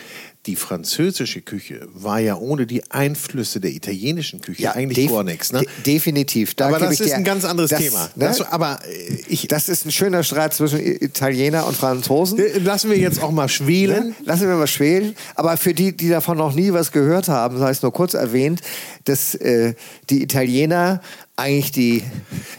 die 0.48 0.56
französische 0.56 1.42
Küche 1.42 1.88
war 1.94 2.20
ja 2.20 2.36
ohne 2.36 2.66
die 2.66 2.90
Einflüsse 2.90 3.60
der 3.60 3.72
italienischen 3.72 4.42
Küche 4.42 4.64
ja, 4.64 4.72
eigentlich 4.72 5.08
gar 5.08 5.24
nichts. 5.24 5.52
Ne? 5.52 5.60
De 5.60 5.94
definitiv. 5.94 6.56
Da 6.56 6.68
aber 6.68 6.80
das 6.80 7.00
ist 7.00 7.14
ein 7.14 7.24
ganz 7.24 7.46
anderes 7.46 7.70
das, 7.70 7.80
Thema. 7.80 8.10
Ne? 8.16 8.26
Das, 8.26 8.42
aber 8.42 8.80
äh, 8.84 9.20
ich, 9.28 9.48
das 9.48 9.70
ist 9.70 9.86
ein 9.86 9.92
schöner 9.92 10.24
Streit 10.24 10.56
zwischen 10.56 10.80
Italiener 10.80 11.68
und 11.68 11.78
Franzosen. 11.78 12.40
Lassen 12.64 12.90
wir 12.90 12.98
jetzt 12.98 13.22
auch 13.22 13.30
mal 13.30 13.50
schwelen. 13.50 14.10
Ne? 14.10 14.16
Lassen 14.26 14.48
wir 14.48 14.56
mal 14.56 14.66
schwelen. 14.66 15.16
Aber 15.36 15.58
für 15.58 15.76
die, 15.76 15.96
die 15.96 16.10
davon 16.10 16.40
noch 16.40 16.56
nie 16.56 16.74
was 16.74 16.92
gehört 16.92 17.28
haben, 17.28 17.60
sei 17.60 17.70
es 17.70 17.84
nur 17.84 17.94
kurz 17.94 18.16
erwähnt, 18.16 18.62
dass 19.06 19.36
äh, 19.36 19.76
die 20.10 20.24
Italiener 20.24 21.02
eigentlich 21.36 21.72
die. 21.72 22.04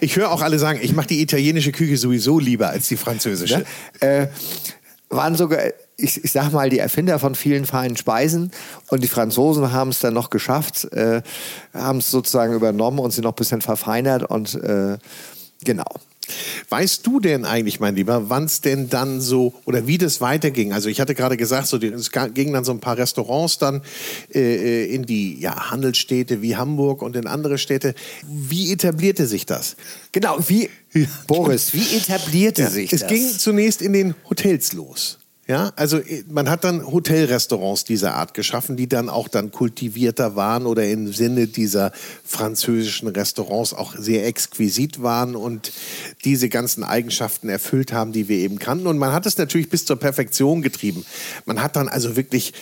Ich 0.00 0.16
höre 0.16 0.30
auch 0.30 0.42
alle 0.42 0.58
sagen, 0.58 0.80
ich 0.82 0.94
mache 0.94 1.08
die 1.08 1.20
italienische 1.20 1.72
Küche 1.72 1.96
sowieso 1.96 2.38
lieber 2.38 2.68
als 2.70 2.88
die 2.88 2.96
französische. 2.96 3.64
Ne? 4.00 4.08
Äh, 4.08 4.26
waren 5.08 5.36
sogar 5.36 5.60
ich, 5.96 6.24
ich 6.24 6.32
sag 6.32 6.52
mal, 6.52 6.68
die 6.68 6.78
Erfinder 6.78 7.18
von 7.18 7.34
vielen 7.34 7.64
feinen 7.64 7.96
Speisen 7.96 8.50
und 8.88 9.02
die 9.02 9.08
Franzosen 9.08 9.72
haben 9.72 9.90
es 9.90 10.00
dann 10.00 10.14
noch 10.14 10.30
geschafft, 10.30 10.92
äh, 10.92 11.22
haben 11.72 11.98
es 11.98 12.10
sozusagen 12.10 12.54
übernommen 12.54 12.98
und 12.98 13.12
sie 13.12 13.20
noch 13.20 13.32
ein 13.32 13.36
bisschen 13.36 13.60
verfeinert 13.60 14.24
und 14.24 14.54
äh, 14.54 14.98
genau. 15.62 15.86
Weißt 16.68 17.06
du 17.06 17.20
denn 17.20 17.44
eigentlich, 17.44 17.80
mein 17.80 17.96
Lieber, 17.96 18.30
wann 18.30 18.44
es 18.44 18.60
denn 18.60 18.88
dann 18.88 19.20
so 19.20 19.54
oder 19.64 19.86
wie 19.86 19.98
das 19.98 20.20
weiterging? 20.20 20.72
Also 20.72 20.88
ich 20.88 21.00
hatte 21.00 21.14
gerade 21.14 21.36
gesagt, 21.36 21.66
so, 21.66 21.78
es 21.78 22.10
gingen 22.10 22.52
dann 22.52 22.64
so 22.64 22.72
ein 22.72 22.80
paar 22.80 22.96
Restaurants 22.96 23.58
dann 23.58 23.82
äh, 24.32 24.86
in 24.86 25.04
die 25.04 25.40
ja, 25.40 25.70
Handelsstädte 25.70 26.40
wie 26.40 26.56
Hamburg 26.56 27.02
und 27.02 27.16
in 27.16 27.26
andere 27.26 27.58
Städte. 27.58 27.94
Wie 28.26 28.72
etablierte 28.72 29.26
sich 29.26 29.46
das? 29.46 29.76
Genau, 30.12 30.38
wie 30.46 30.70
Boris, 31.26 31.74
wie 31.74 31.96
etablierte 31.96 32.62
ja, 32.62 32.70
sich 32.70 32.92
es 32.92 33.00
das? 33.00 33.10
Es 33.10 33.16
ging 33.16 33.38
zunächst 33.38 33.82
in 33.82 33.92
den 33.92 34.14
Hotels 34.28 34.72
los. 34.72 35.18
Ja, 35.49 35.72
also 35.74 35.99
äh, 35.99 36.22
man 36.30 36.49
hat 36.49 36.62
dann 36.62 36.86
Hotelrestaurants 36.86 37.82
dieser 37.82 38.14
Art 38.14 38.32
geschaffen, 38.32 38.76
die 38.76 38.88
dann 38.88 39.09
auch 39.09 39.26
dann 39.26 39.51
kultivierter 39.51 40.36
waren 40.36 40.66
oder 40.66 40.86
im 40.88 41.12
Sinne 41.12 41.49
dieser 41.49 41.90
französischen 42.24 43.09
Restaurants 43.09 43.74
auch 43.74 43.97
sehr 43.97 44.24
exquisit 44.24 45.03
waren 45.03 45.34
und 45.34 45.72
diese 46.24 46.49
ganzen 46.49 46.84
Eigenschaften 46.84 47.49
erfüllt 47.49 47.93
haben, 47.93 48.12
die 48.12 48.28
wir 48.28 48.36
eben 48.36 48.61
kannten. 48.61 48.86
Und 48.86 48.99
man 48.99 49.12
hat 49.12 49.26
es 49.26 49.36
natürlich 49.36 49.68
bis 49.68 49.84
zur 49.84 49.97
Perfektion 49.97 50.62
getrieben. 50.62 51.05
Man 51.45 51.61
hat 51.61 51.74
dann 51.74 51.88
also 51.88 52.14
wirklich 52.14 52.53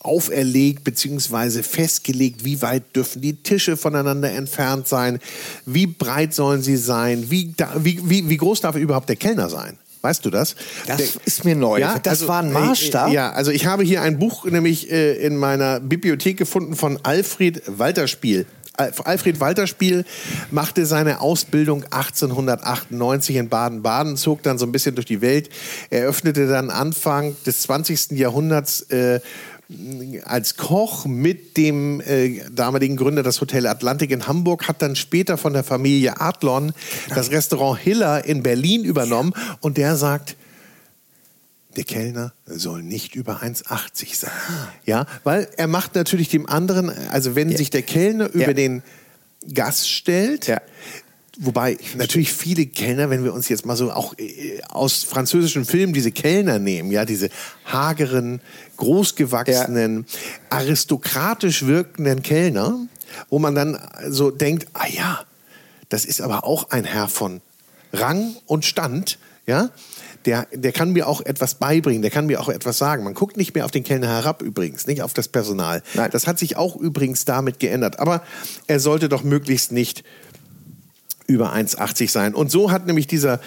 auferlegt 0.00 0.84
bzw. 0.84 1.62
festgelegt, 1.62 2.46
wie 2.46 2.62
weit 2.62 2.96
dürfen 2.96 3.20
die 3.20 3.42
Tische 3.42 3.76
voneinander 3.76 4.30
entfernt 4.30 4.88
sein, 4.88 5.18
wie 5.66 5.86
breit 5.86 6.32
sollen 6.32 6.62
sie 6.62 6.78
sein, 6.78 7.30
wie, 7.30 7.54
wie, 7.76 8.00
wie, 8.08 8.30
wie 8.30 8.36
groß 8.38 8.62
darf 8.62 8.76
überhaupt 8.76 9.10
der 9.10 9.16
Kellner 9.16 9.50
sein. 9.50 9.76
Weißt 10.02 10.24
du 10.24 10.30
das? 10.30 10.56
Das 10.86 10.96
Der, 10.96 11.06
ist 11.24 11.44
mir 11.44 11.54
neu. 11.54 11.78
Ja, 11.78 11.98
das 11.98 12.20
also, 12.20 12.28
war 12.28 12.42
ein 12.42 12.52
Maßstab. 12.52 13.10
Äh, 13.10 13.14
ja, 13.14 13.32
also 13.32 13.52
ich 13.52 13.66
habe 13.66 13.84
hier 13.84 14.02
ein 14.02 14.18
Buch 14.18 14.44
nämlich 14.44 14.90
äh, 14.90 15.14
in 15.14 15.36
meiner 15.36 15.78
Bibliothek 15.78 16.36
gefunden 16.36 16.74
von 16.74 16.98
Alfred 17.04 17.62
Walterspiel. 17.66 18.46
Alfred 18.76 19.38
Walterspiel 19.38 20.04
machte 20.50 20.86
seine 20.86 21.20
Ausbildung 21.20 21.84
1898 21.84 23.36
in 23.36 23.48
Baden-Baden, 23.48 24.16
zog 24.16 24.42
dann 24.42 24.58
so 24.58 24.64
ein 24.64 24.72
bisschen 24.72 24.94
durch 24.94 25.06
die 25.06 25.20
Welt, 25.20 25.50
eröffnete 25.90 26.48
dann 26.48 26.70
Anfang 26.70 27.36
des 27.44 27.62
20. 27.62 28.12
Jahrhunderts 28.12 28.80
äh, 28.90 29.20
als 30.24 30.56
Koch 30.56 31.06
mit 31.06 31.56
dem 31.56 32.00
äh, 32.00 32.40
damaligen 32.50 32.96
Gründer 32.96 33.22
des 33.22 33.40
Hotel 33.40 33.66
Atlantik 33.66 34.10
in 34.10 34.26
Hamburg, 34.26 34.68
hat 34.68 34.82
dann 34.82 34.96
später 34.96 35.38
von 35.38 35.52
der 35.52 35.64
Familie 35.64 36.20
Adlon 36.20 36.72
das 37.14 37.30
Restaurant 37.30 37.80
Hiller 37.80 38.24
in 38.24 38.42
Berlin 38.42 38.84
übernommen 38.84 39.32
und 39.60 39.78
der 39.78 39.96
sagt, 39.96 40.36
der 41.76 41.84
Kellner 41.84 42.34
soll 42.44 42.82
nicht 42.82 43.14
über 43.14 43.42
1,80 43.42 44.16
sein. 44.16 44.30
Ja, 44.84 45.06
weil 45.24 45.48
er 45.56 45.68
macht 45.68 45.94
natürlich 45.94 46.28
dem 46.28 46.46
anderen, 46.46 46.90
also 47.08 47.34
wenn 47.34 47.50
ja. 47.50 47.56
sich 47.56 47.70
der 47.70 47.82
Kellner 47.82 48.28
über 48.28 48.48
ja. 48.48 48.52
den 48.52 48.82
Gast 49.52 49.90
stellt, 49.90 50.46
ja. 50.48 50.60
Wobei 51.38 51.78
natürlich 51.96 52.30
viele 52.30 52.66
Kellner, 52.66 53.08
wenn 53.08 53.24
wir 53.24 53.32
uns 53.32 53.48
jetzt 53.48 53.64
mal 53.64 53.74
so 53.74 53.90
auch 53.90 54.12
äh, 54.18 54.60
aus 54.68 55.02
französischen 55.02 55.64
Filmen 55.64 55.94
diese 55.94 56.12
Kellner 56.12 56.58
nehmen, 56.58 56.90
ja, 56.90 57.06
diese 57.06 57.30
hageren, 57.64 58.42
großgewachsenen, 58.82 60.06
ja. 60.08 60.58
aristokratisch 60.58 61.66
wirkenden 61.66 62.22
Kellner, 62.22 62.78
wo 63.30 63.38
man 63.38 63.54
dann 63.54 63.78
so 64.08 64.32
denkt, 64.32 64.66
ah 64.72 64.88
ja, 64.88 65.20
das 65.88 66.04
ist 66.04 66.20
aber 66.20 66.44
auch 66.44 66.70
ein 66.70 66.84
Herr 66.84 67.06
von 67.06 67.40
Rang 67.92 68.34
und 68.46 68.64
Stand, 68.64 69.18
ja, 69.46 69.70
der, 70.24 70.48
der 70.52 70.72
kann 70.72 70.92
mir 70.92 71.06
auch 71.06 71.20
etwas 71.20 71.56
beibringen, 71.56 72.02
der 72.02 72.10
kann 72.10 72.26
mir 72.26 72.40
auch 72.40 72.48
etwas 72.48 72.78
sagen. 72.78 73.04
Man 73.04 73.14
guckt 73.14 73.36
nicht 73.36 73.54
mehr 73.54 73.64
auf 73.64 73.70
den 73.70 73.84
Kellner 73.84 74.08
herab 74.08 74.42
übrigens, 74.42 74.86
nicht 74.86 75.02
auf 75.02 75.14
das 75.14 75.28
Personal. 75.28 75.82
Nein. 75.94 76.10
Das 76.12 76.26
hat 76.26 76.38
sich 76.38 76.56
auch 76.56 76.74
übrigens 76.76 77.24
damit 77.24 77.60
geändert. 77.60 77.98
Aber 78.00 78.22
er 78.66 78.80
sollte 78.80 79.08
doch 79.08 79.22
möglichst 79.22 79.72
nicht 79.72 80.04
über 81.26 81.52
1,80 81.52 82.10
sein. 82.10 82.34
Und 82.34 82.50
so 82.50 82.70
hat 82.70 82.86
nämlich 82.86 83.06
dieser 83.06 83.40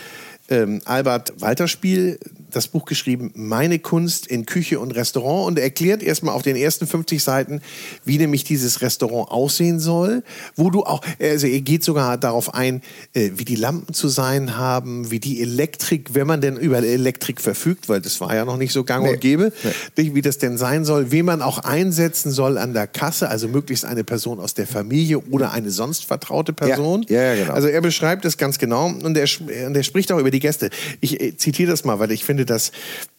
ähm, 0.50 0.82
Albert 0.86 1.34
Walterspiel 1.42 2.20
das 2.52 2.68
Buch 2.68 2.86
geschrieben, 2.86 3.32
Meine 3.36 3.80
Kunst 3.80 4.28
in 4.28 4.46
Küche 4.46 4.80
und 4.80 4.92
Restaurant 4.92 5.48
und 5.48 5.60
erklärt 5.60 6.02
erstmal 6.02 6.36
auf 6.36 6.42
den 6.42 6.56
ersten 6.56 6.88
50 6.88 7.22
Seiten, 7.22 7.62
wie 8.06 8.18
nämlich 8.18 8.44
dieses 8.44 8.82
Restaurant 8.82 9.30
aussehen 9.30 9.80
soll, 9.80 10.24
wo 10.56 10.70
du 10.70 10.84
auch, 10.84 11.02
also 11.20 11.48
er 11.48 11.62
geht 11.62 11.84
sogar 11.84 12.18
darauf 12.18 12.54
ein, 12.54 12.82
äh, 13.14 13.32
wie 13.36 13.46
die 13.46 13.56
Lampen 13.56 13.94
zu 13.94 14.08
sein 14.08 14.58
haben, 14.58 15.12
wie 15.12 15.20
die 15.20 15.42
Elektrik, 15.42 16.14
wenn 16.14 16.28
man 16.28 16.40
denn 16.40 16.56
über 16.56 16.78
Elektrik 16.78 17.42
verfügt, 17.42 17.90
weil 17.90 18.00
das 18.00 18.22
war 18.22 18.34
ja 18.34 18.46
noch 18.46 18.58
nicht 18.58 18.72
so 18.72 18.84
gang 18.84 19.04
nee. 19.04 19.14
und 19.14 19.22
gäbe, 19.22 19.52
nee. 19.98 20.12
wie 20.14 20.22
das 20.22 20.38
denn 20.38 20.58
sein 20.58 20.86
soll, 20.86 21.12
wen 21.12 21.26
man 21.26 21.42
auch 21.42 21.60
einsetzen 21.60 22.32
soll 22.32 22.58
an 22.58 22.74
der 22.74 22.88
Kasse, 22.88 23.30
also 23.30 23.48
möglichst 23.48 23.84
eine 23.84 24.04
Person 24.04 24.40
aus 24.40 24.54
der 24.54 24.68
Familie 24.68 25.20
oder 25.20 25.52
eine 25.52 25.72
sonst 25.72 26.06
vertraute 26.06 26.54
Person. 26.54 27.06
Ja, 27.10 27.22
ja, 27.22 27.36
genau. 27.36 27.54
Also 27.54 27.68
er 27.68 27.82
beschreibt 27.82 28.24
das 28.24 28.38
ganz 28.38 28.60
genau 28.60 28.86
und 28.86 29.18
er, 29.18 29.28
und 29.68 29.76
er 29.76 29.84
spricht 29.84 30.12
auch 30.12 30.20
über 30.20 30.32
die 30.32 30.35
Gäste. 30.40 30.70
Ich 31.02 31.22
äh, 31.22 31.38
zitiere 31.38 31.72
das 31.72 31.84
mal, 31.84 32.00
weil 32.00 32.12
ich 32.12 32.24
finde 32.24 32.46
das 32.46 32.72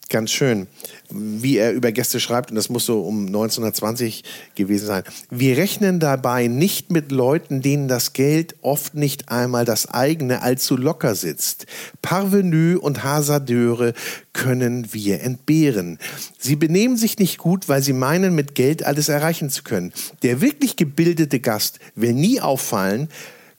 ganz 0.09 0.31
schön, 0.31 0.67
wie 1.09 1.57
er 1.57 1.73
über 1.73 1.91
Gäste 1.91 2.19
schreibt, 2.19 2.49
und 2.49 2.55
das 2.55 2.69
muss 2.69 2.85
so 2.85 3.01
um 3.01 3.27
1920 3.27 4.23
gewesen 4.55 4.87
sein. 4.87 5.03
Wir 5.29 5.57
rechnen 5.57 5.99
dabei 5.99 6.47
nicht 6.47 6.91
mit 6.91 7.11
Leuten, 7.11 7.61
denen 7.61 7.87
das 7.87 8.13
Geld 8.13 8.55
oft 8.61 8.95
nicht 8.95 9.29
einmal 9.29 9.65
das 9.65 9.89
eigene 9.89 10.41
allzu 10.41 10.77
locker 10.77 11.15
sitzt. 11.15 11.65
Parvenus 12.01 12.79
und 12.79 13.03
Hasardeure 13.03 13.93
können 14.33 14.93
wir 14.93 15.21
entbehren. 15.21 15.99
Sie 16.37 16.55
benehmen 16.55 16.97
sich 16.97 17.19
nicht 17.19 17.37
gut, 17.37 17.67
weil 17.67 17.83
sie 17.83 17.93
meinen, 17.93 18.35
mit 18.35 18.55
Geld 18.55 18.83
alles 18.83 19.09
erreichen 19.09 19.49
zu 19.49 19.63
können. 19.63 19.93
Der 20.23 20.41
wirklich 20.41 20.75
gebildete 20.75 21.39
Gast 21.39 21.79
will 21.95 22.13
nie 22.13 22.39
auffallen, 22.39 23.09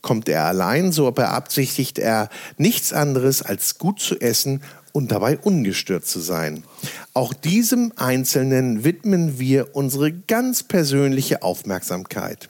Kommt 0.01 0.29
er 0.29 0.45
allein, 0.45 0.93
so 0.93 1.11
beabsichtigt 1.11 1.99
er 1.99 2.29
nichts 2.57 2.93
anderes 2.93 3.43
als 3.43 3.79
gut 3.79 4.01
zu 4.01 4.21
essen 4.21 4.63
und 4.93 5.13
dabei 5.13 5.39
ungestört 5.39 6.07
zu 6.07 6.21
sein. 6.21 6.65
Auch 7.15 7.33
diesem 7.33 7.93
Einzelnen 7.97 8.85
widmen 8.85 9.39
wir 9.39 9.75
unsere 9.75 10.13
ganz 10.13 10.63
persönliche 10.63 11.43
Aufmerksamkeit. 11.43 12.49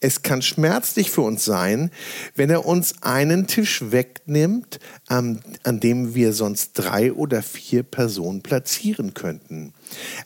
Es 0.00 0.22
kann 0.22 0.42
schmerzlich 0.42 1.10
für 1.10 1.22
uns 1.22 1.44
sein, 1.44 1.90
wenn 2.34 2.50
er 2.50 2.66
uns 2.66 3.02
einen 3.02 3.46
Tisch 3.46 3.82
wegnimmt, 3.90 4.78
an, 5.06 5.40
an, 5.64 5.80
dem 5.80 6.14
wir 6.14 6.32
sonst 6.32 6.72
drei 6.74 7.12
oder 7.12 7.42
vier 7.42 7.82
Personen 7.82 8.42
platzieren 8.42 9.14
könnten. 9.14 9.72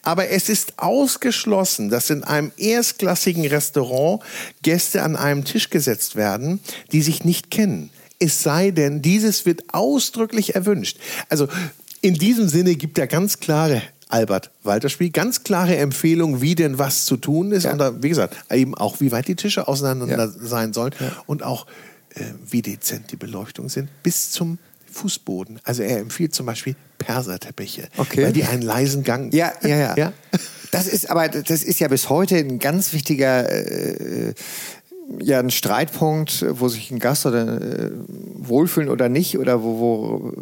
Aber 0.03 0.29
es 0.31 0.49
ist 0.49 0.79
ausgeschlossen, 0.79 1.89
dass 1.89 2.11
in 2.11 2.25
einem 2.25 2.53
erstklassigen 2.57 3.47
Restaurant 3.47 4.23
Gäste 4.63 5.03
an 5.03 5.17
einem 5.17 5.45
Tisch 5.45 5.71
gesetzt 5.71 6.17
werden, 6.17 6.61
die 6.93 7.03
sich 7.03 7.25
nicht 7.25 7.51
kennen. 7.51 7.91
Es 8.19 8.43
sei 8.43 8.71
denn, 8.71 9.03
dieses 9.03 9.47
wird 9.47 9.75
ausdrücklich 9.75 10.55
erwünscht. 10.55 10.99
Also 11.29 11.49
in 12.01 12.15
diesem 12.15 12.49
Sinne 12.49 12.75
gibt 12.75 12.99
er 12.99 13.07
ganz 13.07 13.41
klare 13.41 13.83
Albert 14.13 14.51
Walter-Spiel. 14.63 15.11
Ganz 15.11 15.43
klare 15.45 15.77
Empfehlung, 15.77 16.41
wie 16.41 16.55
denn 16.55 16.79
was 16.79 17.07
zu 17.07 17.17
tun 17.17 17.53
ist. 17.53 17.65
Ja. 17.65 17.73
Und 17.73 17.79
da, 17.79 18.03
wie 18.03 18.09
gesagt, 18.09 18.37
eben 18.51 18.75
auch, 18.75 19.01
wie 19.01 19.11
weit 19.13 19.29
die 19.29 19.37
Tische 19.37 19.69
auseinander 19.69 20.07
ja. 20.07 20.29
sein 20.29 20.73
sollen. 20.73 20.93
Ja. 21.01 21.13
Und 21.27 21.43
auch, 21.43 21.67
äh, 22.15 22.25
wie 22.49 22.63
dezent 22.63 23.11
die 23.11 23.17
Beleuchtung 23.17 23.69
sind. 23.69 23.89
Bis 24.03 24.31
zum 24.31 24.59
Fußboden. 24.91 25.61
Also 25.65 25.83
er 25.83 25.99
empfiehlt 25.99 26.35
zum 26.35 26.47
Beispiel 26.47 26.77
Perserteppiche, 26.99 27.89
okay. 27.97 28.25
weil 28.25 28.33
die 28.33 28.45
einen 28.45 28.63
leisen 28.63 29.03
Gang. 29.03 29.33
Ja, 29.33 29.53
ja, 29.63 29.77
ja. 29.77 29.95
ja? 29.97 30.13
Das 30.71 30.87
ist 30.87 31.11
aber, 31.11 31.29
das 31.29 31.63
ist 31.63 31.81
ja 31.81 31.89
bis 31.89 32.09
heute 32.09 32.37
ein 32.37 32.59
ganz 32.59 32.93
wichtiger 32.93 33.51
äh, 33.51 34.35
ja 35.21 35.41
ein 35.41 35.51
Streitpunkt, 35.51 36.45
wo 36.49 36.69
sich 36.69 36.91
ein 36.91 36.99
Gast 36.99 37.27
oder 37.27 37.61
äh, 37.61 37.91
wohlfühlen 38.37 38.89
oder 38.89 39.09
nicht 39.09 39.39
oder 39.39 39.63
wo, 39.63 39.81
wo 39.81 40.33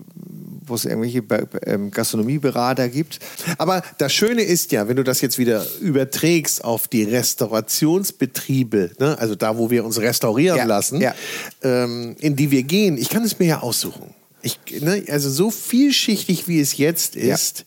wo 0.70 0.74
es 0.74 0.84
irgendwelche 0.84 1.22
ähm, 1.66 1.90
Gastronomieberater 1.90 2.88
gibt. 2.88 3.18
Aber 3.58 3.82
das 3.98 4.12
Schöne 4.12 4.42
ist 4.42 4.72
ja, 4.72 4.88
wenn 4.88 4.96
du 4.96 5.04
das 5.04 5.20
jetzt 5.20 5.38
wieder 5.38 5.66
überträgst 5.80 6.64
auf 6.64 6.88
die 6.88 7.04
Restaurationsbetriebe, 7.04 8.92
ne, 8.98 9.18
also 9.18 9.34
da, 9.34 9.58
wo 9.58 9.70
wir 9.70 9.84
uns 9.84 10.00
restaurieren 10.00 10.58
ja, 10.58 10.64
lassen, 10.64 11.00
ja. 11.00 11.14
Ähm, 11.62 12.16
in 12.20 12.36
die 12.36 12.50
wir 12.50 12.62
gehen, 12.62 12.96
ich 12.96 13.08
kann 13.08 13.24
es 13.24 13.38
mir 13.38 13.46
ja 13.46 13.60
aussuchen. 13.60 14.14
Ich, 14.42 14.58
ne, 14.80 15.04
also 15.08 15.28
so 15.30 15.50
vielschichtig 15.50 16.48
wie 16.48 16.60
es 16.60 16.76
jetzt 16.76 17.16
ist, 17.16 17.64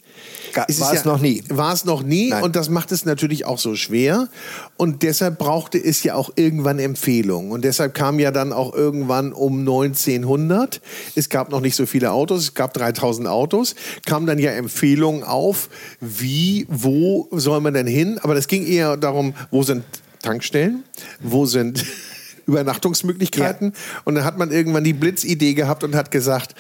war 0.56 0.94
es 0.94 1.06
noch 1.06 1.20
nie. 1.20 1.44
War 1.50 1.74
es 1.74 1.86
noch 1.86 2.04
nie 2.04 2.30
Nein. 2.30 2.44
und 2.44 2.56
das 2.56 2.70
macht 2.70 2.92
es 2.92 3.06
natürlich 3.06 3.46
auch 3.46 3.60
so 3.60 3.76
schwer. 3.76 4.30
Und 4.78 5.04
deshalb 5.04 5.38
brauchte 5.38 5.78
es 5.78 6.04
ja 6.04 6.16
auch 6.16 6.32
irgendwann 6.36 6.80
Empfehlungen. 6.80 7.52
Und 7.52 7.64
deshalb 7.64 7.94
kam 7.94 8.20
ja 8.20 8.32
dann 8.32 8.54
auch 8.54 8.74
irgendwann 8.74 9.34
um 9.34 9.60
1900, 9.60 10.82
es 11.16 11.30
gab 11.30 11.50
noch 11.50 11.62
nicht 11.62 11.76
so 11.76 11.86
viele 11.86 12.12
Autos, 12.12 12.44
es 12.44 12.54
gab 12.54 12.74
3000 12.74 13.28
Autos, 13.28 13.76
kamen 14.06 14.26
dann 14.26 14.40
ja 14.40 14.52
Empfehlungen 14.52 15.24
auf, 15.24 15.70
wie, 16.00 16.66
wo 16.70 17.28
soll 17.32 17.62
man 17.62 17.74
denn 17.74 17.88
hin? 17.88 18.20
Aber 18.22 18.36
das 18.36 18.48
ging 18.48 18.66
eher 18.66 18.98
darum, 18.98 19.34
wo 19.52 19.64
sind 19.64 19.84
Tankstellen, 20.22 20.84
wo 21.22 21.46
sind 21.46 21.86
Übernachtungsmöglichkeiten. 22.46 23.74
Und 24.04 24.16
dann 24.16 24.26
hat 24.26 24.38
man 24.38 24.52
irgendwann 24.52 24.84
die 24.84 24.94
Blitzidee 24.94 25.54
gehabt 25.54 25.84
und 25.84 25.96
hat 25.96 26.12
gesagt, 26.12 26.56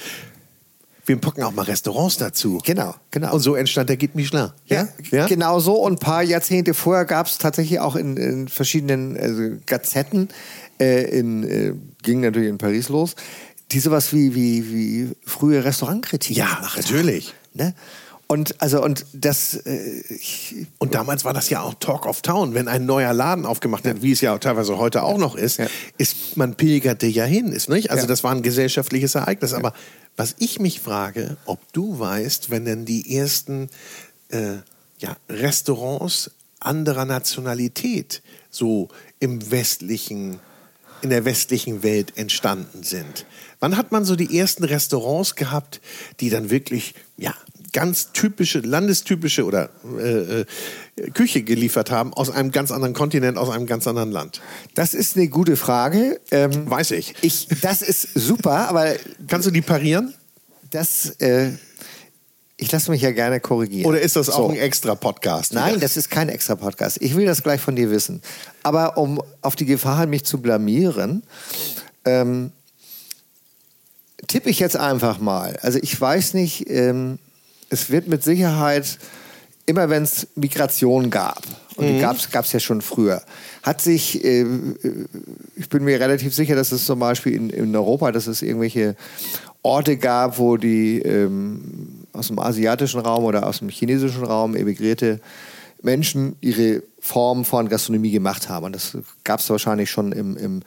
wir 1.05 1.17
packen 1.17 1.43
auch 1.43 1.51
mal 1.51 1.63
Restaurants 1.63 2.17
dazu. 2.17 2.59
Genau, 2.65 2.95
genau. 3.11 3.33
Und 3.33 3.41
so 3.41 3.55
entstand 3.55 3.89
der 3.89 3.97
Guide 3.97 4.13
Michelin. 4.15 4.51
Ja, 4.65 4.87
genau 5.27 5.59
so. 5.59 5.75
Und 5.75 5.93
ein 5.93 5.99
paar 5.99 6.23
Jahrzehnte 6.23 6.73
vorher 6.73 7.05
gab 7.05 7.27
es 7.27 7.37
tatsächlich 7.37 7.79
auch 7.79 7.95
in, 7.95 8.15
in 8.17 8.47
verschiedenen 8.47 9.17
also 9.17 9.57
Gazetten, 9.65 10.29
äh, 10.79 11.03
in, 11.17 11.43
äh, 11.43 11.73
ging 12.01 12.21
natürlich 12.21 12.49
in 12.49 12.57
Paris 12.57 12.89
los, 12.89 13.15
die 13.71 13.79
sowas 13.79 14.13
wie, 14.13 14.33
wie, 14.35 14.71
wie 14.73 15.11
frühe 15.25 15.63
Restaurantkritik 15.63 16.37
Ja, 16.37 16.59
natürlich. 16.75 17.33
Ne? 17.53 17.73
Und 18.27 18.61
also 18.61 18.81
und 18.81 19.05
das 19.13 19.53
äh, 19.53 20.01
ich, 20.09 20.55
Und 20.79 20.95
damals 20.95 21.25
war 21.25 21.33
das 21.33 21.49
ja 21.49 21.61
auch 21.61 21.73
Talk 21.75 22.05
of 22.05 22.21
Town. 22.21 22.53
Wenn 22.53 22.67
ein 22.69 22.85
neuer 22.85 23.13
Laden 23.13 23.45
aufgemacht 23.45 23.85
hat, 23.85 24.01
wie 24.01 24.13
es 24.13 24.21
ja 24.21 24.37
teilweise 24.37 24.77
heute 24.77 25.03
auch 25.03 25.17
noch 25.17 25.35
ist, 25.35 25.59
Ja. 25.59 25.67
ist 25.97 26.37
man 26.37 26.55
pilgerte 26.55 27.05
ja 27.05 27.25
hin, 27.25 27.49
ist 27.51 27.67
nicht? 27.69 27.91
Also 27.91 28.03
Ja. 28.03 28.07
das 28.07 28.23
war 28.23 28.31
ein 28.31 28.41
gesellschaftliches 28.41 29.15
Ereignis. 29.15 29.53
Aber 29.53 29.73
was 30.15 30.35
ich 30.39 30.59
mich 30.59 30.79
frage, 30.79 31.37
ob 31.45 31.59
du 31.73 31.99
weißt, 31.99 32.49
wenn 32.49 32.65
denn 32.65 32.85
die 32.85 33.15
ersten 33.17 33.69
äh, 34.29 34.57
ja, 34.99 35.17
Restaurants 35.29 36.31
anderer 36.59 37.05
Nationalität 37.05 38.21
so 38.49 38.89
im 39.19 39.51
westlichen 39.51 40.39
in 41.01 41.09
der 41.09 41.25
westlichen 41.25 41.83
Welt 41.83 42.17
entstanden 42.17 42.83
sind. 42.83 43.25
Wann 43.59 43.75
hat 43.75 43.91
man 43.91 44.05
so 44.05 44.15
die 44.15 44.39
ersten 44.39 44.63
Restaurants 44.63 45.35
gehabt, 45.35 45.81
die 46.21 46.29
dann 46.29 46.49
wirklich 46.49 46.95
ja 47.17 47.35
ganz 47.73 48.11
typische, 48.13 48.59
landestypische 48.59 49.43
oder 49.45 49.69
äh, 49.99 50.41
äh, 50.41 50.45
Küche 51.13 51.41
geliefert 51.41 51.91
haben 51.91 52.13
aus 52.13 52.29
einem 52.29 52.51
ganz 52.51 52.71
anderen 52.71 52.93
Kontinent, 52.93 53.37
aus 53.37 53.49
einem 53.49 53.65
ganz 53.65 53.87
anderen 53.87 54.11
Land? 54.11 54.41
das 54.75 54.93
ist 54.93 55.17
eine 55.17 55.27
gute 55.27 55.57
Frage. 55.57 56.21
Ähm, 56.31 56.69
Weiß 56.69 56.91
ich. 56.91 57.15
ich, 57.21 57.47
das 57.61 57.81
ist 57.81 58.07
super, 58.15 58.69
aber 58.69 58.93
Kannst 59.27 59.47
du 59.47 59.51
die 59.51 59.61
parieren? 59.61 60.13
das 60.71 61.09
äh, 61.19 61.51
ich 62.57 62.71
lasse 62.71 62.91
mich 62.91 63.01
ja 63.01 63.11
gerne 63.11 63.39
korrigieren. 63.39 63.85
Oder 63.87 63.99
ist 63.99 64.15
das 64.15 64.29
auch 64.29 64.47
So. 64.47 64.49
ein 64.49 64.55
extra 64.55 64.95
Podcast? 64.95 65.53
Nein, 65.53 65.79
das 65.79 65.97
ist 65.97 66.09
kein 66.09 66.29
extra 66.29 66.55
Podcast. 66.55 66.97
Ich 67.01 67.15
will 67.15 67.25
das 67.25 67.43
gleich 67.43 67.59
von 67.59 67.75
dir 67.75 67.89
wissen. 67.89 68.21
Aber 68.61 68.97
um 68.97 69.21
auf 69.41 69.55
die 69.55 69.65
Gefahr 69.65 69.99
hin, 70.01 70.11
mich 70.11 70.23
zu 70.23 70.39
blamieren, 70.39 71.23
ähm, 72.05 72.51
tippe 74.27 74.49
ich 74.49 74.59
jetzt 74.59 74.77
einfach 74.77 75.19
mal. 75.19 75.57
Also 75.61 75.79
ich 75.81 75.99
weiß 75.99 76.35
nicht, 76.35 76.69
ähm, 76.69 77.19
es 77.73 77.89
wird 77.89 78.07
mit 78.07 78.23
Sicherheit, 78.23 78.97
immer 79.65 79.89
wenn 79.89 80.03
es 80.03 80.27
Migration 80.35 81.09
gab, 81.09 81.41
und 81.75 81.87
die 81.87 81.99
gab 81.99 82.45
es 82.45 82.51
ja 82.53 82.59
schon 82.59 82.81
früher, 82.81 83.23
hat 83.63 83.81
sich, 83.81 84.23
äh, 84.23 84.45
ich 85.55 85.69
bin 85.69 85.83
mir 85.83 85.99
relativ 85.99 86.33
sicher, 86.35 86.55
dass 86.55 86.71
es 86.71 86.85
zum 86.85 86.99
Beispiel 86.99 87.33
in, 87.33 87.49
in 87.49 87.75
Europa, 87.75 88.11
dass 88.11 88.27
es 88.27 88.41
irgendwelche 88.41 88.95
Orte 89.63 89.97
gab, 89.97 90.37
wo 90.37 90.57
die 90.57 90.99
ähm, 90.99 92.05
aus 92.13 92.27
dem 92.27 92.37
asiatischen 92.37 92.99
Raum 92.99 93.23
oder 93.23 93.47
aus 93.47 93.59
dem 93.59 93.69
chinesischen 93.69 94.23
Raum 94.23 94.55
emigrierte 94.55 95.19
Menschen 95.81 96.35
ihre 96.41 96.83
Form 96.99 97.43
von 97.43 97.69
Gastronomie 97.69 98.11
gemacht 98.11 98.49
haben. 98.49 98.67
Und 98.67 98.75
das 98.75 98.97
gab 99.23 99.39
es 99.39 99.49
wahrscheinlich 99.49 99.89
schon 99.89 100.11
im, 100.11 100.37
im, 100.37 100.61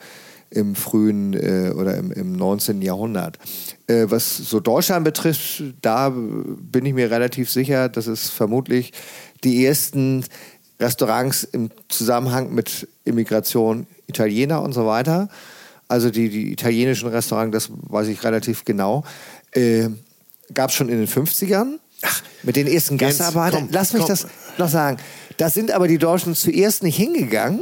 im 0.49 0.75
frühen 0.75 1.33
äh, 1.33 1.71
oder 1.75 1.97
im, 1.97 2.11
im 2.11 2.33
19. 2.33 2.81
Jahrhundert. 2.81 3.37
Äh, 3.87 4.05
was 4.07 4.37
so 4.37 4.59
Deutschland 4.59 5.03
betrifft, 5.03 5.63
da 5.81 6.09
bin 6.09 6.85
ich 6.85 6.93
mir 6.93 7.11
relativ 7.11 7.49
sicher, 7.49 7.89
dass 7.89 8.07
es 8.07 8.29
vermutlich 8.29 8.93
die 9.43 9.65
ersten 9.65 10.23
Restaurants 10.79 11.43
im 11.43 11.71
Zusammenhang 11.89 12.53
mit 12.53 12.87
Immigration 13.03 13.87
Italiener 14.07 14.61
und 14.61 14.73
so 14.73 14.85
weiter, 14.85 15.29
also 15.87 16.09
die, 16.09 16.29
die 16.29 16.51
italienischen 16.51 17.09
Restaurants, 17.09 17.53
das 17.53 17.69
weiß 17.89 18.07
ich 18.07 18.23
relativ 18.23 18.65
genau, 18.65 19.03
äh, 19.51 19.89
gab 20.53 20.69
es 20.69 20.75
schon 20.75 20.89
in 20.89 20.97
den 20.99 21.07
50ern. 21.07 21.79
mit 22.43 22.55
den 22.55 22.67
ersten 22.67 22.97
Jens, 22.97 23.17
Gastarbeitern. 23.17 23.61
komm, 23.65 23.69
Lass 23.71 23.93
mich 23.93 24.01
komm. 24.01 24.09
das 24.09 24.27
noch 24.57 24.69
sagen. 24.69 24.97
Da 25.37 25.49
sind 25.49 25.71
aber 25.71 25.87
die 25.87 25.97
Deutschen 25.97 26.35
zuerst 26.35 26.83
nicht 26.83 26.95
hingegangen, 26.95 27.61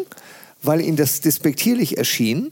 weil 0.62 0.82
ihnen 0.82 0.98
das 0.98 1.22
despektierlich 1.22 1.98
erschien. 1.98 2.52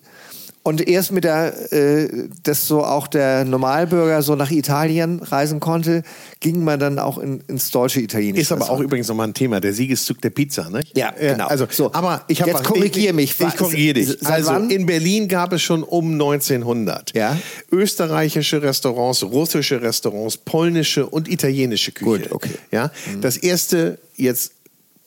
Und 0.66 0.88
erst 0.88 1.12
mit 1.12 1.26
der, 1.26 1.74
äh, 1.74 2.08
dass 2.44 2.66
so 2.68 2.86
auch 2.86 3.08
der 3.08 3.44
Normalbürger 3.44 4.22
so 4.22 4.36
nach 4.36 4.50
Italien 4.50 5.20
reisen 5.22 5.60
konnte, 5.60 6.04
ging 6.40 6.64
man 6.64 6.80
dann 6.80 7.00
auch 7.00 7.18
in, 7.18 7.42
ins 7.50 7.70
deutsche 7.70 8.00
Italienische. 8.00 8.42
Ist 8.42 8.52
aber 8.54 8.70
auch 8.70 8.80
übrigens 8.80 9.10
nochmal 9.10 9.28
ein 9.28 9.34
Thema, 9.34 9.60
der 9.60 9.74
Siegeszug 9.74 10.22
der 10.22 10.30
Pizza, 10.30 10.70
ne? 10.70 10.80
Ja, 10.96 11.12
genau. 11.12 11.48
Also, 11.48 11.68
So, 11.70 11.94
aber 11.94 12.24
ich 12.30 12.40
habe 12.42 12.52
jetzt 12.52 12.64
korrigier 12.64 13.10
ich, 13.10 13.16
mich. 13.16 13.40
Ich, 13.42 13.46
ich 13.46 13.58
korrigiere 13.58 13.94
dich. 13.96 14.26
Also 14.26 14.52
wann? 14.52 14.70
in 14.70 14.86
Berlin 14.86 15.28
gab 15.28 15.52
es 15.52 15.62
schon 15.62 15.84
um 15.84 16.14
1900 16.14 17.14
Ja. 17.14 17.38
österreichische 17.70 18.62
Restaurants, 18.62 19.22
russische 19.24 19.82
Restaurants, 19.82 20.38
polnische 20.38 21.06
und 21.06 21.28
italienische 21.30 21.92
Küche. 21.92 22.06
Gut, 22.06 22.32
okay. 22.32 22.52
Ja, 22.72 22.90
das 23.20 23.36
erste 23.36 24.00
jetzt 24.16 24.54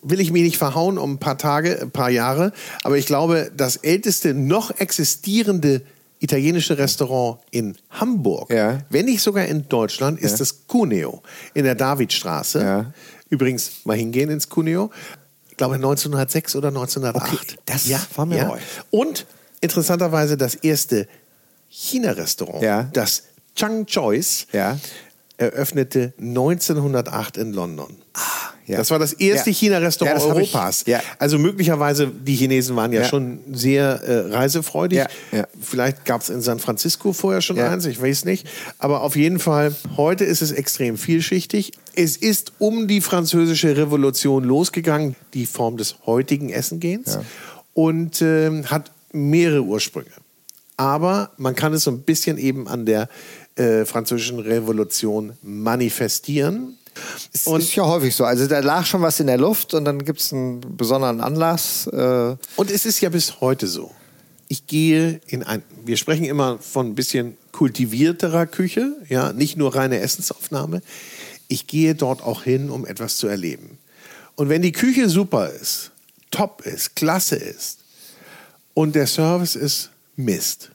will 0.02 0.20
ich 0.20 0.30
mich 0.30 0.42
nicht 0.42 0.58
verhauen 0.58 0.98
um 0.98 1.14
ein 1.14 1.18
paar 1.18 1.38
Tage, 1.38 1.80
ein 1.82 1.90
paar 1.90 2.10
Jahre, 2.10 2.52
aber 2.84 2.96
ich 2.98 3.06
glaube, 3.06 3.50
das 3.56 3.76
älteste 3.76 4.34
noch 4.34 4.70
existierende 4.78 5.82
italienische 6.18 6.78
Restaurant 6.78 7.40
in 7.50 7.76
Hamburg, 7.90 8.50
Ja. 8.50 8.78
wenn 8.88 9.04
nicht 9.06 9.20
sogar 9.22 9.44
in 9.46 9.68
Deutschland, 9.68 10.18
ist 10.20 10.32
Ja. 10.32 10.38
das 10.38 10.66
Cuneo 10.66 11.22
in 11.54 11.64
der 11.64 11.74
Davidstraße. 11.74 12.60
Ja. 12.62 12.92
Übrigens 13.28 13.84
mal 13.84 13.96
hingehen 13.96 14.30
ins 14.30 14.48
Cuneo. 14.48 14.90
Ich 15.50 15.56
glaube 15.56 15.74
1906 15.76 16.54
oder 16.56 16.68
1908. 16.70 17.32
Okay, 17.32 17.56
das 17.66 17.88
war 18.16 18.24
mir 18.26 18.44
neu. 18.44 18.58
Und 18.90 19.26
interessanterweise 19.60 20.36
das 20.36 20.54
erste 20.54 21.08
China-Restaurant, 21.68 22.62
Ja. 22.62 22.84
das 22.92 23.24
Chang 23.54 23.86
Choi's, 23.86 24.46
Ja. 24.52 24.78
Eröffnete 25.38 26.12
1908 26.18 27.36
in 27.36 27.52
London. 27.52 27.96
ja. 28.66 28.78
Das 28.78 28.90
war 28.90 28.98
das 28.98 29.12
erste 29.12 29.50
Ja. 29.50 29.56
China-Restaurant 29.56 30.18
Ja, 30.20 30.26
ich- 30.40 30.54
Europas. 30.54 30.84
ja. 30.86 31.00
Also 31.18 31.38
möglicherweise, 31.38 32.06
die 32.08 32.34
Chinesen 32.34 32.74
waren 32.76 32.92
ja, 32.92 33.04
schon 33.04 33.40
sehr 33.52 34.00
äh, 34.02 34.32
reisefreudig. 34.34 35.04
Vielleicht 35.60 36.04
gab 36.04 36.22
es 36.22 36.30
in 36.30 36.40
San 36.40 36.58
Francisco 36.58 37.12
vorher 37.12 37.42
schon 37.42 37.58
eins, 37.58 37.84
ich 37.84 38.00
weiß 38.00 38.24
nicht. 38.24 38.46
Aber 38.78 39.02
auf 39.02 39.14
jeden 39.14 39.38
Fall, 39.38 39.74
heute 39.96 40.24
ist 40.24 40.40
es 40.42 40.52
extrem 40.52 40.96
vielschichtig. 40.96 41.72
Es 41.94 42.16
ist 42.16 42.52
um 42.58 42.88
die 42.88 43.00
französische 43.00 43.76
Revolution 43.76 44.42
losgegangen, 44.44 45.16
die 45.34 45.46
Form 45.46 45.76
des 45.76 45.96
heutigen 46.06 46.50
Essengehens. 46.50 47.18
Und 47.74 48.22
ähm, 48.22 48.70
hat 48.70 48.90
mehrere 49.12 49.62
Ursprünge. 49.62 50.10
Aber 50.78 51.30
man 51.36 51.54
kann 51.54 51.72
es 51.74 51.84
so 51.84 51.90
ein 51.90 52.00
bisschen 52.02 52.36
eben 52.38 52.68
an 52.68 52.84
der 52.86 53.08
äh, 53.56 53.84
französischen 53.84 54.38
Revolution 54.38 55.32
manifestieren. 55.42 56.76
Es 57.32 57.46
ist 57.46 57.74
ja 57.74 57.84
häufig 57.84 58.14
so. 58.14 58.24
Also 58.24 58.46
da 58.46 58.60
lag 58.60 58.86
schon 58.86 59.02
was 59.02 59.20
in 59.20 59.26
der 59.26 59.38
Luft 59.38 59.74
und 59.74 59.84
dann 59.84 60.04
gibt 60.04 60.20
es 60.20 60.32
einen 60.32 60.60
besonderen 60.76 61.20
Anlass. 61.20 61.86
Äh, 61.88 62.36
Und 62.56 62.70
es 62.70 62.86
ist 62.86 63.00
ja 63.00 63.08
bis 63.10 63.40
heute 63.40 63.66
so. 63.66 63.90
Ich 64.48 64.66
gehe 64.66 65.20
in 65.26 65.42
ein, 65.42 65.62
wir 65.84 65.96
sprechen 65.96 66.24
immer 66.24 66.58
von 66.58 66.86
ein 66.86 66.94
bisschen 66.94 67.36
kultivierterer 67.52 68.46
Küche, 68.46 68.94
ja, 69.08 69.32
nicht 69.32 69.56
nur 69.56 69.74
reine 69.74 69.98
Essensaufnahme. 69.98 70.82
Ich 71.48 71.66
gehe 71.66 71.94
dort 71.94 72.22
auch 72.22 72.44
hin, 72.44 72.70
um 72.70 72.86
etwas 72.86 73.16
zu 73.16 73.26
erleben. 73.26 73.78
Und 74.36 74.48
wenn 74.48 74.62
die 74.62 74.72
Küche 74.72 75.08
super 75.08 75.50
ist, 75.50 75.90
top 76.30 76.62
ist, 76.64 76.94
klasse 76.96 77.36
ist 77.36 77.78
und 78.74 78.94
der 78.94 79.06
Service 79.06 79.56
ist 79.56 79.90
Mist, 80.16 80.70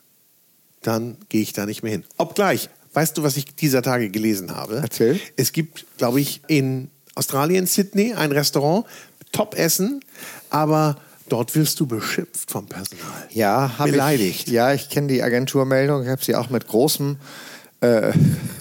dann 0.81 1.17
gehe 1.29 1.41
ich 1.41 1.53
da 1.53 1.65
nicht 1.65 1.83
mehr 1.83 1.91
hin. 1.91 2.03
Obgleich, 2.17 2.69
weißt 2.93 3.17
du, 3.17 3.23
was 3.23 3.37
ich 3.37 3.55
dieser 3.55 3.81
Tage 3.81 4.09
gelesen 4.09 4.55
habe? 4.55 4.77
Erzähl. 4.81 5.19
Es 5.35 5.51
gibt, 5.51 5.85
glaube 5.97 6.21
ich, 6.21 6.41
in 6.47 6.89
Australien, 7.15 7.67
Sydney, 7.67 8.13
ein 8.13 8.31
Restaurant, 8.31 8.85
Top-Essen, 9.31 10.01
aber 10.49 10.97
dort 11.29 11.55
wirst 11.55 11.79
du 11.79 11.85
beschimpft 11.85 12.51
vom 12.51 12.67
Personal. 12.67 13.27
ja, 13.31 13.77
habe 13.77 13.91
Beleidigt. 13.91 14.47
Ich, 14.47 14.53
ja, 14.53 14.73
ich 14.73 14.89
kenne 14.89 15.07
die 15.07 15.23
Agenturmeldung. 15.23 16.03
Ich 16.03 16.09
habe 16.09 16.23
sie 16.23 16.35
auch 16.35 16.49
mit 16.49 16.67
großem 16.67 17.17
äh, 17.81 18.11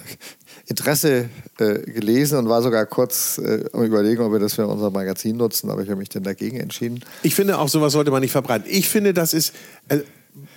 Interesse 0.67 1.29
äh, 1.59 1.81
gelesen 1.81 2.39
und 2.39 2.49
war 2.49 2.63
sogar 2.63 2.87
kurz 2.87 3.39
äh, 3.39 3.65
am 3.73 3.83
überlegen, 3.83 4.23
ob 4.23 4.33
wir 4.33 4.39
das 4.39 4.55
für 4.55 4.67
unser 4.67 4.91
Magazin 4.91 5.37
nutzen, 5.37 5.69
aber 5.71 5.83
ich 5.83 5.89
habe 5.89 5.99
mich 5.99 6.11
dann 6.11 6.23
dagegen 6.23 6.59
entschieden. 6.59 7.01
Ich 7.23 7.35
finde, 7.35 7.59
auch 7.59 7.69
sowas 7.69 7.93
sollte 7.93 8.13
man 8.13 8.21
nicht 8.21 8.33
verbreiten. 8.33 8.69
Ich 8.71 8.89
finde, 8.89 9.13
das 9.13 9.35
ist, 9.35 9.53
äh, 9.89 9.99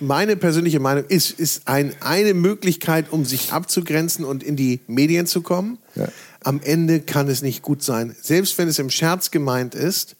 meine 0.00 0.36
persönliche 0.36 0.80
Meinung 0.80 1.04
ist, 1.08 1.30
ist 1.38 1.66
ein, 1.66 1.94
eine 2.00 2.34
Möglichkeit, 2.34 3.06
um 3.10 3.24
sich 3.24 3.52
abzugrenzen 3.52 4.24
und 4.24 4.42
in 4.42 4.56
die 4.56 4.80
Medien 4.86 5.26
zu 5.26 5.42
kommen. 5.42 5.78
Ja. 5.94 6.08
Am 6.42 6.60
Ende 6.62 7.00
kann 7.00 7.28
es 7.28 7.42
nicht 7.42 7.62
gut 7.62 7.82
sein, 7.82 8.14
selbst 8.20 8.58
wenn 8.58 8.68
es 8.68 8.78
im 8.78 8.90
Scherz 8.90 9.30
gemeint 9.30 9.74
ist, 9.74 10.16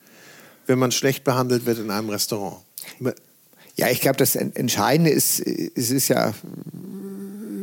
wenn 0.66 0.78
man 0.78 0.92
schlecht 0.92 1.24
behandelt 1.24 1.66
wird 1.66 1.78
in 1.78 1.90
einem 1.90 2.08
Restaurant. 2.08 2.62
Ja, 3.76 3.90
ich 3.90 4.00
glaube, 4.00 4.16
das 4.16 4.36
Entscheidende 4.36 5.10
ist, 5.10 5.40
es 5.40 5.90
ist 5.90 6.08
ja, 6.08 6.32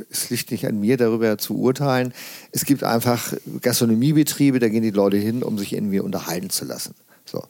es 0.09 0.29
liegt 0.29 0.51
nicht 0.51 0.67
an 0.67 0.79
mir, 0.79 0.97
darüber 0.97 1.37
zu 1.37 1.57
urteilen. 1.57 2.13
Es 2.51 2.65
gibt 2.65 2.83
einfach 2.83 3.33
Gastronomiebetriebe, 3.61 4.59
da 4.59 4.67
gehen 4.67 4.83
die 4.83 4.91
Leute 4.91 5.17
hin, 5.17 5.41
um 5.41 5.57
sich 5.57 5.73
irgendwie 5.73 6.01
unterhalten 6.01 6.49
zu 6.49 6.65
lassen. 6.65 6.93
So. 7.25 7.43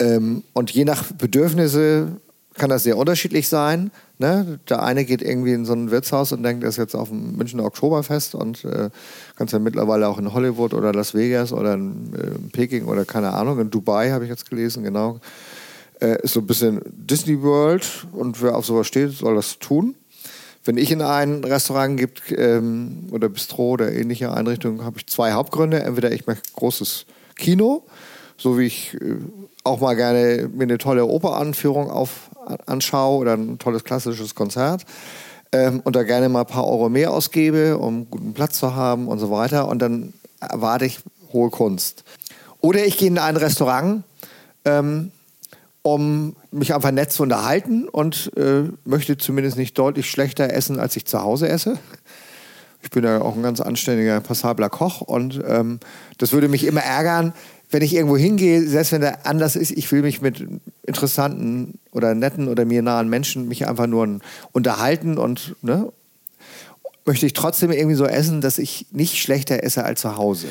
Ähm, 0.00 0.42
und 0.52 0.72
je 0.72 0.84
nach 0.84 1.12
Bedürfnisse 1.12 2.16
kann 2.54 2.70
das 2.70 2.84
sehr 2.84 2.96
unterschiedlich 2.96 3.48
sein. 3.48 3.90
Ne? 4.18 4.60
Der 4.68 4.82
eine 4.82 5.04
geht 5.04 5.22
irgendwie 5.22 5.52
in 5.52 5.64
so 5.64 5.72
ein 5.72 5.90
Wirtshaus 5.90 6.32
und 6.32 6.42
denkt, 6.42 6.62
er 6.62 6.68
ist 6.68 6.76
jetzt 6.76 6.94
auf 6.94 7.08
dem 7.08 7.36
Münchner 7.36 7.64
Oktoberfest 7.64 8.34
und 8.34 8.64
äh, 8.64 8.90
kannst 9.36 9.52
ja 9.52 9.58
mittlerweile 9.58 10.08
auch 10.08 10.18
in 10.18 10.32
Hollywood 10.32 10.72
oder 10.72 10.92
Las 10.92 11.14
Vegas 11.14 11.52
oder 11.52 11.74
in, 11.74 12.14
äh, 12.14 12.50
Peking 12.52 12.86
oder 12.86 13.04
keine 13.04 13.32
Ahnung, 13.32 13.58
in 13.58 13.70
Dubai 13.70 14.10
habe 14.10 14.24
ich 14.24 14.30
jetzt 14.30 14.48
gelesen, 14.48 14.84
genau. 14.84 15.20
Äh, 16.00 16.22
ist 16.22 16.34
so 16.34 16.40
ein 16.40 16.46
bisschen 16.46 16.80
Disney 16.86 17.42
World 17.42 18.06
und 18.12 18.40
wer 18.40 18.56
auf 18.56 18.66
sowas 18.66 18.86
steht, 18.86 19.12
soll 19.12 19.34
das 19.34 19.58
tun. 19.58 19.96
Wenn 20.64 20.78
ich 20.78 20.90
in 20.90 21.02
ein 21.02 21.44
Restaurant 21.44 21.98
gibt 21.98 22.22
ähm, 22.34 23.08
oder 23.10 23.28
Bistro 23.28 23.70
oder 23.70 23.92
ähnliche 23.92 24.32
Einrichtungen, 24.32 24.82
habe 24.82 24.98
ich 24.98 25.06
zwei 25.06 25.32
Hauptgründe. 25.32 25.82
Entweder 25.82 26.10
ich 26.10 26.26
möchte 26.26 26.50
großes 26.54 27.04
Kino, 27.36 27.84
so 28.38 28.58
wie 28.58 28.64
ich 28.64 28.94
äh, 28.94 29.16
auch 29.64 29.80
mal 29.80 29.96
gerne 29.96 30.48
mir 30.52 30.64
eine 30.64 30.78
tolle 30.78 31.06
Operanführung 31.06 31.90
auf, 31.90 32.30
anschaue 32.66 33.18
oder 33.18 33.34
ein 33.34 33.58
tolles 33.58 33.82
klassisches 33.84 34.34
Konzert 34.34 34.84
ähm, 35.52 35.80
und 35.84 35.96
da 35.96 36.02
gerne 36.02 36.28
mal 36.28 36.40
ein 36.40 36.46
paar 36.46 36.66
Euro 36.66 36.88
mehr 36.88 37.10
ausgebe, 37.12 37.78
um 37.78 38.10
guten 38.10 38.34
Platz 38.34 38.58
zu 38.58 38.74
haben 38.74 39.08
und 39.08 39.18
so 39.18 39.30
weiter. 39.30 39.68
Und 39.68 39.80
dann 39.80 40.12
erwarte 40.40 40.84
ich 40.84 40.98
hohe 41.32 41.50
Kunst. 41.50 42.04
Oder 42.60 42.84
ich 42.84 42.98
gehe 42.98 43.08
in 43.08 43.18
ein 43.18 43.36
Restaurant, 43.36 44.04
ähm, 44.64 45.10
um 45.82 46.34
mich 46.50 46.74
einfach 46.74 46.90
nett 46.90 47.12
zu 47.12 47.22
unterhalten 47.22 47.88
und 47.88 48.32
äh, 48.36 48.64
möchte 48.84 49.18
zumindest 49.18 49.56
nicht 49.56 49.78
deutlich 49.78 50.10
schlechter 50.10 50.50
essen, 50.52 50.80
als 50.80 50.96
ich 50.96 51.04
zu 51.04 51.22
Hause 51.22 51.48
esse. 51.48 51.78
Ich 52.84 52.90
bin 52.90 53.02
ja 53.02 53.20
auch 53.20 53.34
ein 53.34 53.42
ganz 53.42 53.60
anständiger, 53.60 54.20
passabler 54.20 54.68
Koch 54.68 55.00
und 55.00 55.42
ähm, 55.46 55.80
das 56.18 56.32
würde 56.32 56.48
mich 56.48 56.64
immer 56.64 56.82
ärgern, 56.82 57.32
wenn 57.70 57.82
ich 57.82 57.94
irgendwo 57.94 58.16
hingehe, 58.16 58.62
selbst 58.68 58.92
wenn 58.92 59.00
der 59.00 59.26
anders 59.26 59.56
ist, 59.56 59.72
ich 59.72 59.90
will 59.90 60.02
mich 60.02 60.20
mit 60.20 60.46
interessanten 60.86 61.78
oder 61.92 62.14
netten 62.14 62.46
oder 62.46 62.64
mir 62.64 62.82
nahen 62.82 63.08
Menschen 63.08 63.48
mich 63.48 63.66
einfach 63.66 63.86
nur 63.86 64.20
unterhalten 64.52 65.18
und 65.18 65.56
ne, 65.62 65.90
möchte 67.06 67.26
ich 67.26 67.32
trotzdem 67.32 67.72
irgendwie 67.72 67.96
so 67.96 68.04
essen, 68.04 68.40
dass 68.40 68.58
ich 68.58 68.86
nicht 68.92 69.16
schlechter 69.16 69.64
esse 69.64 69.82
als 69.82 70.02
zu 70.02 70.16
Hause. 70.16 70.46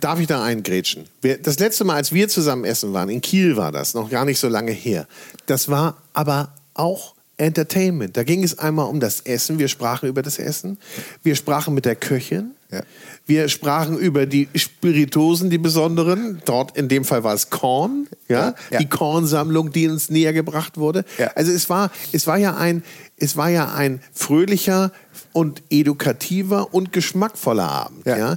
Darf 0.00 0.20
ich 0.20 0.26
da 0.26 0.44
eingrätschen? 0.44 1.04
Das 1.42 1.58
letzte 1.60 1.84
Mal, 1.84 1.94
als 1.94 2.12
wir 2.12 2.28
zusammen 2.28 2.64
essen 2.64 2.92
waren, 2.92 3.08
in 3.08 3.22
Kiel 3.22 3.56
war 3.56 3.72
das, 3.72 3.94
noch 3.94 4.10
gar 4.10 4.24
nicht 4.24 4.38
so 4.38 4.48
lange 4.48 4.72
her. 4.72 5.06
Das 5.46 5.68
war 5.70 5.96
aber 6.12 6.52
auch 6.74 7.14
Entertainment. 7.38 8.16
Da 8.16 8.24
ging 8.24 8.44
es 8.44 8.58
einmal 8.58 8.86
um 8.86 9.00
das 9.00 9.20
Essen. 9.20 9.58
Wir 9.58 9.68
sprachen 9.68 10.08
über 10.08 10.22
das 10.22 10.38
Essen. 10.38 10.78
Wir 11.22 11.36
sprachen 11.36 11.72
mit 11.72 11.84
der 11.84 11.96
Köchin. 11.96 12.50
Ja. 12.70 12.82
Wir 13.24 13.48
sprachen 13.48 13.96
über 13.96 14.26
die 14.26 14.48
Spiritosen, 14.54 15.48
die 15.48 15.58
besonderen. 15.58 16.42
Dort 16.44 16.76
in 16.76 16.88
dem 16.88 17.04
Fall 17.04 17.24
war 17.24 17.34
es 17.34 17.48
Korn, 17.48 18.08
ja, 18.28 18.54
ja. 18.70 18.78
die 18.78 18.88
Kornsammlung, 18.88 19.72
die 19.72 19.88
uns 19.88 20.10
näher 20.10 20.32
gebracht 20.32 20.76
wurde. 20.76 21.04
Ja. 21.16 21.28
Also 21.34 21.52
es 21.52 21.70
war, 21.70 21.90
es 22.12 22.26
war 22.26 22.36
ja 22.36 22.56
ein, 22.56 22.82
es 23.16 23.36
war 23.36 23.48
ja 23.48 23.72
ein 23.72 24.00
fröhlicher 24.12 24.92
und 25.32 25.62
edukativer 25.70 26.74
und 26.74 26.92
geschmackvoller 26.92 27.70
Abend. 27.70 28.06
Ja. 28.06 28.36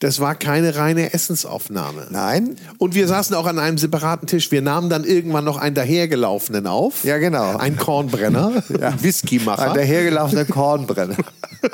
Das 0.00 0.20
war 0.20 0.36
keine 0.36 0.76
reine 0.76 1.12
Essensaufnahme. 1.12 2.06
Nein. 2.10 2.56
Und 2.78 2.94
wir 2.94 3.08
saßen 3.08 3.34
auch 3.34 3.46
an 3.46 3.58
einem 3.58 3.78
separaten 3.78 4.28
Tisch. 4.28 4.52
Wir 4.52 4.62
nahmen 4.62 4.88
dann 4.90 5.02
irgendwann 5.02 5.44
noch 5.44 5.56
einen 5.56 5.74
dahergelaufenen 5.74 6.68
auf. 6.68 7.02
Ja, 7.02 7.18
genau. 7.18 7.56
Ein 7.56 7.76
Kornbrenner, 7.76 8.62
ja. 8.80 9.02
Whiskymacher. 9.02 9.70
Ein 9.70 9.74
dahergelaufener 9.74 10.44
Kornbrenner. 10.44 11.16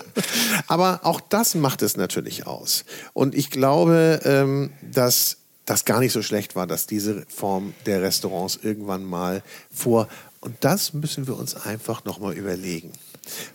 Aber 0.68 1.00
auch 1.02 1.20
das 1.20 1.54
macht 1.54 1.82
es 1.82 1.98
natürlich 1.98 2.46
aus. 2.46 2.86
Und 3.12 3.34
ich 3.34 3.50
glaube, 3.50 4.20
ähm, 4.24 4.70
dass 4.90 5.36
das 5.66 5.84
gar 5.84 6.00
nicht 6.00 6.12
so 6.12 6.22
schlecht 6.22 6.56
war, 6.56 6.66
dass 6.66 6.86
diese 6.86 7.26
Form 7.28 7.74
der 7.84 8.00
Restaurants 8.00 8.58
irgendwann 8.62 9.04
mal 9.04 9.42
vor. 9.70 10.08
Und 10.40 10.56
das 10.60 10.94
müssen 10.94 11.26
wir 11.26 11.38
uns 11.38 11.54
einfach 11.66 12.04
nochmal 12.06 12.32
überlegen. 12.32 12.92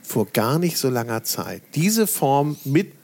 Vor 0.04 0.28
gar 0.28 0.60
nicht 0.60 0.78
so 0.78 0.90
langer 0.90 1.24
Zeit. 1.24 1.62
Diese 1.76 2.06
Form 2.06 2.58
mit 2.66 2.99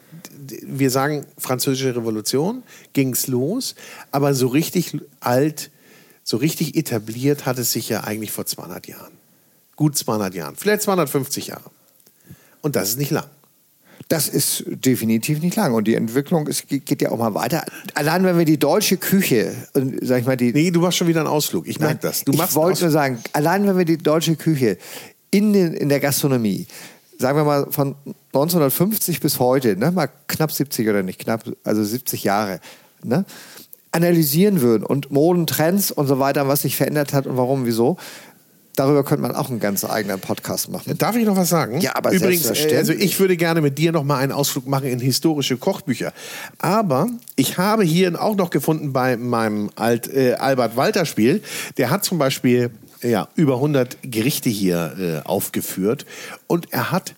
wir 0.63 0.89
sagen 0.89 1.25
französische 1.37 1.95
Revolution, 1.95 2.63
ging 2.93 3.13
es 3.13 3.27
los, 3.27 3.75
aber 4.11 4.33
so 4.33 4.47
richtig 4.47 4.97
alt, 5.19 5.71
so 6.23 6.37
richtig 6.37 6.75
etabliert 6.75 7.45
hat 7.45 7.59
es 7.59 7.71
sich 7.71 7.89
ja 7.89 8.03
eigentlich 8.03 8.31
vor 8.31 8.45
200 8.45 8.87
Jahren. 8.87 9.13
Gut 9.75 9.97
200 9.97 10.33
Jahren, 10.33 10.55
vielleicht 10.55 10.83
250 10.83 11.47
Jahre. 11.47 11.69
Und 12.61 12.75
das 12.75 12.89
ist 12.89 12.97
nicht 12.97 13.11
lang. 13.11 13.25
Das 14.07 14.27
ist 14.27 14.63
definitiv 14.67 15.41
nicht 15.41 15.55
lang. 15.55 15.73
Und 15.73 15.87
die 15.87 15.95
Entwicklung 15.95 16.47
ist, 16.47 16.67
geht 16.67 17.01
ja 17.01 17.11
auch 17.11 17.17
mal 17.17 17.33
weiter. 17.33 17.65
Allein 17.95 18.23
wenn 18.23 18.37
wir 18.37 18.45
die 18.45 18.59
deutsche 18.59 18.97
Küche, 18.97 19.55
sag 20.01 20.19
ich 20.19 20.25
mal, 20.25 20.37
die. 20.37 20.53
Nee, 20.53 20.71
du 20.71 20.79
machst 20.81 20.97
schon 20.97 21.07
wieder 21.07 21.21
einen 21.21 21.29
Ausflug. 21.29 21.67
Ich 21.67 21.79
merke 21.79 22.01
das. 22.01 22.23
Du 22.23 22.31
ich 22.31 22.55
wollte 22.55 22.81
nur 22.81 22.91
sagen, 22.91 23.19
allein 23.33 23.67
wenn 23.67 23.77
wir 23.77 23.85
die 23.85 23.97
deutsche 23.97 24.35
Küche 24.35 24.77
in, 25.31 25.53
den, 25.53 25.73
in 25.73 25.89
der 25.89 25.99
Gastronomie 25.99 26.67
sagen 27.17 27.37
wir 27.37 27.43
mal, 27.43 27.67
von 27.69 27.95
1950 28.33 29.19
bis 29.19 29.39
heute, 29.39 29.77
ne, 29.77 29.91
mal 29.91 30.09
knapp 30.27 30.51
70 30.51 30.87
oder 30.89 31.03
nicht 31.03 31.19
knapp, 31.19 31.43
also 31.63 31.83
70 31.83 32.23
Jahre, 32.23 32.59
ne, 33.03 33.25
analysieren 33.91 34.61
würden 34.61 34.83
und 34.83 35.11
Moden, 35.11 35.47
Trends 35.47 35.91
und 35.91 36.07
so 36.07 36.19
weiter, 36.19 36.47
was 36.47 36.63
sich 36.63 36.75
verändert 36.75 37.13
hat 37.13 37.27
und 37.27 37.37
warum, 37.37 37.65
wieso, 37.65 37.97
Darüber 38.75 39.03
könnte 39.03 39.21
man 39.21 39.33
auch 39.35 39.49
einen 39.49 39.59
ganz 39.59 39.85
eigenen 39.85 40.19
Podcast 40.19 40.69
machen. 40.69 40.97
Darf 40.97 41.15
ich 41.15 41.25
noch 41.25 41.37
was 41.37 41.49
sagen? 41.49 41.79
Ja, 41.79 41.95
aber 41.95 42.11
übrigens, 42.11 42.49
äh, 42.49 42.75
also 42.75 42.91
ich 42.91 43.17
würde 43.19 43.37
gerne 43.37 43.61
mit 43.61 43.77
dir 43.77 43.93
noch 43.93 44.03
mal 44.03 44.17
einen 44.17 44.33
Ausflug 44.33 44.67
machen 44.67 44.87
in 44.87 44.99
historische 44.99 45.55
Kochbücher. 45.55 46.11
Aber 46.57 47.07
ich 47.37 47.57
habe 47.57 47.83
hier 47.83 48.21
auch 48.21 48.35
noch 48.35 48.49
gefunden 48.49 48.91
bei 48.91 49.15
meinem 49.15 49.69
Alt, 49.75 50.13
äh, 50.13 50.33
Albert 50.33 50.75
Walter 50.75 51.05
Spiel. 51.05 51.41
Der 51.77 51.89
hat 51.89 52.03
zum 52.03 52.17
Beispiel 52.17 52.69
ja, 53.01 53.27
über 53.35 53.55
100 53.55 53.97
Gerichte 54.03 54.49
hier 54.49 54.95
äh, 55.23 55.27
aufgeführt 55.27 56.05
und 56.47 56.71
er 56.71 56.91
hat 56.91 57.15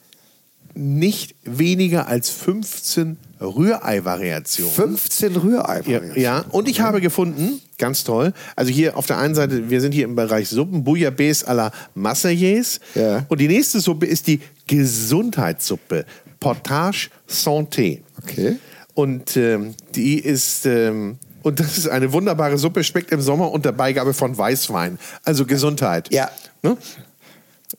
nicht 0.78 1.36
weniger 1.44 2.08
als 2.08 2.30
15 2.30 3.18
Rührei-Variationen. 3.42 4.72
15 4.72 5.36
Rührei-Variationen? 5.36 6.16
Ja, 6.16 6.38
ja, 6.40 6.46
und 6.52 6.68
ich 6.68 6.82
habe 6.82 7.02
gefunden, 7.02 7.62
ganz 7.78 8.04
toll, 8.04 8.34
also 8.56 8.72
hier 8.72 8.96
auf 8.96 9.08
der 9.08 9.18
einen 9.18 9.34
Seite, 9.34 9.70
wir 9.70 9.82
sind 9.82 9.94
hier 9.94 10.06
im 10.06 10.16
Bereich 10.16 10.50
Suppen, 10.50 10.84
Bouillabaisse 10.84 11.48
à 11.48 11.54
la 11.54 11.72
Marseillaise. 11.96 12.80
Ja. 12.94 13.26
Und 13.28 13.42
die 13.42 13.48
nächste 13.48 13.80
Suppe 13.80 14.06
ist 14.06 14.28
die 14.28 14.40
Gesundheitssuppe, 14.68 16.06
Portage 16.40 17.10
Santé. 17.28 18.02
Okay. 18.22 18.58
Und 18.94 19.36
ähm, 19.38 19.74
die 19.96 20.20
ist 20.20 20.66
ähm, 20.66 21.18
und 21.48 21.60
das 21.60 21.78
ist 21.78 21.88
eine 21.88 22.12
wunderbare 22.14 22.58
Suppe, 22.58 22.84
schmeckt 22.84 23.12
im 23.12 23.22
Sommer 23.22 23.52
unter 23.52 23.72
Beigabe 23.72 24.14
von 24.14 24.38
Weißwein. 24.38 25.00
Also 25.24 25.46
Gesundheit. 25.46 26.12
Ja. 26.14 26.30
Ne? 26.62 26.78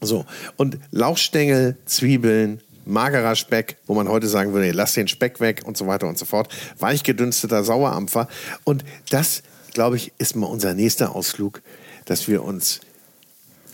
So. 0.01 0.25
Und 0.57 0.79
Lauchstängel, 0.91 1.77
Zwiebeln, 1.87 2.61
magerer 2.85 3.37
Speck, 3.37 3.77
wo 3.87 3.95
man 3.95 4.09
heute 4.09 4.29
sagen 4.29 4.53
würde, 4.53 4.71
lass 4.73 4.95
den 4.95 5.09
Speck 5.09 5.41
weg 5.41 5.62
und 5.64 5.77
so 5.77 5.87
weiter 5.87 6.09
und 6.09 6.19
so 6.19 6.25
fort. 6.25 6.53
Weichgedünsteter 6.79 7.62
Sauerampfer. 7.62 8.29
Und 8.64 8.85
das, 9.11 9.43
glaube 9.75 9.97
ich, 9.97 10.12
ist 10.19 10.35
mal 10.37 10.47
unser 10.47 10.75
nächster 10.75 11.14
Ausflug, 11.14 11.62
dass 12.07 12.27
wir 12.29 12.43
uns 12.43 12.81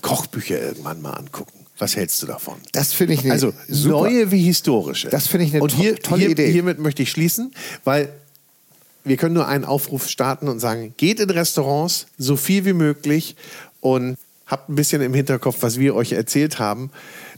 Kochbücher 0.03 0.61
irgendwann 0.61 1.01
mal 1.01 1.13
angucken. 1.13 1.65
Was 1.79 1.97
hältst 1.97 2.23
du 2.23 2.27
davon? 2.27 2.57
Das 2.73 2.93
finde 2.93 3.15
ich 3.15 3.21
eine 3.21 3.33
Also 3.33 3.53
super. 3.69 4.03
neue 4.03 4.31
wie 4.31 4.43
historische. 4.43 5.09
Das 5.09 5.27
finde 5.27 5.47
ich 5.47 5.55
eine 5.55 5.63
und 5.63 5.73
hier, 5.73 5.97
tolle 5.97 6.23
hier, 6.23 6.31
Idee. 6.31 6.51
Hiermit 6.51 6.79
möchte 6.79 7.03
ich 7.03 7.11
schließen, 7.11 7.53
weil 7.83 8.13
wir 9.05 9.17
können 9.17 9.35
nur 9.35 9.47
einen 9.47 9.65
Aufruf 9.65 10.09
starten 10.09 10.49
und 10.49 10.61
sagen, 10.61 10.95
geht 10.97 11.21
in 11.21 11.31
Restaurants 11.31 12.07
so 12.19 12.37
viel 12.37 12.65
wie 12.65 12.73
möglich 12.73 13.37
und 13.81 14.17
habt 14.47 14.69
ein 14.69 14.75
bisschen 14.75 15.03
im 15.03 15.15
Hinterkopf, 15.15 15.59
was 15.61 15.79
wir 15.79 15.95
euch 15.95 16.13
erzählt 16.13 16.59
haben. 16.59 16.91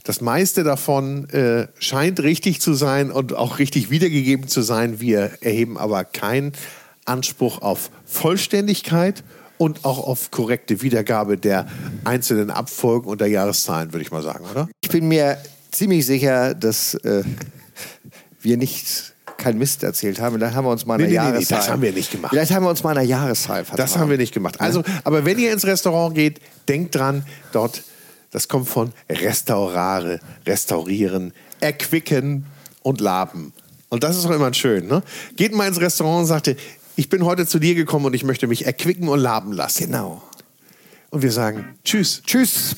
Das 0.03 0.21
meiste 0.21 0.63
davon 0.63 1.29
äh, 1.29 1.67
scheint 1.79 2.21
richtig 2.21 2.61
zu 2.61 2.73
sein 2.73 3.11
und 3.11 3.33
auch 3.33 3.59
richtig 3.59 3.89
wiedergegeben 3.89 4.47
zu 4.47 4.61
sein. 4.61 5.01
Wir 5.01 5.31
erheben 5.41 5.77
aber 5.77 6.05
keinen 6.05 6.53
Anspruch 7.05 7.61
auf 7.61 7.91
Vollständigkeit 8.05 9.23
und 9.57 9.85
auch 9.85 9.99
auf 10.05 10.31
korrekte 10.31 10.81
Wiedergabe 10.81 11.37
der 11.37 11.67
einzelnen 12.05 12.51
Abfolgen 12.51 13.09
und 13.09 13.21
der 13.21 13.27
Jahreszahlen, 13.27 13.91
würde 13.91 14.03
ich 14.03 14.11
mal 14.11 14.21
sagen, 14.21 14.45
oder? 14.51 14.69
Ich 14.81 14.89
bin 14.89 15.07
mir 15.07 15.37
ziemlich 15.71 16.05
sicher, 16.05 16.53
dass 16.53 16.93
äh, 16.95 17.23
wir 18.41 18.57
nicht 18.57 19.13
keinen 19.37 19.57
Mist 19.59 19.83
erzählt 19.83 20.19
haben. 20.19 20.35
Vielleicht 20.35 20.55
haben 20.55 20.65
wir 20.65 20.71
uns 20.71 20.85
mal 20.85 20.95
eine 20.95 21.03
nee, 21.03 21.09
nee, 21.09 21.15
Jahreszahl. 21.15 21.57
Nee, 21.57 21.63
das 21.63 21.69
haben 21.69 21.81
wir 21.81 21.91
nicht 21.93 22.11
gemacht. 22.11 22.31
Vielleicht 22.31 22.51
haben 22.51 22.63
wir 22.63 22.69
uns 22.69 22.83
mal 22.83 22.97
eine 22.97 23.07
Jahreszahl 23.07 23.65
vertragen. 23.65 23.77
Das 23.77 23.97
haben 23.97 24.09
wir 24.09 24.17
nicht 24.17 24.33
gemacht. 24.33 24.59
Also, 24.59 24.83
aber 25.03 25.25
wenn 25.25 25.37
ihr 25.39 25.51
ins 25.53 25.65
Restaurant 25.65 26.15
geht, 26.15 26.41
denkt 26.67 26.95
dran, 26.95 27.25
dort 27.51 27.83
Das 28.31 28.47
kommt 28.47 28.67
von 28.67 28.91
restaurare, 29.09 30.19
restaurieren, 30.45 31.33
erquicken 31.61 32.45
und 32.83 32.99
laben. 33.01 33.53
Und 33.89 34.03
das 34.03 34.17
ist 34.17 34.25
doch 34.25 34.31
immer 34.31 34.53
schön. 34.53 34.87
Ne? 34.87 35.01
Geht 35.37 35.55
mal 35.55 35.67
ins 35.67 35.79
Restaurant 35.79 36.21
und 36.21 36.25
sagt, 36.25 36.55
ich 36.95 37.09
bin 37.09 37.23
heute 37.23 37.47
zu 37.47 37.59
dir 37.59 37.75
gekommen 37.75 38.05
und 38.05 38.13
ich 38.13 38.23
möchte 38.23 38.47
mich 38.47 38.65
erquicken 38.65 39.07
und 39.07 39.19
laben 39.19 39.53
lassen. 39.53 39.85
Genau. 39.85 40.21
Und 41.09 41.21
wir 41.21 41.31
sagen 41.31 41.77
Tschüss. 41.83 42.21
Tschüss. 42.25 42.75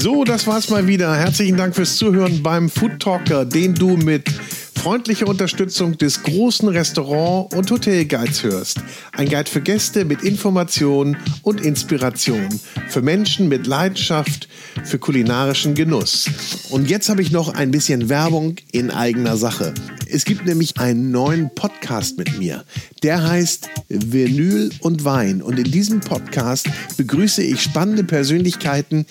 So, 0.00 0.22
das 0.22 0.46
war's 0.46 0.70
mal 0.70 0.86
wieder. 0.86 1.12
Herzlichen 1.16 1.56
Dank 1.56 1.74
fürs 1.74 1.96
Zuhören 1.96 2.40
beim 2.40 2.70
Food 2.70 3.00
Talker, 3.00 3.44
den 3.44 3.74
du 3.74 3.96
mit 3.96 4.30
freundlicher 4.78 5.26
Unterstützung 5.26 5.98
des 5.98 6.22
großen 6.22 6.68
Restaurant- 6.68 7.52
und 7.52 7.70
Hotelguides 7.70 8.44
hörst. 8.44 8.78
Ein 9.12 9.28
Guide 9.28 9.50
für 9.50 9.60
Gäste 9.60 10.04
mit 10.04 10.22
Informationen 10.22 11.16
und 11.42 11.60
Inspiration. 11.60 12.48
Für 12.88 13.02
Menschen 13.02 13.48
mit 13.48 13.66
Leidenschaft 13.66 14.48
für 14.84 14.98
kulinarischen 14.98 15.74
Genuss. 15.74 16.30
Und 16.70 16.88
jetzt 16.88 17.08
habe 17.08 17.22
ich 17.22 17.32
noch 17.32 17.48
ein 17.52 17.72
bisschen 17.72 18.08
Werbung 18.08 18.56
in 18.70 18.90
eigener 18.90 19.36
Sache. 19.36 19.74
Es 20.10 20.24
gibt 20.24 20.46
nämlich 20.46 20.78
einen 20.78 21.10
neuen 21.10 21.54
Podcast 21.54 22.16
mit 22.16 22.38
mir. 22.38 22.64
Der 23.02 23.28
heißt 23.28 23.68
Vinyl 23.88 24.70
und 24.80 25.04
Wein. 25.04 25.42
Und 25.42 25.58
in 25.58 25.70
diesem 25.70 26.00
Podcast 26.00 26.66
begrüße 26.96 27.42
ich 27.42 27.60
spannende 27.60 28.04
Persönlichkeiten, 28.04 29.06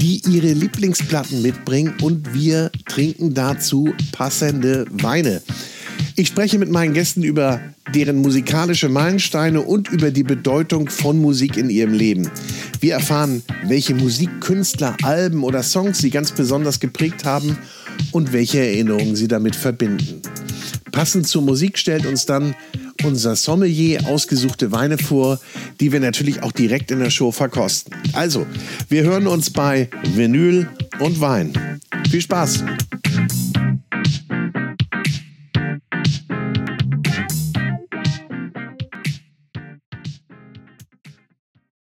die 0.00 0.20
ihre 0.28 0.52
Lieblingsplatten 0.52 1.42
mitbringen 1.42 1.94
und 2.02 2.34
wir 2.34 2.72
trinken 2.88 3.34
dazu 3.34 3.94
passende 4.10 4.86
Weine. 5.02 5.42
Ich 6.16 6.28
spreche 6.28 6.58
mit 6.58 6.70
meinen 6.70 6.94
Gästen 6.94 7.22
über 7.22 7.60
deren 7.94 8.16
musikalische 8.16 8.88
Meilensteine 8.88 9.60
und 9.60 9.88
über 9.88 10.10
die 10.10 10.22
Bedeutung 10.22 10.88
von 10.88 11.18
Musik 11.18 11.56
in 11.56 11.70
ihrem 11.70 11.92
Leben. 11.92 12.30
Wir 12.80 12.94
erfahren, 12.94 13.42
welche 13.64 13.94
Musikkünstler, 13.94 14.96
Alben 15.02 15.42
oder 15.42 15.62
Songs 15.62 15.98
sie 15.98 16.10
ganz 16.10 16.32
besonders 16.32 16.80
geprägt 16.80 17.24
haben 17.24 17.56
und 18.12 18.32
welche 18.32 18.60
Erinnerungen 18.60 19.16
sie 19.16 19.28
damit 19.28 19.56
verbinden. 19.56 20.20
Passend 20.90 21.26
zur 21.26 21.42
Musik 21.42 21.78
stellt 21.78 22.04
uns 22.04 22.26
dann 22.26 22.54
unser 23.02 23.34
Sommelier 23.34 24.06
ausgesuchte 24.06 24.72
Weine 24.72 24.98
vor, 24.98 25.40
die 25.80 25.92
wir 25.92 26.00
natürlich 26.00 26.42
auch 26.42 26.52
direkt 26.52 26.90
in 26.90 26.98
der 26.98 27.10
Show 27.10 27.32
verkosten. 27.32 27.94
Also, 28.12 28.46
wir 28.88 29.02
hören 29.02 29.26
uns 29.26 29.50
bei 29.50 29.88
Vinyl 30.14 30.68
und 31.00 31.20
Wein. 31.20 31.80
Viel 32.10 32.20
Spaß! 32.20 32.64